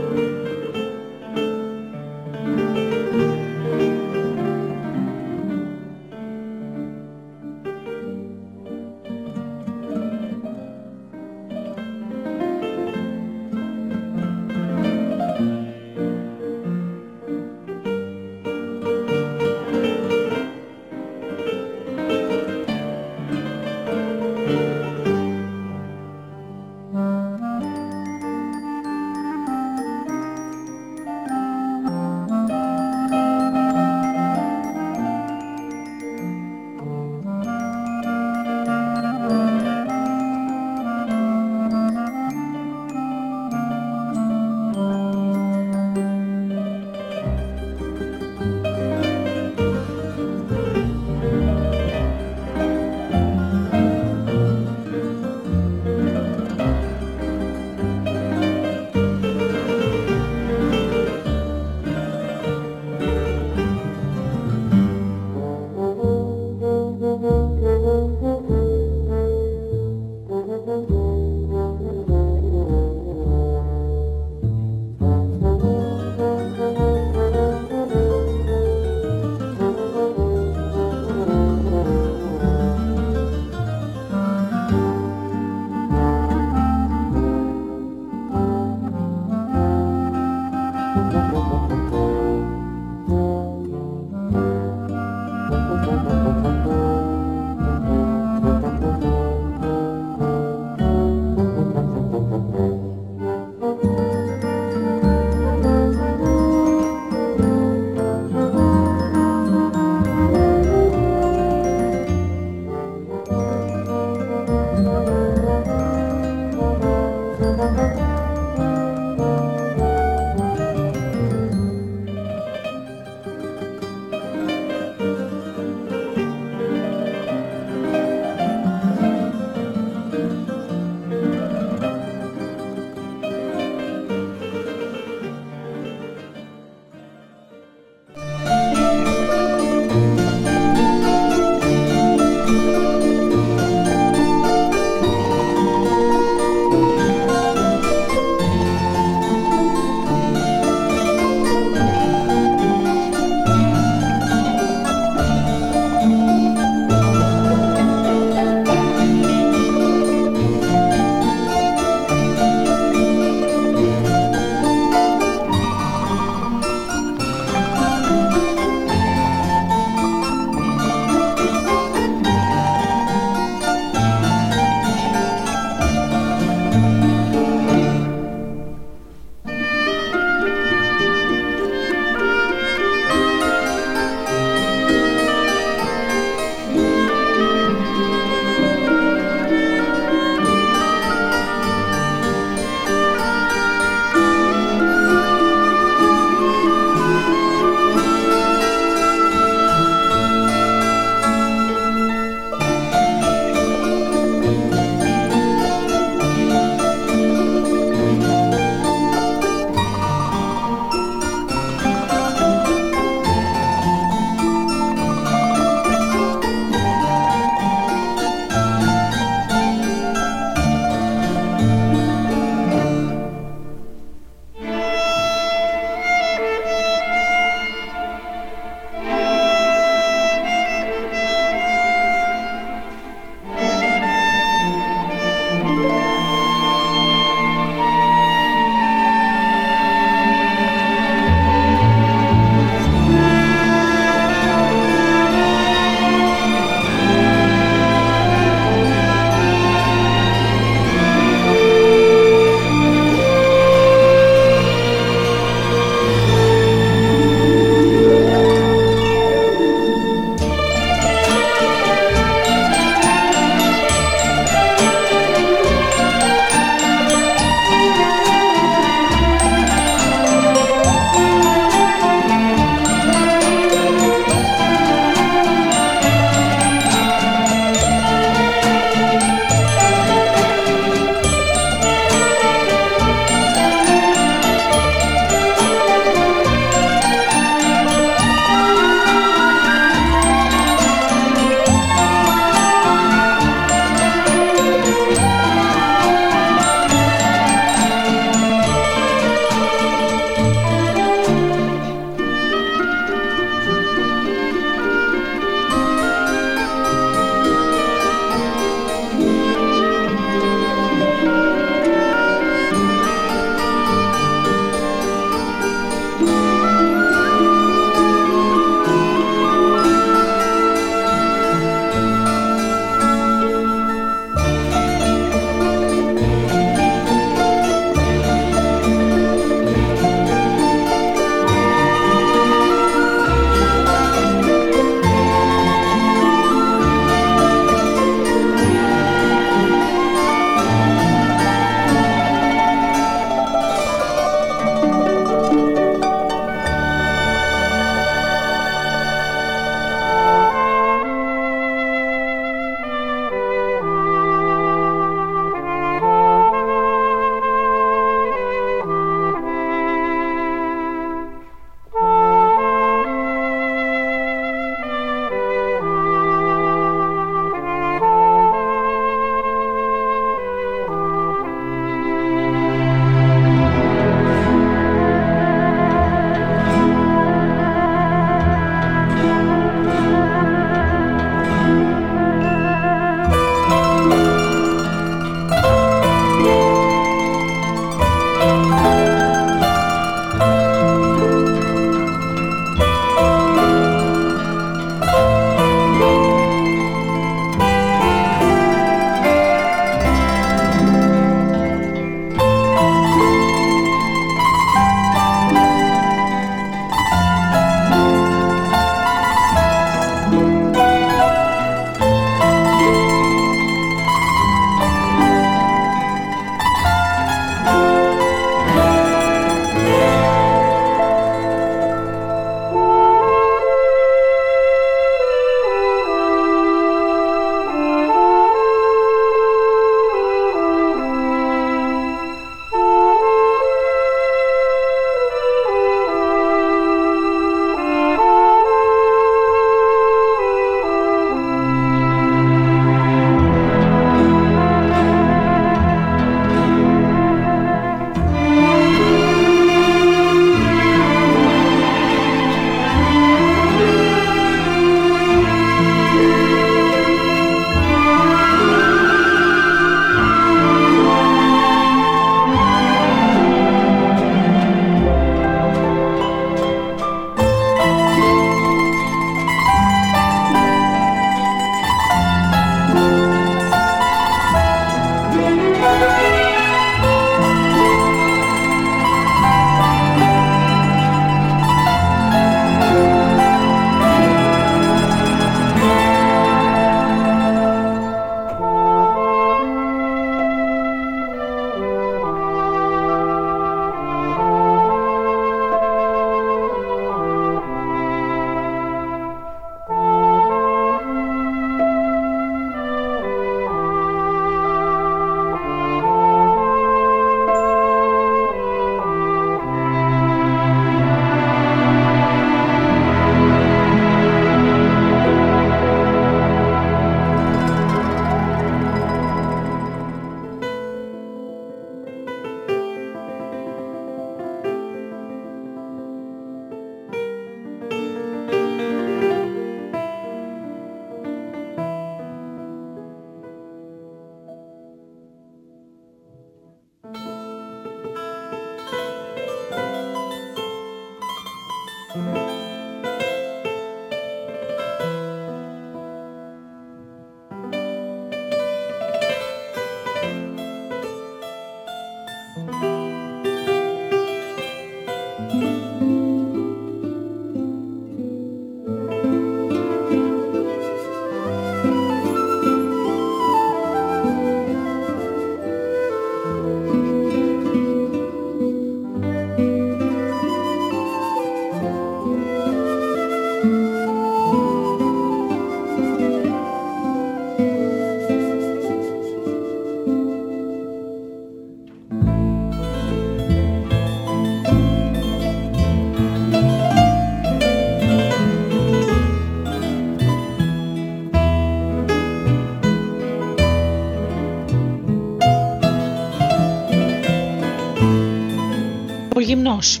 γυμνός. 599.62 600.00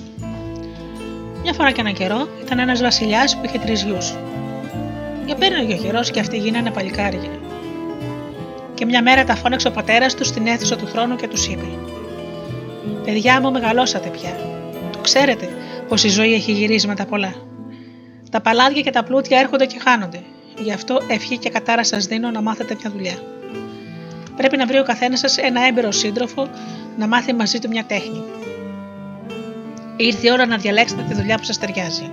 Μια 1.42 1.52
φορά 1.52 1.70
και 1.70 1.80
ένα 1.80 1.90
καιρό 1.90 2.28
ήταν 2.42 2.58
ένας 2.58 2.80
βασιλιάς 2.80 3.36
που 3.36 3.44
είχε 3.44 3.58
τρεις 3.58 3.82
γιους. 3.82 4.14
Για 5.26 5.34
πέρναγε 5.34 5.74
ο 5.74 5.76
καιρός 5.76 6.10
και 6.10 6.20
αυτοί 6.20 6.36
γίνανε 6.36 6.70
παλικάρια. 6.70 7.30
Και 8.74 8.84
μια 8.84 9.02
μέρα 9.02 9.24
τα 9.24 9.34
φώναξε 9.34 9.68
ο 9.68 9.70
πατέρας 9.70 10.14
τους 10.14 10.26
στην 10.26 10.46
αίθουσα 10.46 10.76
του 10.76 10.86
θρόνου 10.86 11.16
και 11.16 11.28
τους 11.28 11.46
είπε: 11.46 11.64
Παιδιά 13.04 13.40
μου, 13.40 13.50
μεγαλώσατε 13.50 14.08
πια. 14.08 14.36
Το 14.92 14.98
ξέρετε 14.98 15.48
πως 15.88 16.04
η 16.04 16.08
ζωή 16.08 16.34
έχει 16.34 16.52
γυρίσματα 16.52 17.04
πολλά. 17.04 17.34
Τα 18.30 18.40
παλάδια 18.40 18.82
και 18.82 18.90
τα 18.90 19.04
πλούτια 19.04 19.38
έρχονται 19.38 19.66
και 19.66 19.78
χάνονται. 19.78 20.22
Γι' 20.58 20.72
αυτό 20.72 21.00
ευχή 21.08 21.38
και 21.38 21.50
κατάρα 21.50 21.84
σας 21.84 22.06
δίνω 22.06 22.30
να 22.30 22.42
μάθετε 22.42 22.76
μια 22.80 22.90
δουλειά. 22.90 23.18
Πρέπει 24.36 24.56
να 24.56 24.66
βρει 24.66 24.78
ο 24.78 24.84
καθένας 24.84 25.18
σας 25.18 25.38
ένα 25.38 25.66
έμπειρο 25.66 25.92
σύντροφο 25.92 26.48
να 26.96 27.06
μάθει 27.06 27.32
μαζί 27.32 27.58
του 27.58 27.68
μια 27.68 27.84
τέχνη. 27.84 28.22
Ήρθε 29.96 30.26
η 30.26 30.30
ώρα 30.30 30.46
να 30.46 30.56
διαλέξετε 30.56 31.04
τη 31.08 31.14
δουλειά 31.14 31.36
που 31.36 31.44
σας 31.44 31.58
ταιριάζει. 31.58 32.10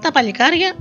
Τα 0.00 0.12
παλικάρια 0.12 0.72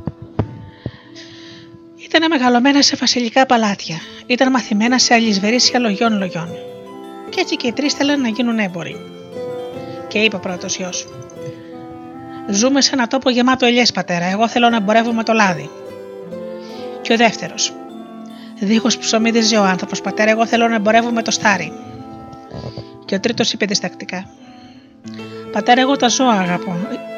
ήταν 1.96 2.30
μεγαλωμένα 2.30 2.82
σε 2.82 2.96
βασιλικά 2.96 3.46
παλάτια. 3.46 4.00
Ήταν 4.26 4.52
μαθημένα 4.52 4.98
σε 5.00 5.14
αλυσβερίσια 5.14 5.80
λογιών 5.80 6.18
λογιών. 6.18 6.50
Και 7.30 7.40
έτσι 7.40 7.56
και 7.56 7.68
οι 7.68 7.74
τρεις 7.74 7.94
θέλαν 7.94 8.22
να 8.22 8.28
γίνουν 8.28 8.60
έμποροι. 8.60 8.96
Και 10.08 10.20
είπε 10.20 10.36
ο 10.36 10.40
πρώτος 10.40 10.76
γιος: 10.76 11.08
Ζούμε 12.50 12.82
σε 12.82 12.90
ένα 12.94 13.08
τόπο 13.08 13.30
γεμάτο 13.30 13.66
ελιές, 13.66 13.92
πατέρα. 13.92 14.26
Εγώ 14.26 14.48
θέλω 14.48 14.70
να 14.70 14.76
εμπορεύω 14.76 15.14
με 15.14 15.24
το 15.24 15.34
λάδι. 15.34 15.70
Και 17.02 17.14
ο 17.14 17.18
δεύτερος: 17.18 17.74
Δίχως 18.60 18.98
ψωμί 18.98 19.32
ο 19.60 19.64
άνθρωπος, 19.64 20.02
πατέρα. 20.02 20.32
Εγώ 20.32 20.46
θέλω 20.46 20.68
να 20.68 20.76
εμπορεύω 20.76 21.12
με 21.12 21.22
το 21.22 21.32
στάρι. 21.32 21.74
Και 23.12 23.18
ο 23.18 23.20
τρίτος 23.20 23.54
είπε 23.54 23.66
διστακτικά: 23.66 24.30
Πατέρα, 25.52 25.82
εγώ 25.82 25.96
τα 25.96 26.08
ζώα 26.08 26.34
αγαπώ 26.34 26.76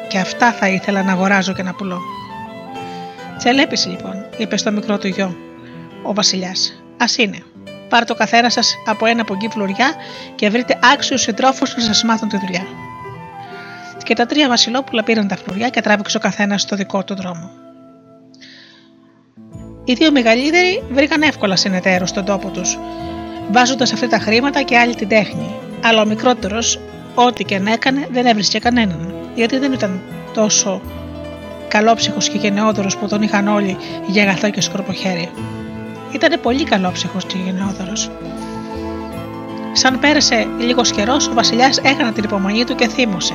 και 0.08 0.18
αυτά 0.18 0.52
θα 0.52 0.68
ήθελα 0.68 1.02
να 1.02 1.12
αγοράζω 1.12 1.52
και 1.52 1.62
να 1.62 1.74
πουλώ. 1.74 2.00
Τσελέπη 3.38 3.78
λοιπόν, 3.88 4.26
είπε 4.36 4.56
στο 4.56 4.72
μικρό 4.72 4.98
του 4.98 5.06
γιο, 5.06 5.36
ο 6.02 6.14
Βασιλιάς. 6.14 6.82
Α 6.96 7.04
είναι. 7.16 7.42
Πάρτε 7.88 8.04
το 8.04 8.14
καθένα 8.14 8.50
σας 8.50 8.74
από 8.86 9.06
ένα 9.06 9.24
πογκί 9.24 9.48
φλουριά 9.48 9.94
και 10.34 10.50
βρείτε 10.50 10.78
άξιους 10.92 11.20
συντρόφους 11.20 11.76
να 11.76 11.82
σας 11.82 12.04
μάθουν 12.04 12.28
τη 12.28 12.38
δουλειά. 12.38 12.66
Και 14.02 14.14
τα 14.14 14.26
τρία 14.26 14.48
Βασιλόπουλα 14.48 15.02
πήραν 15.02 15.28
τα 15.28 15.36
φλουριά 15.36 15.68
και 15.68 15.80
τράβηξε 15.80 16.16
ο 16.16 16.20
καθένας 16.20 16.62
στο 16.62 16.76
δικό 16.76 17.04
του 17.04 17.14
δρόμο. 17.14 17.50
Οι 19.84 19.92
δύο 19.92 20.12
μεγαλύτεροι 20.12 20.82
βρήκαν 20.90 21.22
εύκολα 21.22 21.56
συνεταίρους 21.56 22.08
στον 22.08 22.24
τόπο 22.24 22.48
τους, 22.48 22.78
βάζοντας 23.50 23.92
αυτά 23.92 24.08
τα 24.08 24.18
χρήματα 24.18 24.62
και 24.62 24.78
άλλη 24.78 24.94
την 24.94 25.08
τέχνη. 25.08 25.54
Αλλά 25.84 26.02
ο 26.02 26.06
μικρότερος, 26.06 26.80
ό,τι 27.14 27.44
και 27.44 27.58
να 27.58 27.72
έκανε, 27.72 28.08
δεν 28.12 28.26
έβρισκε 28.26 28.58
κανέναν, 28.58 29.14
γιατί 29.34 29.58
δεν 29.58 29.72
ήταν 29.72 30.00
τόσο 30.34 30.80
καλόψυχος 31.68 32.28
και 32.28 32.38
γενναιόδωρος 32.38 32.96
που 32.96 33.08
τον 33.08 33.22
είχαν 33.22 33.48
όλοι 33.48 33.76
για 34.06 34.22
αγαθό 34.22 34.50
και 34.50 34.60
σκορποχέρι. 34.60 35.30
Ήταν 36.12 36.40
πολύ 36.42 36.64
καλόψυχος 36.64 37.24
και 37.24 37.36
γενναιόδωρος. 37.44 38.10
Σαν 39.72 39.98
πέρασε 39.98 40.46
λίγος 40.58 40.90
καιρός, 40.90 41.28
ο 41.28 41.32
Βασιλιάς 41.34 41.78
έκανε 41.78 42.12
την 42.12 42.24
υπομονή 42.24 42.64
του 42.64 42.74
και 42.74 42.88
θύμωσε. 42.88 43.34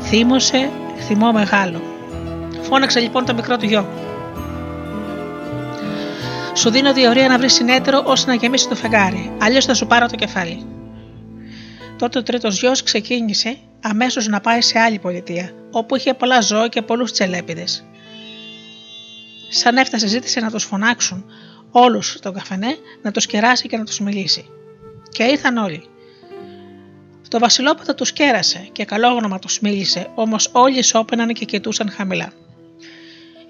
Θύμωσε, 0.00 0.70
θυμό 1.06 1.32
μεγάλο. 1.32 1.80
Φώναξε 2.60 3.00
λοιπόν 3.00 3.24
το 3.24 3.34
μικρό 3.34 3.56
του 3.56 3.66
γιο. 3.66 3.86
Σου 6.58 6.70
δίνω 6.70 6.92
διορία 6.92 7.28
να 7.28 7.38
βρεις 7.38 7.52
συνέτερο 7.52 8.02
ώστε 8.06 8.30
να 8.30 8.36
γεμίσει 8.36 8.68
το 8.68 8.74
φεγγάρι, 8.74 9.32
αλλιώς 9.40 9.64
θα 9.64 9.74
σου 9.74 9.86
πάρω 9.86 10.06
το 10.06 10.16
κεφάλι. 10.16 10.66
Τότε 11.98 12.18
ο 12.18 12.22
τρίτος 12.22 12.60
γιος 12.60 12.82
ξεκίνησε 12.82 13.56
αμέσως 13.82 14.26
να 14.26 14.40
πάει 14.40 14.60
σε 14.60 14.78
άλλη 14.78 14.98
πολιτεία, 14.98 15.50
όπου 15.70 15.96
είχε 15.96 16.14
πολλά 16.14 16.40
ζώα 16.40 16.68
και 16.68 16.82
πολλούς 16.82 17.12
τσελέπιδε. 17.12 17.64
Σαν 19.48 19.76
έφτασε, 19.76 20.06
ζήτησε 20.06 20.40
να 20.40 20.50
τους 20.50 20.64
φωνάξουν 20.64 21.24
όλους 21.70 22.10
στον 22.10 22.34
καφενέ, 22.34 22.76
να 23.02 23.10
τους 23.10 23.26
κεράσει 23.26 23.68
και 23.68 23.76
να 23.76 23.84
τους 23.84 24.00
μιλήσει. 24.00 24.46
Και 25.10 25.22
ήρθαν 25.22 25.56
όλοι. 25.56 25.84
Το 27.28 27.38
Βασιλόπουλο 27.38 27.94
τους 27.94 28.12
κέρασε 28.12 28.68
και 28.72 28.84
καλόγνωμα 28.84 29.38
τους 29.38 29.60
μίλησε, 29.60 30.10
όμως 30.14 30.50
όλοι 30.52 30.82
σώπαιναν 30.82 31.32
και 31.32 31.44
κοιτούσαν 31.44 31.90
χαμηλά. 31.90 32.32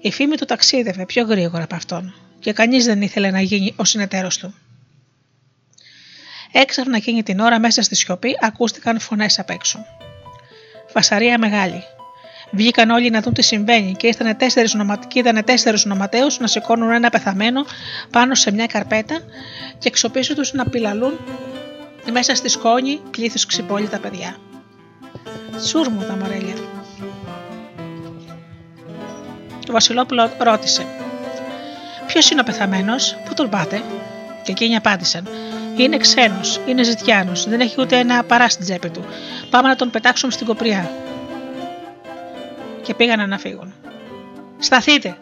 Η 0.01 0.11
φήμη 0.11 0.35
του 0.35 0.45
ταξίδευε 0.45 1.05
πιο 1.05 1.23
γρήγορα 1.23 1.63
από 1.63 1.75
αυτόν 1.75 2.13
και 2.39 2.53
κανείς 2.53 2.85
δεν 2.85 3.01
ήθελε 3.01 3.31
να 3.31 3.41
γίνει 3.41 3.73
ο 3.75 3.83
συνεταίρος 3.85 4.37
του. 4.37 4.53
Έξαφνα 6.51 6.97
εκείνη 6.97 7.23
την 7.23 7.39
ώρα 7.39 7.59
μέσα 7.59 7.81
στη 7.81 7.95
σιωπή 7.95 8.37
ακούστηκαν 8.41 8.99
φωνές 8.99 9.39
απ' 9.39 9.49
έξω. 9.49 9.85
Φασαρία 10.87 11.37
μεγάλη. 11.37 11.83
Βγήκαν 12.51 12.89
όλοι 12.89 13.09
να 13.09 13.21
δουν 13.21 13.33
τι 13.33 13.41
συμβαίνει 13.41 13.93
και 13.93 14.07
ήρθαν 14.07 14.37
τέσσερις 14.37 14.73
νοματικοί, 14.73 15.19
είδαν 15.19 15.43
τέσσερις 15.43 15.85
νοματέου 15.85 16.27
να 16.39 16.47
σηκώνουν 16.47 16.91
ένα 16.91 17.09
πεθαμένο 17.09 17.65
πάνω 18.09 18.35
σε 18.35 18.51
μια 18.51 18.65
καρπέτα 18.65 19.19
και 19.77 19.87
εξωπίσω 19.87 20.35
τους 20.35 20.53
να 20.53 20.65
πυλαλούν 20.65 21.19
μέσα 22.11 22.35
στη 22.35 22.49
σκόνη 22.49 23.01
πλήθο 23.11 23.47
ξυπόλυτα 23.47 23.99
παιδιά. 23.99 24.37
Σούρμου 25.65 26.05
τα 26.05 26.15
μωρέλια. 26.15 26.55
Το 29.65 29.71
Βασιλόπουλο 29.71 30.31
ρώτησε: 30.37 30.85
Ποιος 32.09 32.29
είναι 32.29 32.41
ο 32.41 32.43
πεθαμένος, 32.43 33.17
πού 33.25 33.33
τον 33.33 33.49
πάτε, 33.49 33.81
και 34.43 34.51
εκείνοι 34.51 34.75
απάντησαν: 34.75 35.27
είναι 35.75 35.97
ξένος, 35.97 36.59
είναι 36.65 36.83
ζητιάνος, 36.83 37.49
δεν 37.49 37.59
έχει 37.59 37.81
ούτε 37.81 37.97
ένα 37.97 38.23
παρά 38.23 38.49
στην 38.49 38.65
τσέπη 38.65 38.89
του. 38.89 39.05
Πάμε 39.49 39.67
να 39.67 39.75
τον 39.75 39.89
πετάξουμε 39.89 40.31
στην 40.31 40.45
κοπριά. 40.45 40.91
Και 42.81 42.93
πήγανε 42.93 43.25
να 43.25 43.37
φύγουν. 43.37 43.73
Σταθείτε! 44.59 45.17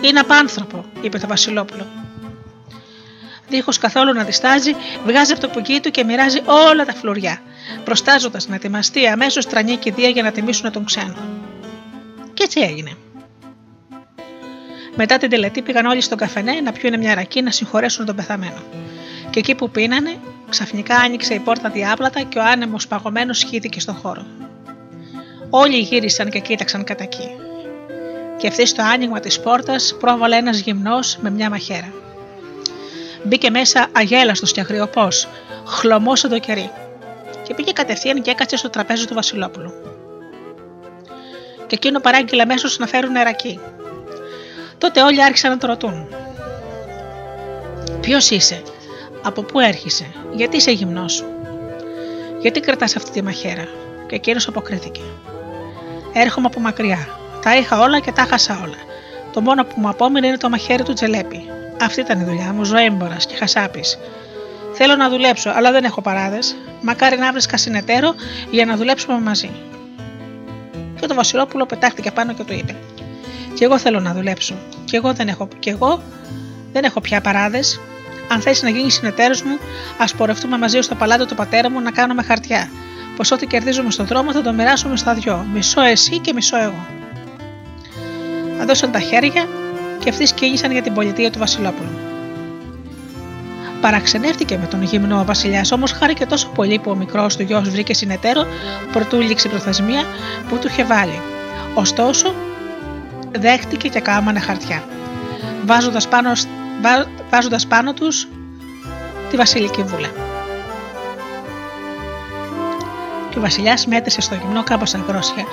Είναι 0.00 0.20
απάνθρωπο, 0.20 0.84
είπε 1.00 1.18
το 1.18 1.26
Βασιλόπουλο. 1.26 1.86
Δίχως 3.48 3.78
καθόλου 3.78 4.12
να 4.12 4.24
διστάζει, 4.24 4.74
βγάζει 5.06 5.32
από 5.32 5.40
το 5.40 5.48
πουκί 5.48 5.80
του 5.80 5.90
και 5.90 6.04
μοιράζει 6.04 6.40
όλα 6.44 6.84
τα 6.84 6.92
φλουριά, 6.92 7.40
προστάζοντας 7.84 8.48
να 8.48 8.54
ετοιμαστεί 8.54 9.06
αμέσως 9.06 9.46
τρανή 9.46 9.76
κηδεία 9.76 10.08
για 10.08 10.22
να 10.22 10.32
τιμήσουν 10.32 10.72
τον 10.72 10.84
ξένο. 10.84 11.16
Και 12.34 12.42
έτσι 12.42 12.60
έγινε. 12.60 12.96
Μετά 14.96 15.16
την 15.16 15.30
τελετή 15.30 15.62
πήγαν 15.62 15.86
όλοι 15.86 16.00
στον 16.00 16.18
καφενέ 16.18 16.60
να 16.60 16.72
πιούνε 16.72 16.96
μια 16.96 17.14
ρακή 17.14 17.42
να 17.42 17.50
συγχωρέσουν 17.50 18.06
τον 18.06 18.16
πεθαμένο 18.16 18.62
και 19.36 19.42
εκεί 19.42 19.54
που 19.54 19.70
πίνανε, 19.70 20.16
ξαφνικά 20.48 20.96
άνοιξε 20.96 21.34
η 21.34 21.38
πόρτα 21.38 21.68
διάπλατα 21.68 22.22
και 22.22 22.38
ο 22.38 22.42
άνεμος 22.42 22.86
παγωμένος 22.88 23.38
σχήθηκε 23.38 23.80
στον 23.80 23.94
χώρο. 23.94 24.26
Όλοι 25.50 25.78
γύρισαν 25.78 26.30
και 26.30 26.38
κοίταξαν 26.38 26.84
κατά 26.84 27.02
εκεί. 27.02 27.28
Και 28.36 28.46
ευθύς 28.46 28.68
στο 28.68 28.82
άνοιγμα 28.82 29.20
της 29.20 29.40
πόρτας 29.40 29.96
πρόβαλε 30.00 30.36
ένας 30.36 30.58
γυμνός 30.58 31.16
με 31.20 31.30
μια 31.30 31.50
μαχαίρα. 31.50 31.92
Μπήκε 33.22 33.50
μέσα 33.50 33.88
αγέλαστος 33.92 34.52
και 34.52 34.60
αγριοπός, 34.60 35.28
χλωμός 35.66 36.20
το 36.20 36.38
κερί, 36.38 36.70
και 37.42 37.54
πήγε 37.54 37.72
κατευθείαν 37.72 38.22
και 38.22 38.30
έκατσε 38.30 38.56
στο 38.56 38.70
τραπέζι 38.70 39.06
του 39.06 39.14
Βασιλόπουλου. 39.14 39.72
Και 41.66 41.74
εκείνο 41.74 42.00
παράγγειλε 42.00 42.42
αμέσως 42.42 42.78
να 42.78 42.86
φέρουν 42.86 43.12
νερακί. 43.12 43.60
Τότε 44.78 45.02
όλοι 45.02 45.24
άρχισαν 45.24 45.50
να 45.50 45.58
το 45.58 45.66
ρωτούν. 45.66 46.06
Ποιος 48.00 48.30
είσαι, 48.30 48.62
από 49.22 49.42
πού 49.42 49.60
έρχεσαι, 49.60 50.06
γιατί 50.34 50.56
είσαι 50.56 50.70
γυμνός, 50.70 51.24
γιατί 52.40 52.60
κρατάς 52.60 52.96
αυτή 52.96 53.10
τη 53.10 53.22
μαχαίρα; 53.22 53.68
Και 54.06 54.14
εκείνο 54.14 54.40
αποκρίθηκε. 54.48 55.00
Έρχομαι 56.12 56.46
από 56.46 56.60
μακριά. 56.60 57.08
Τα 57.42 57.56
είχα 57.56 57.80
όλα 57.80 58.00
και 58.00 58.12
τα 58.12 58.22
χάσα 58.22 58.60
όλα. 58.62 58.76
Το 59.32 59.40
μόνο 59.40 59.64
που 59.64 59.74
μου 59.80 59.88
απόμεινε 59.88 60.26
είναι 60.26 60.36
το 60.36 60.48
μαχαίρι 60.48 60.82
του 60.82 60.92
τζελέπι. 60.92 61.50
Αυτή 61.80 62.00
ήταν 62.00 62.20
η 62.20 62.24
δουλειά 62.24 62.52
μου, 62.52 62.64
ζωέμπορα 62.64 63.16
και 63.28 63.34
χασάπης. 63.34 63.98
Θέλω 64.72 64.96
να 64.96 65.08
δουλέψω, 65.08 65.50
αλλά 65.50 65.70
δεν 65.72 65.84
έχω 65.84 66.00
παράδες. 66.00 66.56
Μακάρι 66.80 67.18
να 67.18 67.32
βρει 67.32 67.46
κασινετέρο 67.46 68.14
για 68.50 68.64
να 68.64 68.76
δουλέψουμε 68.76 69.20
μαζί. 69.20 69.50
Και 71.00 71.06
το 71.06 71.14
Βασιλόπουλο 71.14 71.66
πετάχτηκε 71.66 72.10
πάνω 72.10 72.32
και 72.32 72.42
του 72.42 72.52
είπε: 72.52 72.76
Κι 73.56 73.64
εγώ 73.64 73.78
θέλω 73.78 74.00
να 74.00 74.12
δουλέψω. 74.12 74.54
Κι 74.84 74.96
εγώ 74.96 75.12
δεν 75.12 75.28
έχω, 75.28 75.48
κι 75.58 75.68
εγώ 75.68 76.02
δεν 76.72 76.84
έχω 76.84 77.00
πια 77.00 77.20
παράδες. 77.20 77.80
Αν 78.28 78.40
θες 78.40 78.62
να 78.62 78.68
γίνεις 78.68 78.94
συνεταίρος 78.94 79.42
μου, 79.42 79.58
ας 79.98 80.14
πορευτούμε 80.14 80.58
μαζί 80.58 80.80
στο 80.80 80.94
παλάτι 80.94 81.26
του 81.26 81.34
πατέρα 81.34 81.70
μου 81.70 81.80
να 81.80 81.90
κάνουμε 81.90 82.22
χαρτιά. 82.22 82.70
Πως 83.16 83.30
ό,τι 83.30 83.46
κερδίζουμε 83.46 83.90
στον 83.90 84.06
δρόμο 84.06 84.32
θα 84.32 84.42
το 84.42 84.52
μοιράσουμε 84.52 84.96
στα 84.96 85.14
δυο. 85.14 85.46
Μισό 85.52 85.80
εσύ 85.80 86.18
και 86.18 86.32
μισό 86.32 86.56
εγώ. 86.58 86.86
Αδώσαν 88.60 88.90
τα 88.90 88.98
χέρια 88.98 89.48
και 89.98 90.08
αυτοί 90.08 90.34
κίνησαν 90.34 90.70
για 90.70 90.82
την 90.82 90.94
πολιτεία 90.94 91.30
του 91.30 91.38
Βασιλόπουλου. 91.38 91.98
Παραξενεύτηκε 93.80 94.58
με 94.58 94.66
τον 94.66 94.82
γυμνό 94.82 95.24
Βασιλιάς, 95.24 95.72
όμως 95.72 95.92
χάρηκε 95.92 96.26
τόσο 96.26 96.48
πολύ 96.54 96.78
που 96.78 96.90
ο 96.90 96.94
μικρός 96.94 97.36
του 97.36 97.42
γιος 97.42 97.68
βρήκε 97.68 97.94
συνεταίρο 97.94 98.46
προτού 98.92 99.20
λήξει 99.20 99.48
προθεσμία 99.48 100.04
που 100.48 100.58
του 100.58 100.66
είχε 100.66 100.84
βάλει. 100.84 101.20
Ωστόσο, 101.74 102.34
δέχτηκε 103.38 103.88
και 103.88 104.00
κάμανε 104.00 104.40
χαρτιά. 104.40 104.84
Βάζοντας 105.64 106.08
πάνω 106.08 106.32
βάζοντας 107.30 107.66
πάνω 107.66 107.92
τους 107.92 108.28
τη 109.30 109.36
Βασιλική 109.36 109.82
Βούλα. 109.82 110.08
και 113.36 113.42
ο 113.42 113.44
Βασιλιάς 113.44 113.86
μέτρησε 113.86 114.20
στο 114.20 114.34
γυμνό 114.34 114.62
κάμποσα 114.62 115.04
γρόσια 115.08 115.44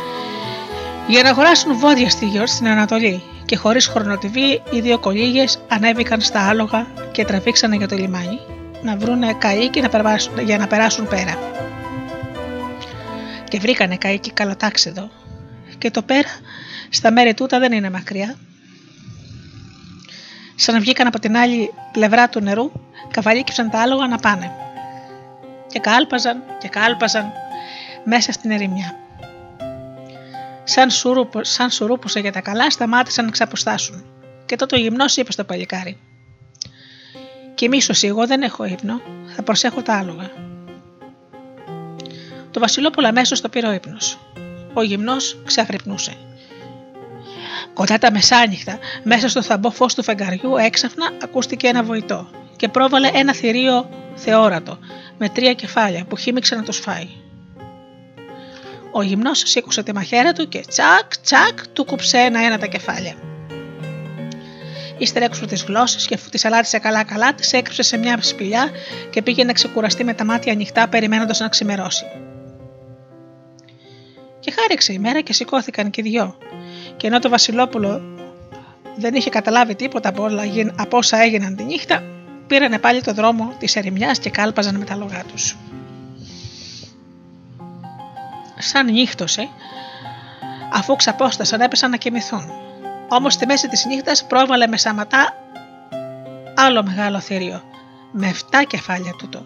για 1.08 1.24
να 1.24 1.30
αγοράσουν 1.30 1.78
βόδια 1.78 2.10
στη 2.10 2.26
γη 2.26 2.46
στην 2.46 2.68
Ανατολή 2.68 3.24
και 3.46 3.56
χωρίς 3.56 3.88
χρονοτιβή 3.88 4.62
οι 4.72 4.80
δύο 4.80 5.00
κολύγες 5.00 5.60
ανέβηκαν 5.68 6.22
στα 6.22 6.48
άλογα 6.48 6.88
και 7.12 7.26
τραβήξανε 7.26 7.76
για 7.76 7.88
το 7.88 7.96
λιμάνι 7.96 8.40
να 8.84 8.98
βρούνε 8.98 9.34
καίκι 9.34 9.82
να 9.82 9.90
περάσουν, 9.90 10.40
για 10.40 10.58
να 10.58 10.68
περάσουν 10.68 11.08
πέρα. 11.08 11.38
Και 13.44 13.60
βρήκανε 13.60 13.96
καίκι 13.96 14.32
καλοτάξιδο 14.32 15.10
και 15.84 15.92
το 15.92 16.02
πέρα 16.02 16.30
στα 16.90 17.12
μέρη 17.12 17.34
τούτα 17.34 17.60
δεν 17.60 17.72
είναι 17.72 17.90
μακριά. 17.90 18.36
Σαν 20.56 20.74
να 20.74 20.80
βγήκαν 20.80 21.08
από 21.08 21.20
την 21.20 21.38
άλλη 21.38 21.74
πλευρά 21.92 22.30
του 22.30 22.40
νερού, 22.40 22.72
καβαλίκεψαν 23.12 23.70
τα 23.70 23.82
άλογα 23.82 24.08
να 24.08 24.18
πάνε. 24.18 24.52
Και 25.68 25.80
κάλπαζαν 25.80 26.44
και 26.60 26.68
κάλπαζαν 26.68 27.32
μέσα 28.04 28.32
στην 28.32 28.52
ερημιά. 28.52 28.96
Σαν, 30.64 30.90
σουρούπο, 30.90 31.44
σαν 31.44 31.70
σουρούπουσε 31.70 32.20
για 32.20 32.32
τα 32.32 32.42
καλά, 32.42 32.70
σταμάτησαν 32.70 33.26
να 33.26 33.32
ξαποστάσουν. 33.32 34.06
Και 34.46 34.56
τότε 34.56 34.76
ο 34.76 34.80
γυμνός 34.80 35.18
είπε 35.18 35.32
στο 35.32 35.44
παλικάρι: 35.44 35.98
Κοιμήσου, 37.54 38.08
εγώ 38.08 38.28
δεν 38.28 38.42
έχω 38.42 38.66
ύπνο, 38.66 39.02
θα 39.36 39.44
προσέχω 39.44 39.82
τα 39.82 39.98
άλογα. 39.98 40.32
Το 42.52 42.60
Βασιλόπουλο 42.60 43.08
αμέσως 43.08 43.42
το 43.42 43.50
πήρε 43.50 43.68
ο 43.68 43.72
ύπνος. 43.72 44.18
Ο 44.74 44.84
γυμνός 44.84 45.38
ξαγρυπνούσε. 45.46 46.14
Κοντά 47.74 47.98
τα 47.98 48.12
μεσάνυχτα, 48.12 48.78
μέσα 49.04 49.30
στο 49.30 49.42
θαμπό 49.42 49.72
φως 49.72 49.96
του 49.96 50.04
φεγγαριού, 50.04 50.56
έξαφνα 50.56 51.12
ακούστηκε 51.24 51.68
ένα 51.68 51.84
βοητό 51.84 52.30
και 52.56 52.68
πρόβαλε 52.68 53.10
ένα 53.14 53.34
θηρίο 53.34 53.90
θεόρατο 54.16 54.78
με 55.18 55.30
τρία 55.30 55.54
κεφάλια 55.54 56.06
που 56.06 56.18
χύμιξε 56.18 56.56
να 56.56 56.64
το 56.64 56.72
σφάει. 56.72 57.08
Ο 58.92 59.02
γυμνός 59.02 59.42
σήκωσε 59.46 59.84
τη 59.84 59.94
μαχαίρα 59.94 60.34
του 60.34 60.48
και 60.48 60.64
τσακ 60.68 61.18
τσακ 61.18 61.68
του 61.74 61.86
κούψε 61.86 62.18
ένα-ένα 62.18 62.58
τα 62.58 62.66
κεφάλια. 62.66 63.16
Ύστερα 64.98 65.26
έξω 65.26 65.46
τις 65.46 65.64
γλώσσες 65.64 66.06
και 66.06 66.14
αφού 66.14 66.30
τις 66.30 66.46
αλάτισε 66.46 66.80
καλά-καλά, 66.80 67.34
τις 67.34 67.54
έκρυψε 67.54 67.82
σε 67.82 67.98
μια 67.98 68.18
σπηλιά 68.22 68.70
και 69.10 69.22
πήγε 69.22 69.44
να 69.44 69.54
ξεκουραστεί 69.54 70.04
με 70.04 70.14
τα 70.14 70.26
μάτια 70.26 70.52
ανοιχτά, 70.52 70.88
περιμένοντας 70.88 71.40
να 71.40 71.48
ξημερώσει. 71.48 72.06
Και 74.44 74.52
χάριξε 74.52 74.94
η 74.94 75.00
μέρα 75.00 75.22
και 75.22 75.34
σηκώθηκαν 75.34 75.90
και 75.90 76.02
δυο. 76.02 76.38
Και 76.98 77.08
ενώ 77.08 77.20
το 77.20 77.30
Βασιλόπουλο 77.30 78.02
δεν 78.96 79.14
είχε 79.14 79.30
καταλάβει 79.30 79.76
τίποτα 79.76 80.10
από, 80.10 80.24
όλα, 80.24 80.44
από 80.76 80.98
όσα 80.98 81.22
έγιναν 81.22 81.56
τη 81.56 81.64
νύχτα, 81.64 82.04
πήρανε 82.48 82.80
πάλι 82.80 83.02
το 83.02 83.14
δρόμο 83.14 83.54
της 83.60 83.76
ερημιάς 83.76 84.20
και 84.20 84.30
κάλπαζαν 84.30 84.76
με 84.76 84.86
τα 84.86 84.96
λογά 84.96 85.24
τους. 85.24 85.58
Σαν 88.58 88.92
νύχτωσε, 88.92 89.48
αφού 90.74 90.96
ξαπόστασαν 90.96 91.62
έπεσαν 91.62 91.90
να 91.90 91.98
κοιμηθούν. 91.98 92.52
Όμως 93.10 93.34
στη 93.34 93.46
μέση 93.46 93.68
της 93.68 93.86
νύχτας 93.86 94.26
πρόβαλε 94.26 94.68
με 94.68 94.78
σαματά 94.78 95.38
άλλο 96.56 96.84
μεγάλο 96.84 97.20
θηρίο, 97.20 97.64
με 98.12 98.36
7 98.52 98.64
κεφάλια 98.68 99.16
τούτο. 99.18 99.46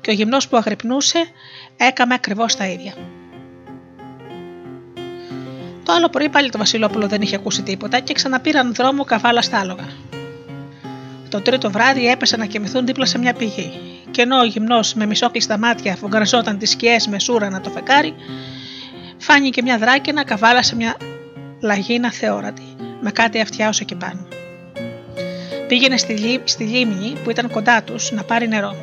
Και 0.00 0.10
ο 0.10 0.14
γυμνός 0.14 0.48
που 0.48 0.56
αγρυπνούσε 0.56 1.30
έκαμε 1.76 2.14
ακριβώς 2.14 2.56
τα 2.56 2.66
ίδια. 2.66 2.94
Το 5.88 5.94
άλλο 5.94 6.08
πρωί 6.08 6.28
πάλι 6.28 6.50
το 6.50 6.58
Βασιλόπουλο 6.58 7.06
δεν 7.06 7.22
είχε 7.22 7.36
ακούσει 7.36 7.62
τίποτα 7.62 8.00
και 8.00 8.12
ξαναπήραν 8.12 8.74
δρόμο 8.74 9.04
καβάλα 9.04 9.42
στα 9.42 9.58
άλογα. 9.58 9.84
Το 11.28 11.40
τρίτο 11.40 11.70
βράδυ 11.70 12.08
έπεσαν 12.08 12.38
να 12.38 12.46
κοιμηθούν 12.46 12.86
δίπλα 12.86 13.06
σε 13.06 13.18
μια 13.18 13.32
πηγή. 13.32 13.72
Και 14.10 14.22
ενώ 14.22 14.38
ο 14.38 14.44
γυμνός 14.44 14.94
με 14.94 15.06
μισόκλειστα 15.06 15.58
μάτια 15.58 15.96
φουγκραζόταν 15.96 16.58
τις 16.58 16.70
σκιές 16.70 17.06
με 17.06 17.18
σούρανα 17.18 17.60
το 17.60 17.70
φεκάρι, 17.70 18.14
φάνηκε 19.18 19.62
μια 19.62 19.78
δράκαινα 19.78 20.24
καβάλα 20.24 20.62
σε 20.62 20.76
μια 20.76 20.96
λαγίνα 21.60 22.12
θεόρατη, 22.12 22.76
με 23.00 23.10
κάτι 23.10 23.40
αυτιά 23.40 23.68
όσο 23.68 23.84
και 23.84 23.94
πάνω. 23.94 24.26
Πήγαινε 25.68 25.96
στη, 25.96 26.12
λί, 26.12 26.40
στη 26.44 26.64
λίμνη 26.64 27.16
που 27.24 27.30
ήταν 27.30 27.50
κοντά 27.50 27.82
τους 27.82 28.12
να 28.12 28.22
πάρει 28.22 28.48
νερό. 28.48 28.76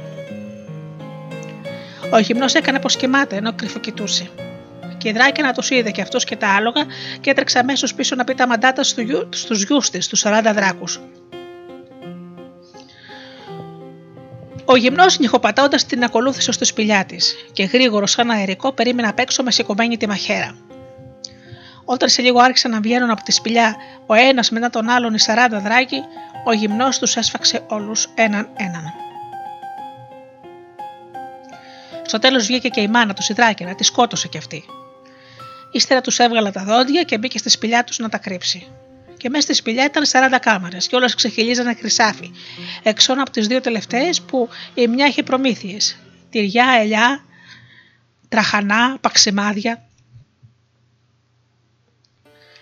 Ο 2.13 2.19
γυμνός 2.19 2.53
έκανε 2.53 2.79
πως 2.79 2.95
κοιμάται 2.95 3.35
ενώ 3.35 3.53
κρυφοκοιτούσε 3.53 4.29
και 5.05 5.11
η 5.11 5.13
Δράκαινα 5.13 5.53
τους 5.53 5.69
είδε 5.69 5.91
και 5.91 6.01
αυτός 6.01 6.23
και 6.23 6.35
τα 6.35 6.55
άλογα 6.55 6.85
και 7.21 7.29
έτρεξε 7.29 7.59
αμέσως 7.59 7.93
πίσω 7.93 8.15
να 8.15 8.23
πει 8.23 8.35
τα 8.35 8.47
μαντάτα 8.47 8.83
στους 9.29 9.63
γιους 9.63 9.89
της, 9.89 10.07
του 10.07 10.17
40 10.17 10.51
δράκους. 10.53 10.99
Ο 14.65 14.75
γυμνός 14.75 15.19
νυχοπατώντας 15.19 15.85
την 15.85 16.03
ακολούθησε 16.03 16.51
στο 16.51 16.65
σπηλιά 16.65 17.05
της 17.05 17.35
και 17.53 17.63
γρήγορος 17.63 18.11
σαν 18.11 18.29
αερικό 18.29 18.71
περίμενε 18.71 19.07
απ' 19.07 19.19
έξω 19.19 19.43
με 19.43 19.51
σηκωμένη 19.51 19.97
τη 19.97 20.07
μαχαίρα. 20.07 20.55
Όταν 21.85 22.09
σε 22.09 22.21
λίγο 22.21 22.39
άρχισαν 22.39 22.71
να 22.71 22.79
βγαίνουν 22.79 23.09
από 23.09 23.23
τη 23.23 23.31
σπηλιά 23.31 23.75
ο 24.05 24.13
ένας 24.13 24.49
μετά 24.49 24.69
τον 24.69 24.89
άλλον 24.89 25.13
οι 25.13 25.19
40 25.25 25.61
δράκοι, 25.63 26.01
ο 26.45 26.53
γυμνός 26.53 26.99
τους 26.99 27.15
έσφαξε 27.15 27.63
όλους 27.67 28.07
έναν 28.15 28.49
έναν. 28.57 28.93
Στο 32.05 32.19
τέλος 32.19 32.45
βγήκε 32.45 32.67
και 32.67 32.81
η 32.81 32.87
μάνα 32.87 33.13
του, 33.13 33.21
η 33.29 33.33
Δράκαινα, 33.33 33.75
τη 33.75 33.83
σκότωσε 33.83 34.27
κι 34.27 34.37
αυτή. 34.37 34.65
Ύστερα 35.75 36.01
τους 36.01 36.19
έβγαλε 36.19 36.51
τα 36.51 36.63
δόντια 36.63 37.03
και 37.03 37.17
μπήκε 37.17 37.37
στη 37.37 37.49
σπηλιά 37.49 37.83
τους 37.83 37.97
να 37.97 38.09
τα 38.09 38.17
κρύψει. 38.17 38.67
Και 39.17 39.29
μέσα 39.29 39.43
στη 39.43 39.53
σπηλιά 39.53 39.85
ήταν 39.85 40.03
40 40.35 40.37
κάμαρε 40.41 40.77
και 40.77 40.95
όλες 40.95 41.15
ξεχυλίζανε 41.15 41.73
χρυσάφι. 41.73 42.31
Εξών 42.83 43.19
από 43.19 43.29
τις 43.29 43.47
δύο 43.47 43.61
τελευταίες 43.61 44.21
που 44.21 44.49
η 44.73 44.87
μια 44.87 45.05
είχε 45.05 45.23
προμήθειες. 45.23 45.97
Τυριά, 46.29 46.65
ελιά, 46.79 47.25
τραχανά, 48.29 48.97
παξιμάδια. 49.01 49.83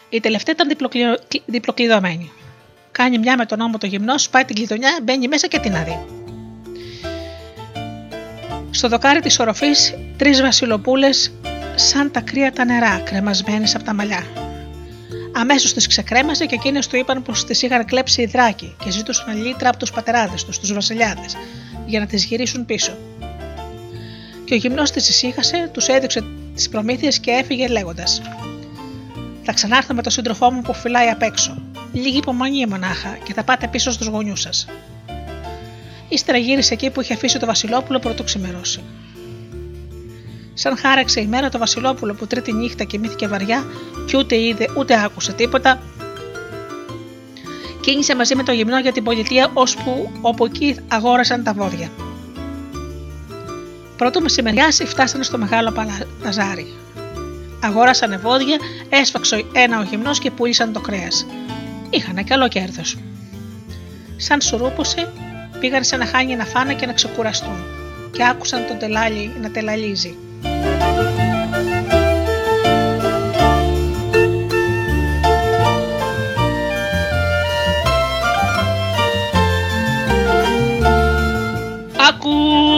Η 0.09 0.19
τελευταία 0.19 0.55
ήταν 0.59 0.91
διπλοκλειδωμένη. 1.45 2.31
Κάνει 2.91 3.17
μια 3.17 3.37
με 3.37 3.45
τον 3.45 3.57
νόμο 3.57 3.77
το 3.77 3.87
γυμνό, 3.87 4.17
σπάει 4.17 4.45
την 4.45 4.55
κλειδονιά, 4.55 4.99
μπαίνει 5.03 5.27
μέσα 5.27 5.47
και 5.47 5.59
την 5.59 5.75
αδεί. 5.75 6.05
Στο 8.71 8.87
δοκάρι 8.87 9.19
της 9.19 9.39
οροφής, 9.39 9.93
τρεις 10.17 10.41
βασιλοπούλες 10.41 11.31
σαν 11.75 12.11
τα 12.11 12.21
κρύα 12.21 12.51
τα 12.51 12.65
νερά, 12.65 12.99
κρεμασμένες 12.99 13.75
από 13.75 13.83
τα 13.83 13.93
μαλλιά. 13.93 14.23
Αμέσως 15.35 15.73
τις 15.73 15.87
ξεκρέμασε 15.87 16.45
και 16.45 16.55
εκείνες 16.55 16.87
του 16.87 16.95
είπαν 16.95 17.21
πως 17.23 17.45
τις 17.45 17.61
είχαν 17.61 17.85
κλέψει 17.85 18.21
οι 18.21 18.25
δράκοι 18.25 18.75
και 18.83 18.91
ζήτουσαν 18.91 19.43
λίτρα 19.45 19.69
από 19.69 19.77
τους 19.77 19.91
πατεράδες 19.91 20.43
τους, 20.45 20.59
τους 20.59 20.73
βασιλιάδες, 20.73 21.35
για 21.85 21.99
να 21.99 22.05
τις 22.05 22.25
γυρίσουν 22.25 22.65
πίσω. 22.65 22.97
Και 24.45 24.53
ο 24.53 24.57
γυμνός 24.57 24.91
τις 24.91 25.09
ησύχασε, 25.09 25.69
τους 25.73 25.87
έδειξε 25.87 26.23
τις 26.55 26.69
προμήθειες 26.69 27.19
και 27.19 27.31
έφυγε 27.31 27.67
λέγοντας: 27.67 28.21
Θα 29.43 29.53
ξανάρθω 29.53 29.93
με 29.93 30.01
τον 30.01 30.11
σύντροφό 30.11 30.51
μου 30.51 30.61
που 30.61 30.73
φυλάει 30.73 31.07
απ' 31.07 31.21
έξω. 31.21 31.61
Λίγη 31.91 32.17
υπομονή 32.17 32.65
μονάχα 32.65 33.17
και 33.23 33.33
θα 33.33 33.43
πάτε 33.43 33.67
πίσω 33.67 33.91
στους 33.91 34.07
γονιούς 34.07 34.41
σας. 34.41 34.67
Ύστερα 36.09 36.37
γύρισε 36.37 36.73
εκεί 36.73 36.89
που 36.89 37.01
είχε 37.01 37.13
αφήσει 37.13 37.39
το 37.39 37.45
Βασιλόπουλο 37.45 37.99
πρωτού 37.99 38.23
ξημερώσει. 38.23 38.83
Σαν 40.53 40.77
χάραξε 40.77 41.21
η 41.21 41.27
μέρα 41.27 41.49
το 41.49 41.57
Βασιλόπουλο 41.57 42.13
που 42.13 42.27
τρίτη 42.27 42.53
νύχτα 42.53 42.83
κοιμήθηκε 42.83 43.27
βαριά 43.27 43.65
και 44.05 44.17
ούτε 44.17 44.39
είδε 44.39 44.69
ούτε 44.77 45.03
άκουσε 45.03 45.33
τίποτα. 45.33 45.81
Κίνησε 47.81 48.15
μαζί 48.15 48.35
με 48.35 48.43
το 48.43 48.51
γυμνό 48.51 48.79
για 48.79 48.91
την 48.91 49.03
πολιτεία 49.03 49.49
ώσπου 49.53 50.11
όπου 50.21 50.45
εκεί 50.45 50.75
αγόρασαν 50.87 51.43
τα 51.43 51.53
βόδια. 51.53 51.89
Πρώτο 53.97 54.21
μεσημεριάσει 54.21 54.85
φτάσανε 54.85 55.23
στο 55.23 55.37
μεγάλο 55.37 55.73
παζάρι. 56.23 56.73
Αγόρασαν 57.61 58.19
βόδια, 58.21 58.57
έσφαξε 58.89 59.45
ένα 59.53 59.79
ο 59.79 59.83
γυμνός 59.83 60.19
και 60.19 60.31
πούλησαν 60.31 60.73
το 60.73 60.79
κρέας. 60.79 61.25
Είχανε 61.89 62.23
καλό 62.23 62.47
κέρδος. 62.47 62.97
Σαν 64.17 64.41
σουρούπωσε, 64.41 65.11
πήγαν 65.59 65.83
σε 65.83 65.95
ένα 65.95 66.05
χάνι 66.05 66.35
να 66.35 66.45
φάνε 66.45 66.73
και 66.73 66.85
να 66.85 66.93
ξεκουραστούν 66.93 67.63
και 68.11 68.25
άκουσαν 68.25 68.67
τον 68.67 68.77
τελάλι 68.77 69.31
να 69.41 69.51
τελαλίζει. 69.51 70.17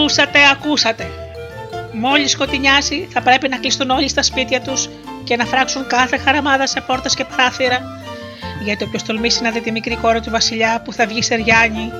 Ακούσατε, 0.05 0.39
ακούσατε. 0.51 1.07
Μόλις 1.91 2.31
σκοτεινιάσει 2.31 3.07
θα 3.11 3.21
πρέπει 3.21 3.49
να 3.49 3.57
κλειστούν 3.57 3.89
όλοι 3.89 4.09
στα 4.09 4.23
σπίτια 4.23 4.61
τους 4.61 4.89
και 5.23 5.35
να 5.35 5.45
φράξουν 5.45 5.87
κάθε 5.87 6.17
χαραμάδα 6.17 6.67
σε 6.67 6.81
πόρτες 6.81 7.15
και 7.15 7.25
παράθυρα 7.25 7.79
γιατί 8.63 8.83
όποιος 8.83 9.03
τολμήσει 9.03 9.41
να 9.41 9.51
δει 9.51 9.61
τη 9.61 9.71
μικρή 9.71 9.95
κόρη 9.95 10.21
του 10.21 10.29
βασιλιά 10.29 10.81
που 10.81 10.93
θα 10.93 11.07
βγει 11.07 11.21
σε 11.21 11.35
Ριάννη 11.35 11.91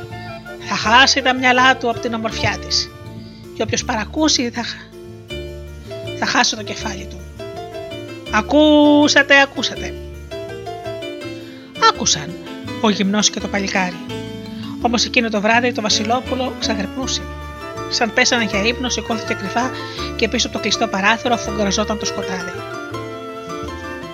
θα 0.60 0.76
χάσει 0.76 1.22
τα 1.22 1.34
μυαλά 1.34 1.77
του 1.77 1.90
από 1.90 1.99
την 1.99 2.14
ομορφιά 2.14 2.57
της 2.68 2.91
και 3.56 3.61
όποιος 3.61 3.86
παρακούσει 3.86 4.49
θα, 4.49 4.64
θα 6.19 6.26
χάσει 6.26 6.56
το 6.56 6.64
κεφάλι 6.64 7.07
του. 7.10 7.22
Ακούσατε, 8.32 9.41
ακούσατε. 9.41 9.94
Άκουσαν 11.90 12.34
ο 12.82 12.90
γυμνός 12.90 13.30
και 13.30 13.40
το 13.40 13.48
παλικάρι. 13.48 13.99
Όμως 14.82 15.06
εκείνο 15.06 15.30
το 15.30 15.41
βράδυ 15.41 15.72
το 15.72 15.82
βασιλόπουλο 15.82 16.53
ξαγρυπνούσε. 16.60 17.22
Σαν 17.96 18.14
πέσανε 18.14 18.44
για 18.44 18.64
ύπνο, 18.64 18.90
σηκώθηκε 18.90 19.34
κρυφά 19.34 19.72
και 20.16 20.28
πίσω 20.28 20.48
από 20.48 20.56
το 20.56 20.62
κλειστό 20.62 20.88
παράθυρο 20.88 21.34
αφού 21.34 21.52
γκραζόταν 21.52 22.00
το 22.00 22.06
σκοτάδι. 22.06 22.52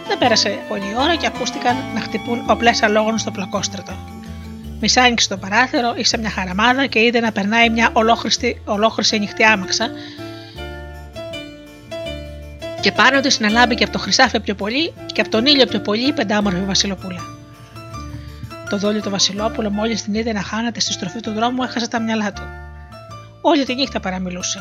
Δεν 0.08 0.18
πέρασε 0.18 0.60
πολλή 0.70 0.94
ώρα 0.98 1.16
και 1.16 1.28
ακούστηκαν 1.28 1.76
να 1.94 2.00
χτυπούν 2.00 2.44
οπλές 2.48 2.84
αλόγων 2.84 3.18
στο 3.18 3.32
πλακόστρατο. 3.32 3.92
Μισά 4.80 5.02
άνοιξε 5.02 5.28
το 5.28 5.38
παράθυρο, 5.38 5.94
είσαι 5.96 6.18
μια 6.18 6.30
χαραμάδα 6.30 6.86
και 6.86 7.00
είδε 7.00 7.20
να 7.20 7.32
περνάει 7.32 7.70
μια 7.70 7.90
ολόχρηση 8.66 9.16
ανοιχτή 9.16 9.44
άμαξα 9.44 9.90
και 12.82 12.92
πάνω 12.92 13.20
της 13.20 13.40
να 13.40 13.50
λάμπει 13.50 13.76
και 13.76 13.84
από 13.84 13.94
το 13.94 14.00
χρυσάφι 14.00 14.40
πιο 14.40 14.56
πολύ 14.56 14.94
και 15.14 15.22
από 15.22 15.30
τον 15.30 15.46
ήλιο 15.46 15.66
πιο 15.66 15.80
πολύ 15.80 16.08
η 16.08 16.14
πεντάμορφη 16.14 16.64
Βασιλοπούλα. 16.66 17.22
Το 18.70 18.78
δόλιο 18.78 19.02
το 19.02 19.10
Βασιλόπουλο, 19.10 19.70
μόλις 19.70 20.04
την 20.04 20.14
είδε 20.14 20.34
να 20.34 20.42
χάνεται 20.42 20.80
στη 20.80 20.94
στροφή 20.94 21.20
του 21.20 21.32
δρόμου, 21.32 21.64
έχασε 21.64 21.88
τα 21.88 22.02
μυαλά 22.02 22.34
του. 22.34 22.61
Όλη 23.42 23.66
τη 23.66 23.76
νύχτα 23.76 24.00
παραμιλούσε. 24.00 24.60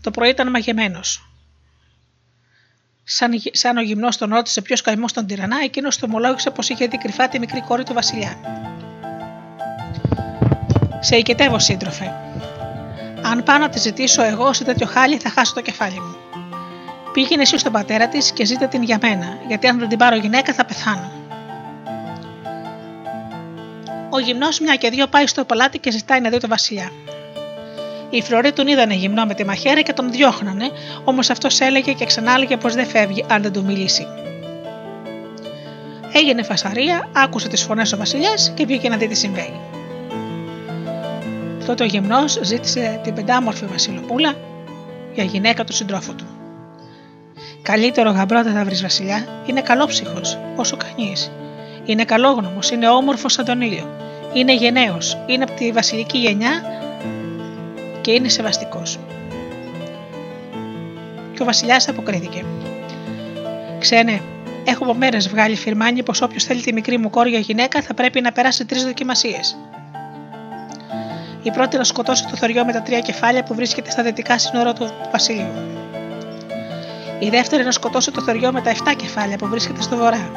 Το 0.00 0.10
πρωί 0.10 0.28
ήταν 0.28 0.50
μαγεμένος. 0.50 1.28
Σαν, 3.04 3.30
σαν 3.50 3.76
ο 3.76 3.82
γυμνός 3.82 4.16
τον 4.16 4.30
ρώτησε 4.30 4.62
ποιος 4.62 4.80
καημός 4.80 5.12
τον 5.12 5.26
τυρανά, 5.26 5.56
εκείνος 5.64 5.98
το 5.98 6.06
ομολόγησε 6.06 6.50
πως 6.50 6.68
είχε 6.68 6.86
δει 6.86 6.98
κρυφά 6.98 7.28
τη 7.28 7.38
μικρή 7.38 7.62
κόρη 7.62 7.82
του 7.82 7.92
Βασιλιά. 7.92 8.36
Σε 11.00 11.16
οικετεύω, 11.16 11.58
σύντροφε. 11.58 12.12
Αν 13.22 13.42
πάω 13.42 13.58
να 13.58 13.68
τη 13.68 13.78
ζητήσω 13.78 14.22
εγώ 14.22 14.52
σε 14.52 14.64
τέτοιο 14.64 14.86
χάλι, 14.86 15.18
θα 15.18 15.30
χάσω 15.30 15.54
το 15.54 15.60
κεφάλι 15.60 16.00
μου. 16.00 16.16
Πήγαινε 17.12 17.42
εσύ 17.42 17.58
στον 17.58 17.72
πατέρα 17.72 18.08
της 18.08 18.32
και 18.32 18.44
ζήτα 18.44 18.68
την 18.68 18.82
για 18.82 18.98
μένα, 19.02 19.38
γιατί 19.48 19.66
αν 19.66 19.78
δεν 19.78 19.88
την 19.88 19.98
πάρω 19.98 20.16
γυναίκα 20.16 20.52
θα 20.52 20.64
πεθάνω. 20.64 21.23
Ο 24.14 24.18
γυμνός 24.18 24.60
μια 24.60 24.74
και 24.74 24.90
δύο 24.90 25.06
πάει 25.06 25.26
στο 25.26 25.44
παλάτι 25.44 25.78
και 25.78 25.90
ζητάει 25.90 26.20
να 26.20 26.30
δει 26.30 26.38
το 26.38 26.48
Βασιλιά. 26.48 26.90
Οι 28.10 28.22
φρουροί 28.22 28.52
τον 28.52 28.66
είδανε 28.66 28.94
γυμνό 28.94 29.24
με 29.24 29.34
τη 29.34 29.44
μαχαίρα 29.44 29.80
και 29.80 29.92
τον 29.92 30.10
διώχνανε, 30.10 30.70
όμως 31.04 31.30
αυτός 31.30 31.60
έλεγε 31.60 31.92
και 31.92 32.04
ξανά 32.04 32.32
έλεγε 32.32 32.56
πως 32.56 32.74
δεν 32.74 32.86
φεύγει 32.86 33.24
αν 33.28 33.42
δεν 33.42 33.52
του 33.52 33.64
μιλήσει. 33.64 34.06
Έγινε 36.12 36.42
φασαρία, 36.42 37.08
άκουσε 37.12 37.48
τις 37.48 37.62
φωνές 37.62 37.92
ο 37.92 37.96
Βασιλιάς 37.96 38.52
και 38.54 38.66
βγήκε 38.66 38.88
να 38.88 38.96
δει 38.96 39.08
τι 39.08 39.14
συμβαίνει. 39.14 39.60
Τότε 41.66 41.82
ο 41.82 41.86
γυμνός 41.86 42.38
ζήτησε 42.42 43.00
την 43.02 43.14
πεντάμορφη 43.14 43.66
Βασιλοπούλα 43.66 44.34
για 45.14 45.24
γυναίκα 45.24 45.64
του 45.64 45.72
συντρόφου 45.72 46.14
του. 46.14 46.26
Καλύτερο 47.62 48.10
γαμπρό 48.10 48.42
δεν 48.42 48.54
θα 48.54 48.64
βρεις 48.64 48.82
Βασιλιά, 48.82 49.26
είναι 49.46 49.60
καλόψυχο, 49.60 50.20
όσο 50.56 50.76
κανείς. 50.76 51.30
Είναι 51.84 52.04
καλόγνωμος, 52.04 52.70
είναι 52.70 52.88
όμορφος 52.88 53.32
σαν 53.32 53.44
τον 53.44 53.60
ήλιο. 53.60 53.90
Είναι 54.32 54.54
γενναίος, 54.54 55.18
είναι 55.26 55.44
από 55.44 55.52
τη 55.52 55.72
βασιλική 55.72 56.18
γενιά 56.18 56.62
και 58.00 58.12
είναι 58.12 58.28
σεβαστικός. 58.28 58.98
Και 61.34 61.42
ο 61.42 61.44
Βασιλιάς 61.44 61.88
αποκρίθηκε. 61.88 62.44
Ξένε, 63.78 64.20
έχω 64.64 64.84
από 64.84 64.94
μέρες 64.94 65.28
βγάλει 65.28 65.56
φυρμάνι 65.56 66.02
πως 66.02 66.22
όποιος 66.22 66.44
θέλει 66.44 66.60
τη 66.60 66.72
μικρή 66.72 66.98
μου 66.98 67.10
κόρη 67.10 67.30
για 67.30 67.38
γυναίκα 67.38 67.82
θα 67.82 67.94
πρέπει 67.94 68.20
να 68.20 68.32
περάσει 68.32 68.64
τρεις 68.64 68.84
δοκιμασίες. 68.84 69.56
Η 71.42 71.50
πρώτη 71.50 71.76
να 71.76 71.84
σκοτώσει 71.84 72.26
το 72.26 72.36
θωριό 72.36 72.64
με 72.64 72.72
τα 72.72 72.82
τρία 72.82 73.00
κεφάλια 73.00 73.42
που 73.42 73.54
βρίσκεται 73.54 73.90
στα 73.90 74.02
δυτικά 74.02 74.38
σύνορα 74.38 74.72
του 74.72 74.90
βασιλείου. 75.12 75.52
Η 77.18 77.28
δεύτερη 77.28 77.64
να 77.64 77.70
σκοτώσει 77.70 78.10
το 78.10 78.22
θωριό 78.22 78.52
με 78.52 78.60
τα 78.60 78.70
7 78.70 78.94
κεφάλια 78.96 79.36
που 79.36 79.46
βρίσκεται 79.46 79.82
στο 79.82 79.96
βορρά. 79.96 80.30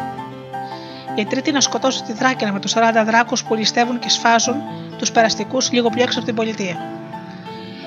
Η 1.17 1.25
τρίτη 1.25 1.51
να 1.51 1.61
σκοτώσει 1.61 2.03
τη 2.03 2.13
δράκαινα 2.13 2.51
με 2.51 2.59
του 2.59 2.69
40 2.69 2.73
δράκους 3.05 3.43
που 3.43 3.55
ληστεύουν 3.55 3.99
και 3.99 4.09
σφάζουν 4.09 4.55
τους 4.97 5.11
περαστικούς 5.11 5.71
λίγο 5.71 5.89
πιο 5.89 6.03
έξω 6.03 6.17
από 6.17 6.27
την 6.27 6.35
πολιτεία. 6.35 6.77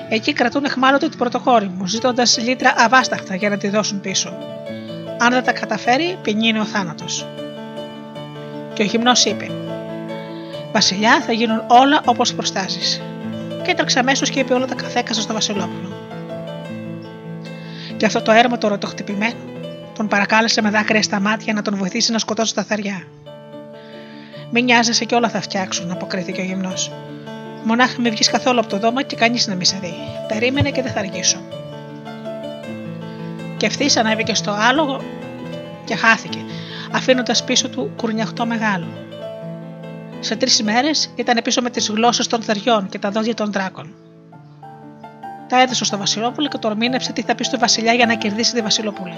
Εκεί 0.09 0.33
κρατούν 0.33 0.63
εχμάλωτη 0.65 1.09
την 1.09 1.17
πρωτοκόρη 1.17 1.71
μου, 1.77 1.87
ζητώντας 1.87 2.37
λίτρα 2.37 2.73
αβάσταχτα 2.77 3.35
για 3.35 3.49
να 3.49 3.57
τη 3.57 3.69
δώσουν 3.69 4.01
πίσω. 4.01 4.33
Αν 5.17 5.31
δεν 5.31 5.43
τα 5.43 5.51
καταφέρει, 5.51 6.17
ποινή 6.21 6.59
ο 6.59 6.65
θάνατος. 6.65 7.27
Και 8.73 8.81
ο 8.81 8.85
γυμνός 8.85 9.25
είπε: 9.25 9.51
Βασιλιά, 10.71 11.21
θα 11.25 11.31
γίνουν 11.31 11.63
όλα 11.67 12.01
όπως 12.05 12.33
προστάζει. 12.33 13.01
Και 13.63 13.71
έτρεξε 13.71 13.99
αμέσως 13.99 14.29
και 14.29 14.39
είπε 14.39 14.53
όλα 14.53 14.65
τα 14.65 14.75
καθέκασα 14.75 15.21
στο 15.21 15.33
Βασιλόπουλο. 15.33 15.91
Και 17.97 18.05
αυτό 18.05 18.21
το 18.21 18.31
έρμα 18.31 18.57
το 18.57 18.67
ρωτοχτυπημένο 18.67 19.39
τον 19.95 20.07
παρακάλεσε 20.07 20.61
με 20.61 20.69
δάκρυα 20.69 21.03
στα 21.03 21.19
μάτια 21.19 21.53
να 21.53 21.61
τον 21.61 21.75
βοηθήσει 21.75 22.11
να 22.11 22.17
σκοτώσει 22.17 22.55
τα 22.55 22.63
θαριά. 22.63 23.03
Μην 24.51 24.63
νοιάζεσαι 24.63 25.05
και 25.05 25.15
όλα 25.15 25.29
θα 25.29 25.41
φτιάξουν, 25.41 25.91
αποκρίθηκε 25.91 26.41
ο 26.41 26.43
γυμνός. 26.43 26.91
Μονάχα 27.63 28.01
με 28.01 28.09
βγεις 28.09 28.29
καθόλου 28.29 28.59
από 28.59 28.69
το 28.69 28.77
δώμα 28.77 29.03
και 29.03 29.15
κανείς 29.15 29.47
να 29.47 29.55
μη 29.55 29.65
σε 29.65 29.77
δει. 29.81 29.93
Περίμενε 30.27 30.71
και 30.71 30.81
δεν 30.81 30.91
θα 30.91 30.99
αργήσω. 30.99 31.37
Και 33.57 33.65
ευθύς 33.65 33.97
ανέβηκε 33.97 34.33
στο 34.33 34.51
άλογο 34.51 35.01
και 35.85 35.95
χάθηκε, 35.95 36.39
αφήνοντας 36.91 37.43
πίσω 37.43 37.69
του 37.69 37.91
κουρνιαχτό 37.95 38.45
μεγάλο. 38.45 38.87
Σε 40.19 40.35
τρεις 40.35 40.63
μέρες 40.63 41.11
ήταν 41.15 41.39
πίσω 41.43 41.61
με 41.61 41.69
τις 41.69 41.89
γλώσσες 41.89 42.27
των 42.27 42.41
θεριών 42.41 42.89
και 42.89 42.99
τα 42.99 43.11
δόντια 43.11 43.33
των 43.33 43.51
δράκων. 43.51 43.93
Τα 45.47 45.61
έδωσε 45.61 45.85
στο 45.85 45.97
Βασιλόπουλο 45.97 46.47
και 46.47 46.57
το 46.57 46.67
ορμήνεψε 46.67 47.13
τι 47.13 47.21
θα 47.21 47.35
πει 47.35 47.43
στο 47.43 47.59
Βασιλιά 47.59 47.93
για 47.93 48.05
να 48.05 48.15
κερδίσει 48.15 48.53
τη 48.53 48.61
Βασιλοπούλη. 48.61 49.17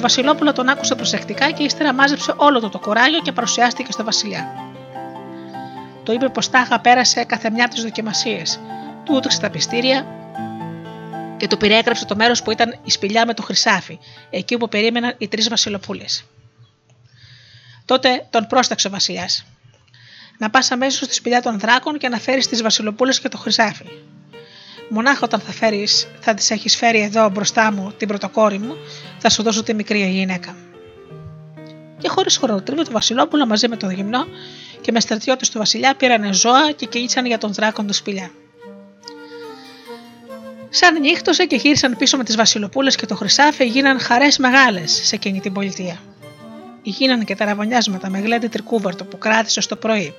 Το 0.00 0.06
Βασιλόπουλο 0.06 0.52
τον 0.52 0.68
άκουσε 0.68 0.94
προσεκτικά 0.94 1.50
και 1.50 1.62
ύστερα 1.62 1.94
μάζεψε 1.94 2.34
όλο 2.36 2.60
το, 2.60 2.68
το 2.68 2.78
κουράγιο 2.78 3.20
και 3.20 3.32
παρουσιάστηκε 3.32 3.92
στο 3.92 4.04
Βασιλιά. 4.04 4.72
Το 6.02 6.12
είπε 6.12 6.28
πως 6.28 6.50
τάχα 6.50 6.80
πέρασε 6.80 7.24
κάθε 7.24 7.50
μια 7.50 7.64
από 7.64 7.74
τις 7.74 7.82
δοκιμασίες, 7.82 8.60
του 9.04 9.14
ούτωξε 9.14 9.40
τα 9.40 9.50
πιστήρια 9.50 10.06
και 11.36 11.46
του 11.46 11.56
περιέγραψε 11.56 12.04
το 12.04 12.16
μέρος 12.16 12.42
που 12.42 12.50
ήταν 12.50 12.78
η 12.84 12.90
σπηλιά 12.90 13.26
με 13.26 13.34
το 13.34 13.42
χρυσάφι, 13.42 13.98
εκεί 14.30 14.54
όπου 14.54 14.68
περίμεναν 14.68 15.14
οι 15.18 15.28
τρεις 15.28 15.48
Βασιλοπούλες. 15.48 16.24
Τότε 17.84 18.26
τον 18.30 18.46
πρόσταξε 18.46 18.86
ο 18.86 18.90
Βασιλιάς. 18.90 19.44
Να 20.38 20.50
πας 20.50 20.70
αμέσως 20.70 21.06
στη 21.06 21.14
σπηλιά 21.14 21.42
των 21.42 21.58
δράκων 21.58 21.98
και 21.98 22.08
να 22.08 22.18
φέρεις 22.18 22.48
τις 22.48 22.62
Βασιλοπούλες 22.62 23.20
και 23.20 23.28
το 23.28 23.38
χρυσάφι. 23.38 23.84
Μονάχα 24.92 25.20
όταν 25.22 25.40
θα, 25.40 25.52
φέρεις, 25.52 26.08
θα 26.20 26.34
τις 26.34 26.50
έχεις 26.50 26.76
φέρει 26.76 27.00
εδώ 27.00 27.28
μπροστά 27.28 27.72
μου 27.72 27.92
την 27.96 28.08
πρωτοκόρη 28.08 28.58
μου, 28.58 28.76
θα 29.18 29.30
σου 29.30 29.42
δώσω 29.42 29.62
τη 29.62 29.74
μικρή 29.74 30.10
γυναίκα. 30.10 30.56
Και 31.98 32.08
χωρίς 32.08 32.36
χρονοτριβή, 32.36 32.84
το 32.84 32.90
Βασιλόπουλο 32.90 33.46
μαζί 33.46 33.68
με 33.68 33.76
τον 33.76 33.90
γυμνό 33.90 34.26
και 34.80 34.92
με 34.92 35.00
στρατιώτες 35.00 35.50
του 35.50 35.58
Βασιλιά 35.58 35.94
πήρανε 35.94 36.32
ζώα 36.32 36.72
και 36.72 36.86
κοίτησαν 36.86 37.26
για 37.26 37.38
τον 37.38 37.52
δράκον 37.52 37.86
του 37.86 37.92
σπηλιά. 37.92 38.30
Σαν 40.70 41.00
νύχτωσε 41.00 41.44
και 41.44 41.56
γύρισαν 41.56 41.96
πίσω 41.96 42.16
με 42.16 42.24
τις 42.24 42.36
Βασιλοπούλες 42.36 42.96
και 42.96 43.06
το 43.06 43.14
Χρυσάφι, 43.14 43.66
γίναν 43.66 44.00
χαρές 44.00 44.38
μεγάλες 44.38 45.00
σε 45.04 45.14
εκείνη 45.14 45.40
την 45.40 45.52
πολιτεία. 45.52 46.00
Γίνανε 46.82 47.24
και 47.24 47.34
τα 47.34 47.44
ραβωνιάσματα 47.44 48.10
με 48.10 48.18
γλέντι 48.18 48.48
τρικούβαρτο 48.48 49.04
που 49.04 49.18
κράτησε 49.18 49.60
στο 49.60 49.76
πρωί. 49.76 50.14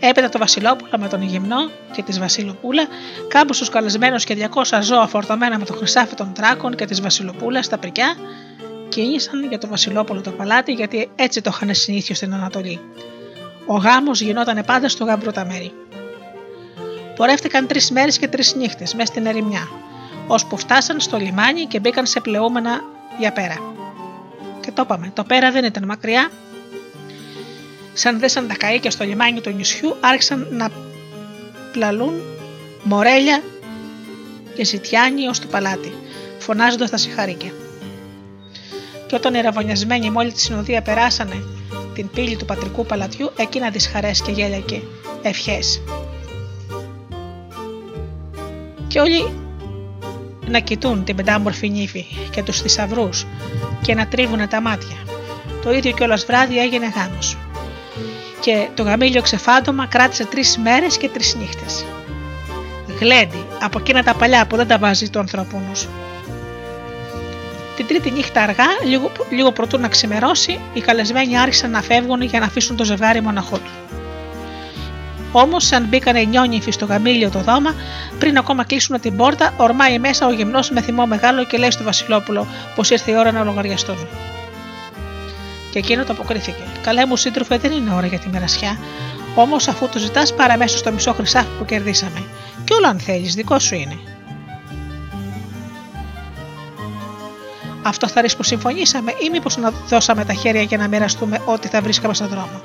Έπειτα 0.00 0.28
το 0.28 0.38
Βασιλόπουλο 0.38 0.90
με 0.98 1.08
τον 1.08 1.22
Ιγυμνό 1.22 1.70
και 1.92 2.02
της 2.02 2.18
Βασιλοπούλα, 2.18 2.86
κάμπου 3.28 3.54
καλεσμένους 3.70 4.24
και 4.24 4.48
200 4.64 4.78
ζώα 4.82 5.06
φορτωμένα 5.06 5.58
με 5.58 5.64
το 5.64 5.72
χρυσάφι 5.72 6.14
των 6.14 6.32
τράκων 6.32 6.74
και 6.74 6.84
της 6.84 7.00
Βασιλοπούλας 7.00 7.64
στα 7.64 7.78
πρικιά, 7.78 8.14
κίνησαν 8.88 9.48
για 9.48 9.58
το 9.58 9.68
Βασιλόπουλο 9.68 10.20
το 10.20 10.30
παλάτι 10.30 10.72
γιατί 10.72 11.10
έτσι 11.14 11.40
το 11.40 11.50
είχαν 11.54 11.74
συνήθιο 11.74 12.14
στην 12.14 12.34
Ανατολή. 12.34 12.80
Ο 13.66 13.76
γάμος 13.76 14.20
γινόταν 14.20 14.62
πάντα 14.66 14.88
στο 14.88 15.04
γάμπρο 15.04 15.32
τα 15.32 15.44
μέρη. 15.44 15.72
Πορεύτηκαν 17.16 17.66
τρεις 17.66 17.90
μέρες 17.90 18.18
και 18.18 18.28
τρεις 18.28 18.54
νύχτες 18.54 18.94
μέσα 18.94 19.06
στην 19.06 19.26
ερημιά, 19.26 19.68
ώσπου 20.26 20.56
φτάσαν 20.56 21.00
στο 21.00 21.16
λιμάνι 21.16 21.64
και 21.64 21.80
μπήκαν 21.80 22.06
σε 22.06 22.20
πλεούμενα 22.20 22.80
για 23.18 23.32
πέρα. 23.32 23.56
Και 24.60 24.72
το 24.72 24.82
είπαμε, 24.84 25.10
το 25.14 25.24
πέρα 25.24 25.50
δεν 25.50 25.64
ήταν 25.64 25.84
μακριά, 25.84 26.30
σαν 27.98 28.18
δέσαν 28.18 28.48
τα 28.48 28.54
καΐκια 28.60 28.90
στο 28.90 29.04
λιμάνι 29.04 29.40
του 29.40 29.50
νησιού, 29.50 29.96
άρχισαν 30.00 30.46
να 30.50 30.70
πλαλούν 31.72 32.12
μορέλια 32.82 33.42
και 34.54 34.64
ζητιάνοι 34.64 35.26
ως 35.26 35.38
το 35.38 35.46
παλάτι, 35.46 35.92
φωνάζοντας 36.38 36.90
τα 36.90 36.96
συγχαρήκια. 36.96 37.50
Και 39.06 39.14
όταν 39.14 39.34
οι 39.34 39.40
ραβωνιασμένοι 39.40 40.10
με 40.10 40.18
όλη 40.18 40.32
τη 40.32 40.40
συνοδεία 40.40 40.82
περάσανε 40.82 41.42
την 41.94 42.10
πύλη 42.10 42.36
του 42.36 42.44
πατρικού 42.44 42.86
παλατιού, 42.86 43.30
εκείνα 43.36 43.70
τις 43.70 43.86
χαρές 43.86 44.22
και 44.22 44.30
γέλια 44.30 44.60
και 44.60 44.80
ευχές. 45.22 45.82
Και 48.88 49.00
όλοι 49.00 49.32
να 50.46 50.58
κοιτούν 50.58 51.04
την 51.04 51.16
πεντάμορφη 51.16 51.68
νύφη 51.68 52.06
και 52.30 52.42
τους 52.42 52.60
θησαυρούς 52.60 53.26
και 53.82 53.94
να 53.94 54.06
τρίβουν 54.06 54.48
τα 54.48 54.60
μάτια. 54.60 54.96
Το 55.62 55.72
ίδιο 55.72 55.92
κιόλας 55.92 56.24
βράδυ 56.24 56.58
έγινε 56.58 56.92
γάμος 56.96 57.36
και 58.40 58.68
το 58.74 58.82
γαμήλιο 58.82 59.22
ξεφάντωμα 59.22 59.86
κράτησε 59.86 60.24
τρεις 60.24 60.58
μέρες 60.58 60.98
και 60.98 61.08
τρεις 61.08 61.34
νύχτες. 61.34 61.84
Γλέντι, 63.00 63.46
από 63.62 63.78
εκείνα 63.78 64.02
τα 64.02 64.14
παλιά 64.14 64.46
που 64.46 64.56
δεν 64.56 64.66
τα 64.66 64.78
βάζει 64.78 65.10
το 65.10 65.18
ανθρωπούνο. 65.18 65.72
Την 67.76 67.86
τρίτη 67.86 68.10
νύχτα 68.10 68.42
αργά, 68.42 68.66
λίγο, 68.84 69.12
λίγο 69.30 69.52
πρωτού 69.52 69.78
να 69.78 69.88
ξημερώσει, 69.88 70.60
οι 70.72 70.80
καλεσμένοι 70.80 71.38
άρχισαν 71.38 71.70
να 71.70 71.82
φεύγουν 71.82 72.22
για 72.22 72.40
να 72.40 72.46
αφήσουν 72.46 72.76
το 72.76 72.84
ζευγάρι 72.84 73.20
μοναχό 73.20 73.56
του. 73.56 73.70
Όμως, 75.32 75.72
αν 75.72 75.84
μπήκαν 75.84 76.16
οι 76.16 76.26
νιόνιφοι 76.26 76.70
στο 76.70 76.84
γαμίλιο 76.84 77.30
το 77.30 77.38
δώμα, 77.38 77.74
πριν 78.18 78.36
ακόμα 78.38 78.64
κλείσουν 78.64 79.00
την 79.00 79.16
πόρτα, 79.16 79.54
ορμάει 79.56 79.98
μέσα 79.98 80.26
ο 80.26 80.32
γυμνός 80.32 80.70
με 80.70 80.80
θυμό 80.80 81.06
μεγάλο 81.06 81.44
και 81.44 81.58
λέει 81.58 81.70
στο 81.70 81.84
Βασιλόπουλο 81.84 82.46
πως 82.74 82.90
ήρθε 82.90 83.10
η 83.10 83.16
ώρα 83.16 83.32
να 83.32 83.44
λογαριαστούν. 83.44 84.06
Και 85.70 85.78
εκείνο 85.78 86.04
το 86.04 86.12
αποκρίθηκε. 86.12 86.62
Καλέ 86.82 87.06
μου 87.06 87.16
σύντροφε, 87.16 87.58
δεν 87.58 87.72
είναι 87.72 87.94
ώρα 87.94 88.06
για 88.06 88.18
τη 88.18 88.28
μερασιά. 88.28 88.78
Όμως, 89.34 89.68
αφού 89.68 89.88
το 89.88 89.98
ζητάς, 89.98 90.34
πάρε 90.34 90.56
μέσα 90.56 90.78
στο 90.78 90.92
μισό 90.92 91.12
χρυσάφι 91.12 91.48
που 91.58 91.64
κερδίσαμε. 91.64 92.22
Και 92.64 92.74
όλο 92.74 92.86
αν 92.86 92.98
θέλεις, 92.98 93.34
δικό 93.34 93.58
σου 93.58 93.74
είναι. 93.74 93.98
Αυτό 97.82 98.08
θα 98.08 98.20
ρίξει 98.20 98.36
που 98.36 98.42
συμφωνήσαμε, 98.42 99.10
ή 99.26 99.30
μήπως 99.30 99.56
να 99.56 99.72
δώσαμε 99.88 100.24
τα 100.24 100.32
χέρια 100.32 100.62
για 100.62 100.78
να 100.78 100.88
μοιραστούμε 100.88 101.42
ό,τι 101.44 101.68
θα 101.68 101.80
βρίσκαμε 101.80 102.14
στον 102.14 102.28
δρόμο. 102.28 102.60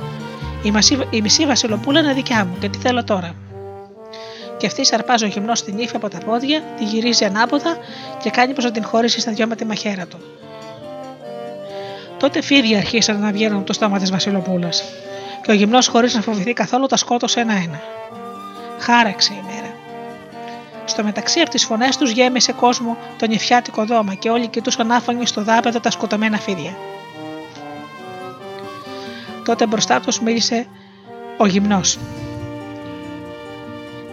Η, 0.64 0.72
μασί, 0.72 1.08
η 1.10 1.22
μισή 1.22 1.46
Βασιλοπούλα 1.46 2.00
είναι 2.00 2.14
δικιά 2.14 2.46
μου 2.46 2.58
και 2.60 2.70
τι 2.70 2.78
θέλω 2.78 3.04
τώρα. 3.04 3.36
Και 4.58 4.66
αυτή 4.66 4.86
σαρπάζει 4.86 5.26
ο 5.26 5.28
γυμνός 5.28 5.60
στην 5.60 5.78
ύφη 5.78 5.96
από 5.96 6.10
τα 6.10 6.18
πόδια, 6.18 6.62
τη 6.78 6.84
γυρίζει 6.84 7.26
ανάποδα 7.26 7.78
και 8.24 8.30
κάνει 8.30 8.54
πως 8.54 8.64
να 8.64 8.72
την 8.72 8.84
χωρίσει 8.84 9.20
στα 9.20 9.32
δυο 9.32 9.48
με 9.48 9.56
τη 9.56 9.66
μαχαίρα 9.66 10.06
του. 10.06 10.18
Τότε 12.24 12.42
φίδια 12.42 12.78
αρχίσαν 12.78 13.20
να 13.20 13.32
βγαίνουν 13.32 13.58
από 13.58 13.66
το 13.66 13.74
στόμα 13.74 14.00
της 14.00 14.12
Βασιλοπούλας. 14.12 14.84
Και 15.42 15.52
ο 15.52 15.54
γυμνός, 15.54 15.88
χωρίς 15.88 16.14
να 16.14 16.22
φοβηθεί 16.22 16.54
καθόλου, 16.54 16.86
τα 16.86 16.98
σκότωσε 16.98 17.40
ένα-ένα. 17.40 17.82
Χάραξε 18.80 19.34
η 19.34 19.44
μέρα. 19.46 19.74
Στο 20.86 21.04
μεταξύ 21.04 21.40
από 21.40 21.50
τις 21.50 21.66
φωνές 21.66 21.98
τους 21.98 22.12
γέμισε 22.12 22.52
κόσμο 22.52 22.98
το 23.18 23.28
νυφιάτικο 23.28 23.86
δώμα 23.86 24.14
και 24.14 24.30
όλοι 24.30 24.48
κοιτούσαν 24.48 24.92
άφανοι 24.92 25.26
στο 25.26 25.44
δάπεδο 25.44 25.80
τα 25.80 25.92
σκοτωμένα 25.92 26.38
φίδια. 26.38 26.78
Τότε 29.46 29.66
μπροστά 29.66 30.00
τους 30.00 30.20
μίλησε 30.20 30.68
ο 31.38 31.46
γυμνός. 31.46 31.98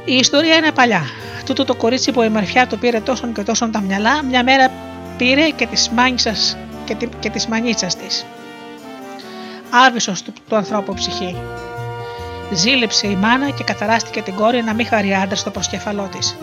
Η 0.04 0.14
ιστορία 0.14 0.54
είναι 0.54 0.72
παλιά. 0.72 1.02
Τούτο 1.46 1.64
το 1.64 1.74
κορίτσι 1.74 2.12
που 2.12 2.22
η 2.22 2.28
ομορφιά 2.28 2.66
του 2.66 2.78
πήρε 2.78 3.00
τόσον 3.00 3.32
και 3.32 3.42
τόσον 3.42 3.72
τα 3.72 3.80
μυαλά, 3.80 4.22
μια 4.22 4.42
μέρα 4.42 4.70
πήρε 5.16 5.48
και 5.48 5.66
τη 5.66 5.90
μάνιτσας 5.94 6.56
και, 6.90 7.06
τη, 7.06 7.06
και 7.20 7.30
της 7.30 7.46
μανίτσας 7.46 7.96
της. 7.96 8.26
Άβυσσος 9.70 10.22
του, 10.22 10.32
του 10.48 10.56
ανθρώπου 10.56 10.94
ψυχή. 10.94 11.36
Ζήλεψε 12.52 13.06
η 13.06 13.16
μάνα 13.16 13.50
και 13.50 13.64
καταράστηκε 13.64 14.22
την 14.22 14.34
κόρη 14.34 14.62
να 14.62 14.74
μην 14.74 14.86
χαρεί 14.86 15.14
άντρα 15.14 15.36
στο 15.36 15.50
προσκέφαλό 15.50 16.08
της. 16.16 16.36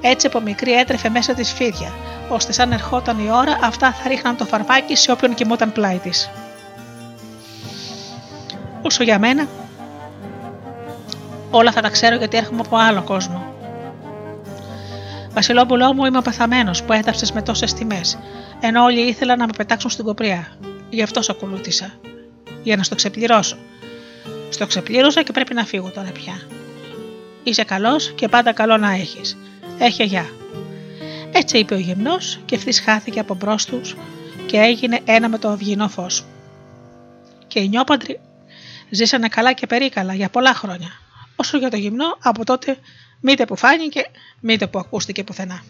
Έτσι 0.00 0.26
από 0.26 0.40
μικρή 0.40 0.72
έτρεφε 0.72 1.08
μέσα 1.08 1.34
της 1.34 1.52
φίδια, 1.52 1.92
ώστε 2.28 2.52
σαν 2.52 2.72
ερχόταν 2.72 3.18
η 3.24 3.30
ώρα 3.30 3.58
αυτά 3.62 3.92
θα 3.92 4.08
ρίχναν 4.08 4.36
το 4.36 4.44
φαρμάκι 4.44 4.96
σε 4.96 5.12
όποιον 5.12 5.34
κοιμόταν 5.34 5.72
πλάι 5.72 5.98
της. 5.98 6.30
Όσο 8.82 9.02
για 9.02 9.18
μένα, 9.18 9.46
όλα 11.50 11.72
θα 11.72 11.80
τα 11.80 11.88
ξέρω 11.88 12.16
γιατί 12.16 12.36
έρχομαι 12.36 12.60
από 12.66 12.76
άλλο 12.76 13.02
κόσμο. 13.02 13.54
Βασιλόπουλό 15.40 15.94
μου, 15.94 16.04
είμαι 16.04 16.22
παθαμένο 16.22 16.70
που 16.86 16.92
έδαψε 16.92 17.26
με 17.34 17.42
τόσες 17.42 17.72
τιμές, 17.72 18.18
ενώ 18.60 18.84
όλοι 18.84 19.00
ήθελαν 19.00 19.38
να 19.38 19.46
με 19.46 19.52
πετάξουν 19.56 19.90
στην 19.90 20.04
κοπριά. 20.04 20.56
Γι' 20.90 21.02
αυτό 21.02 21.22
σε 21.22 21.30
ακολούθησα. 21.30 22.00
Για 22.62 22.76
να 22.76 22.82
στο 22.82 22.94
ξεπληρώσω. 22.94 23.56
Στο 24.50 24.66
ξεπλήρωσα 24.66 25.22
και 25.22 25.32
πρέπει 25.32 25.54
να 25.54 25.64
φύγω 25.64 25.90
τώρα 25.90 26.10
πια. 26.10 26.40
Είσαι 27.42 27.64
καλός 27.64 28.12
και 28.14 28.28
πάντα 28.28 28.52
καλό 28.52 28.76
να 28.76 28.90
έχεις. 28.90 29.36
Έχει 29.78 30.04
γεια. 30.04 30.26
Έτσι 31.32 31.58
είπε 31.58 31.74
ο 31.74 31.78
γυμνός 31.78 32.40
και 32.44 32.54
ευθύς 32.54 32.80
χάθηκε 32.80 33.20
από 33.20 33.34
μπρος 33.34 33.64
τους 33.64 33.96
και 34.46 34.56
έγινε 34.56 35.00
ένα 35.04 35.28
με 35.28 35.38
το 35.38 35.48
αυγινό 35.48 35.88
φως. 35.88 36.24
Και 37.46 37.60
οι 37.60 37.68
νιόπαντροι 37.68 38.20
ζήσανε 38.90 39.28
καλά 39.28 39.52
και 39.52 39.66
περίκαλα 39.66 40.14
για 40.14 40.28
πολλά 40.28 40.54
χρόνια. 40.54 40.88
Όσο 41.36 41.58
για 41.58 41.70
το 41.70 41.76
γυμνό, 41.76 42.16
από 42.22 42.44
τότε 42.44 42.76
μήτε 43.20 43.44
που 43.44 43.56
φάνηκε, 43.56 44.06
μήτε 44.40 44.66
που 44.66 44.78
ακούστηκε 44.78 45.24
πουθενά. 45.24 45.62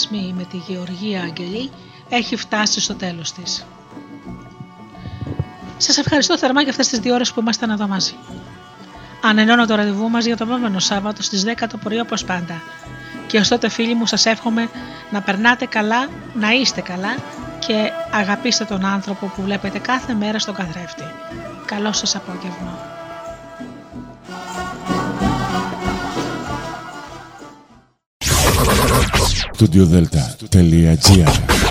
Και 0.00 0.08
πολιτισμοί» 0.08 0.34
με 0.36 0.44
τη 0.44 0.56
Γεωργία 0.56 1.22
Αγγελή 1.22 1.70
έχει 2.08 2.36
φτάσει 2.36 2.80
στο 2.80 2.94
τέλος 2.94 3.32
της. 3.32 3.66
Σας 5.76 5.96
ευχαριστώ 5.98 6.38
θερμά 6.38 6.60
για 6.60 6.70
αυτές 6.70 6.88
τις 6.88 6.98
δύο 6.98 7.14
ώρες 7.14 7.32
που 7.32 7.40
ήμασταν 7.40 7.70
εδώ 7.70 7.88
μαζί. 7.88 8.14
Ανενώνω 9.22 9.66
το 9.66 9.74
ραντεβού 9.74 10.10
μας 10.10 10.24
για 10.24 10.36
το 10.36 10.44
επόμενο 10.44 10.78
Σάββατο 10.78 11.22
στις 11.22 11.44
10 11.44 11.66
το 11.68 11.76
πρωί 11.76 12.00
όπως 12.00 12.24
πάντα. 12.24 12.62
Και 13.26 13.38
ως 13.38 13.48
τότε 13.48 13.68
φίλοι 13.68 13.94
μου 13.94 14.06
σας 14.06 14.26
εύχομαι 14.26 14.68
να 15.10 15.22
περνάτε 15.22 15.66
καλά, 15.66 16.08
να 16.34 16.50
είστε 16.50 16.80
καλά 16.80 17.16
και 17.66 17.90
αγαπήστε 18.10 18.64
τον 18.64 18.84
άνθρωπο 18.84 19.26
που 19.26 19.42
βλέπετε 19.42 19.78
κάθε 19.78 20.14
μέρα 20.14 20.38
στον 20.38 20.54
καθρέφτη. 20.54 21.04
Καλό 21.66 21.92
σας 21.92 22.16
απόγευμα. 22.16 22.75
studiodelta.gr 29.56 31.65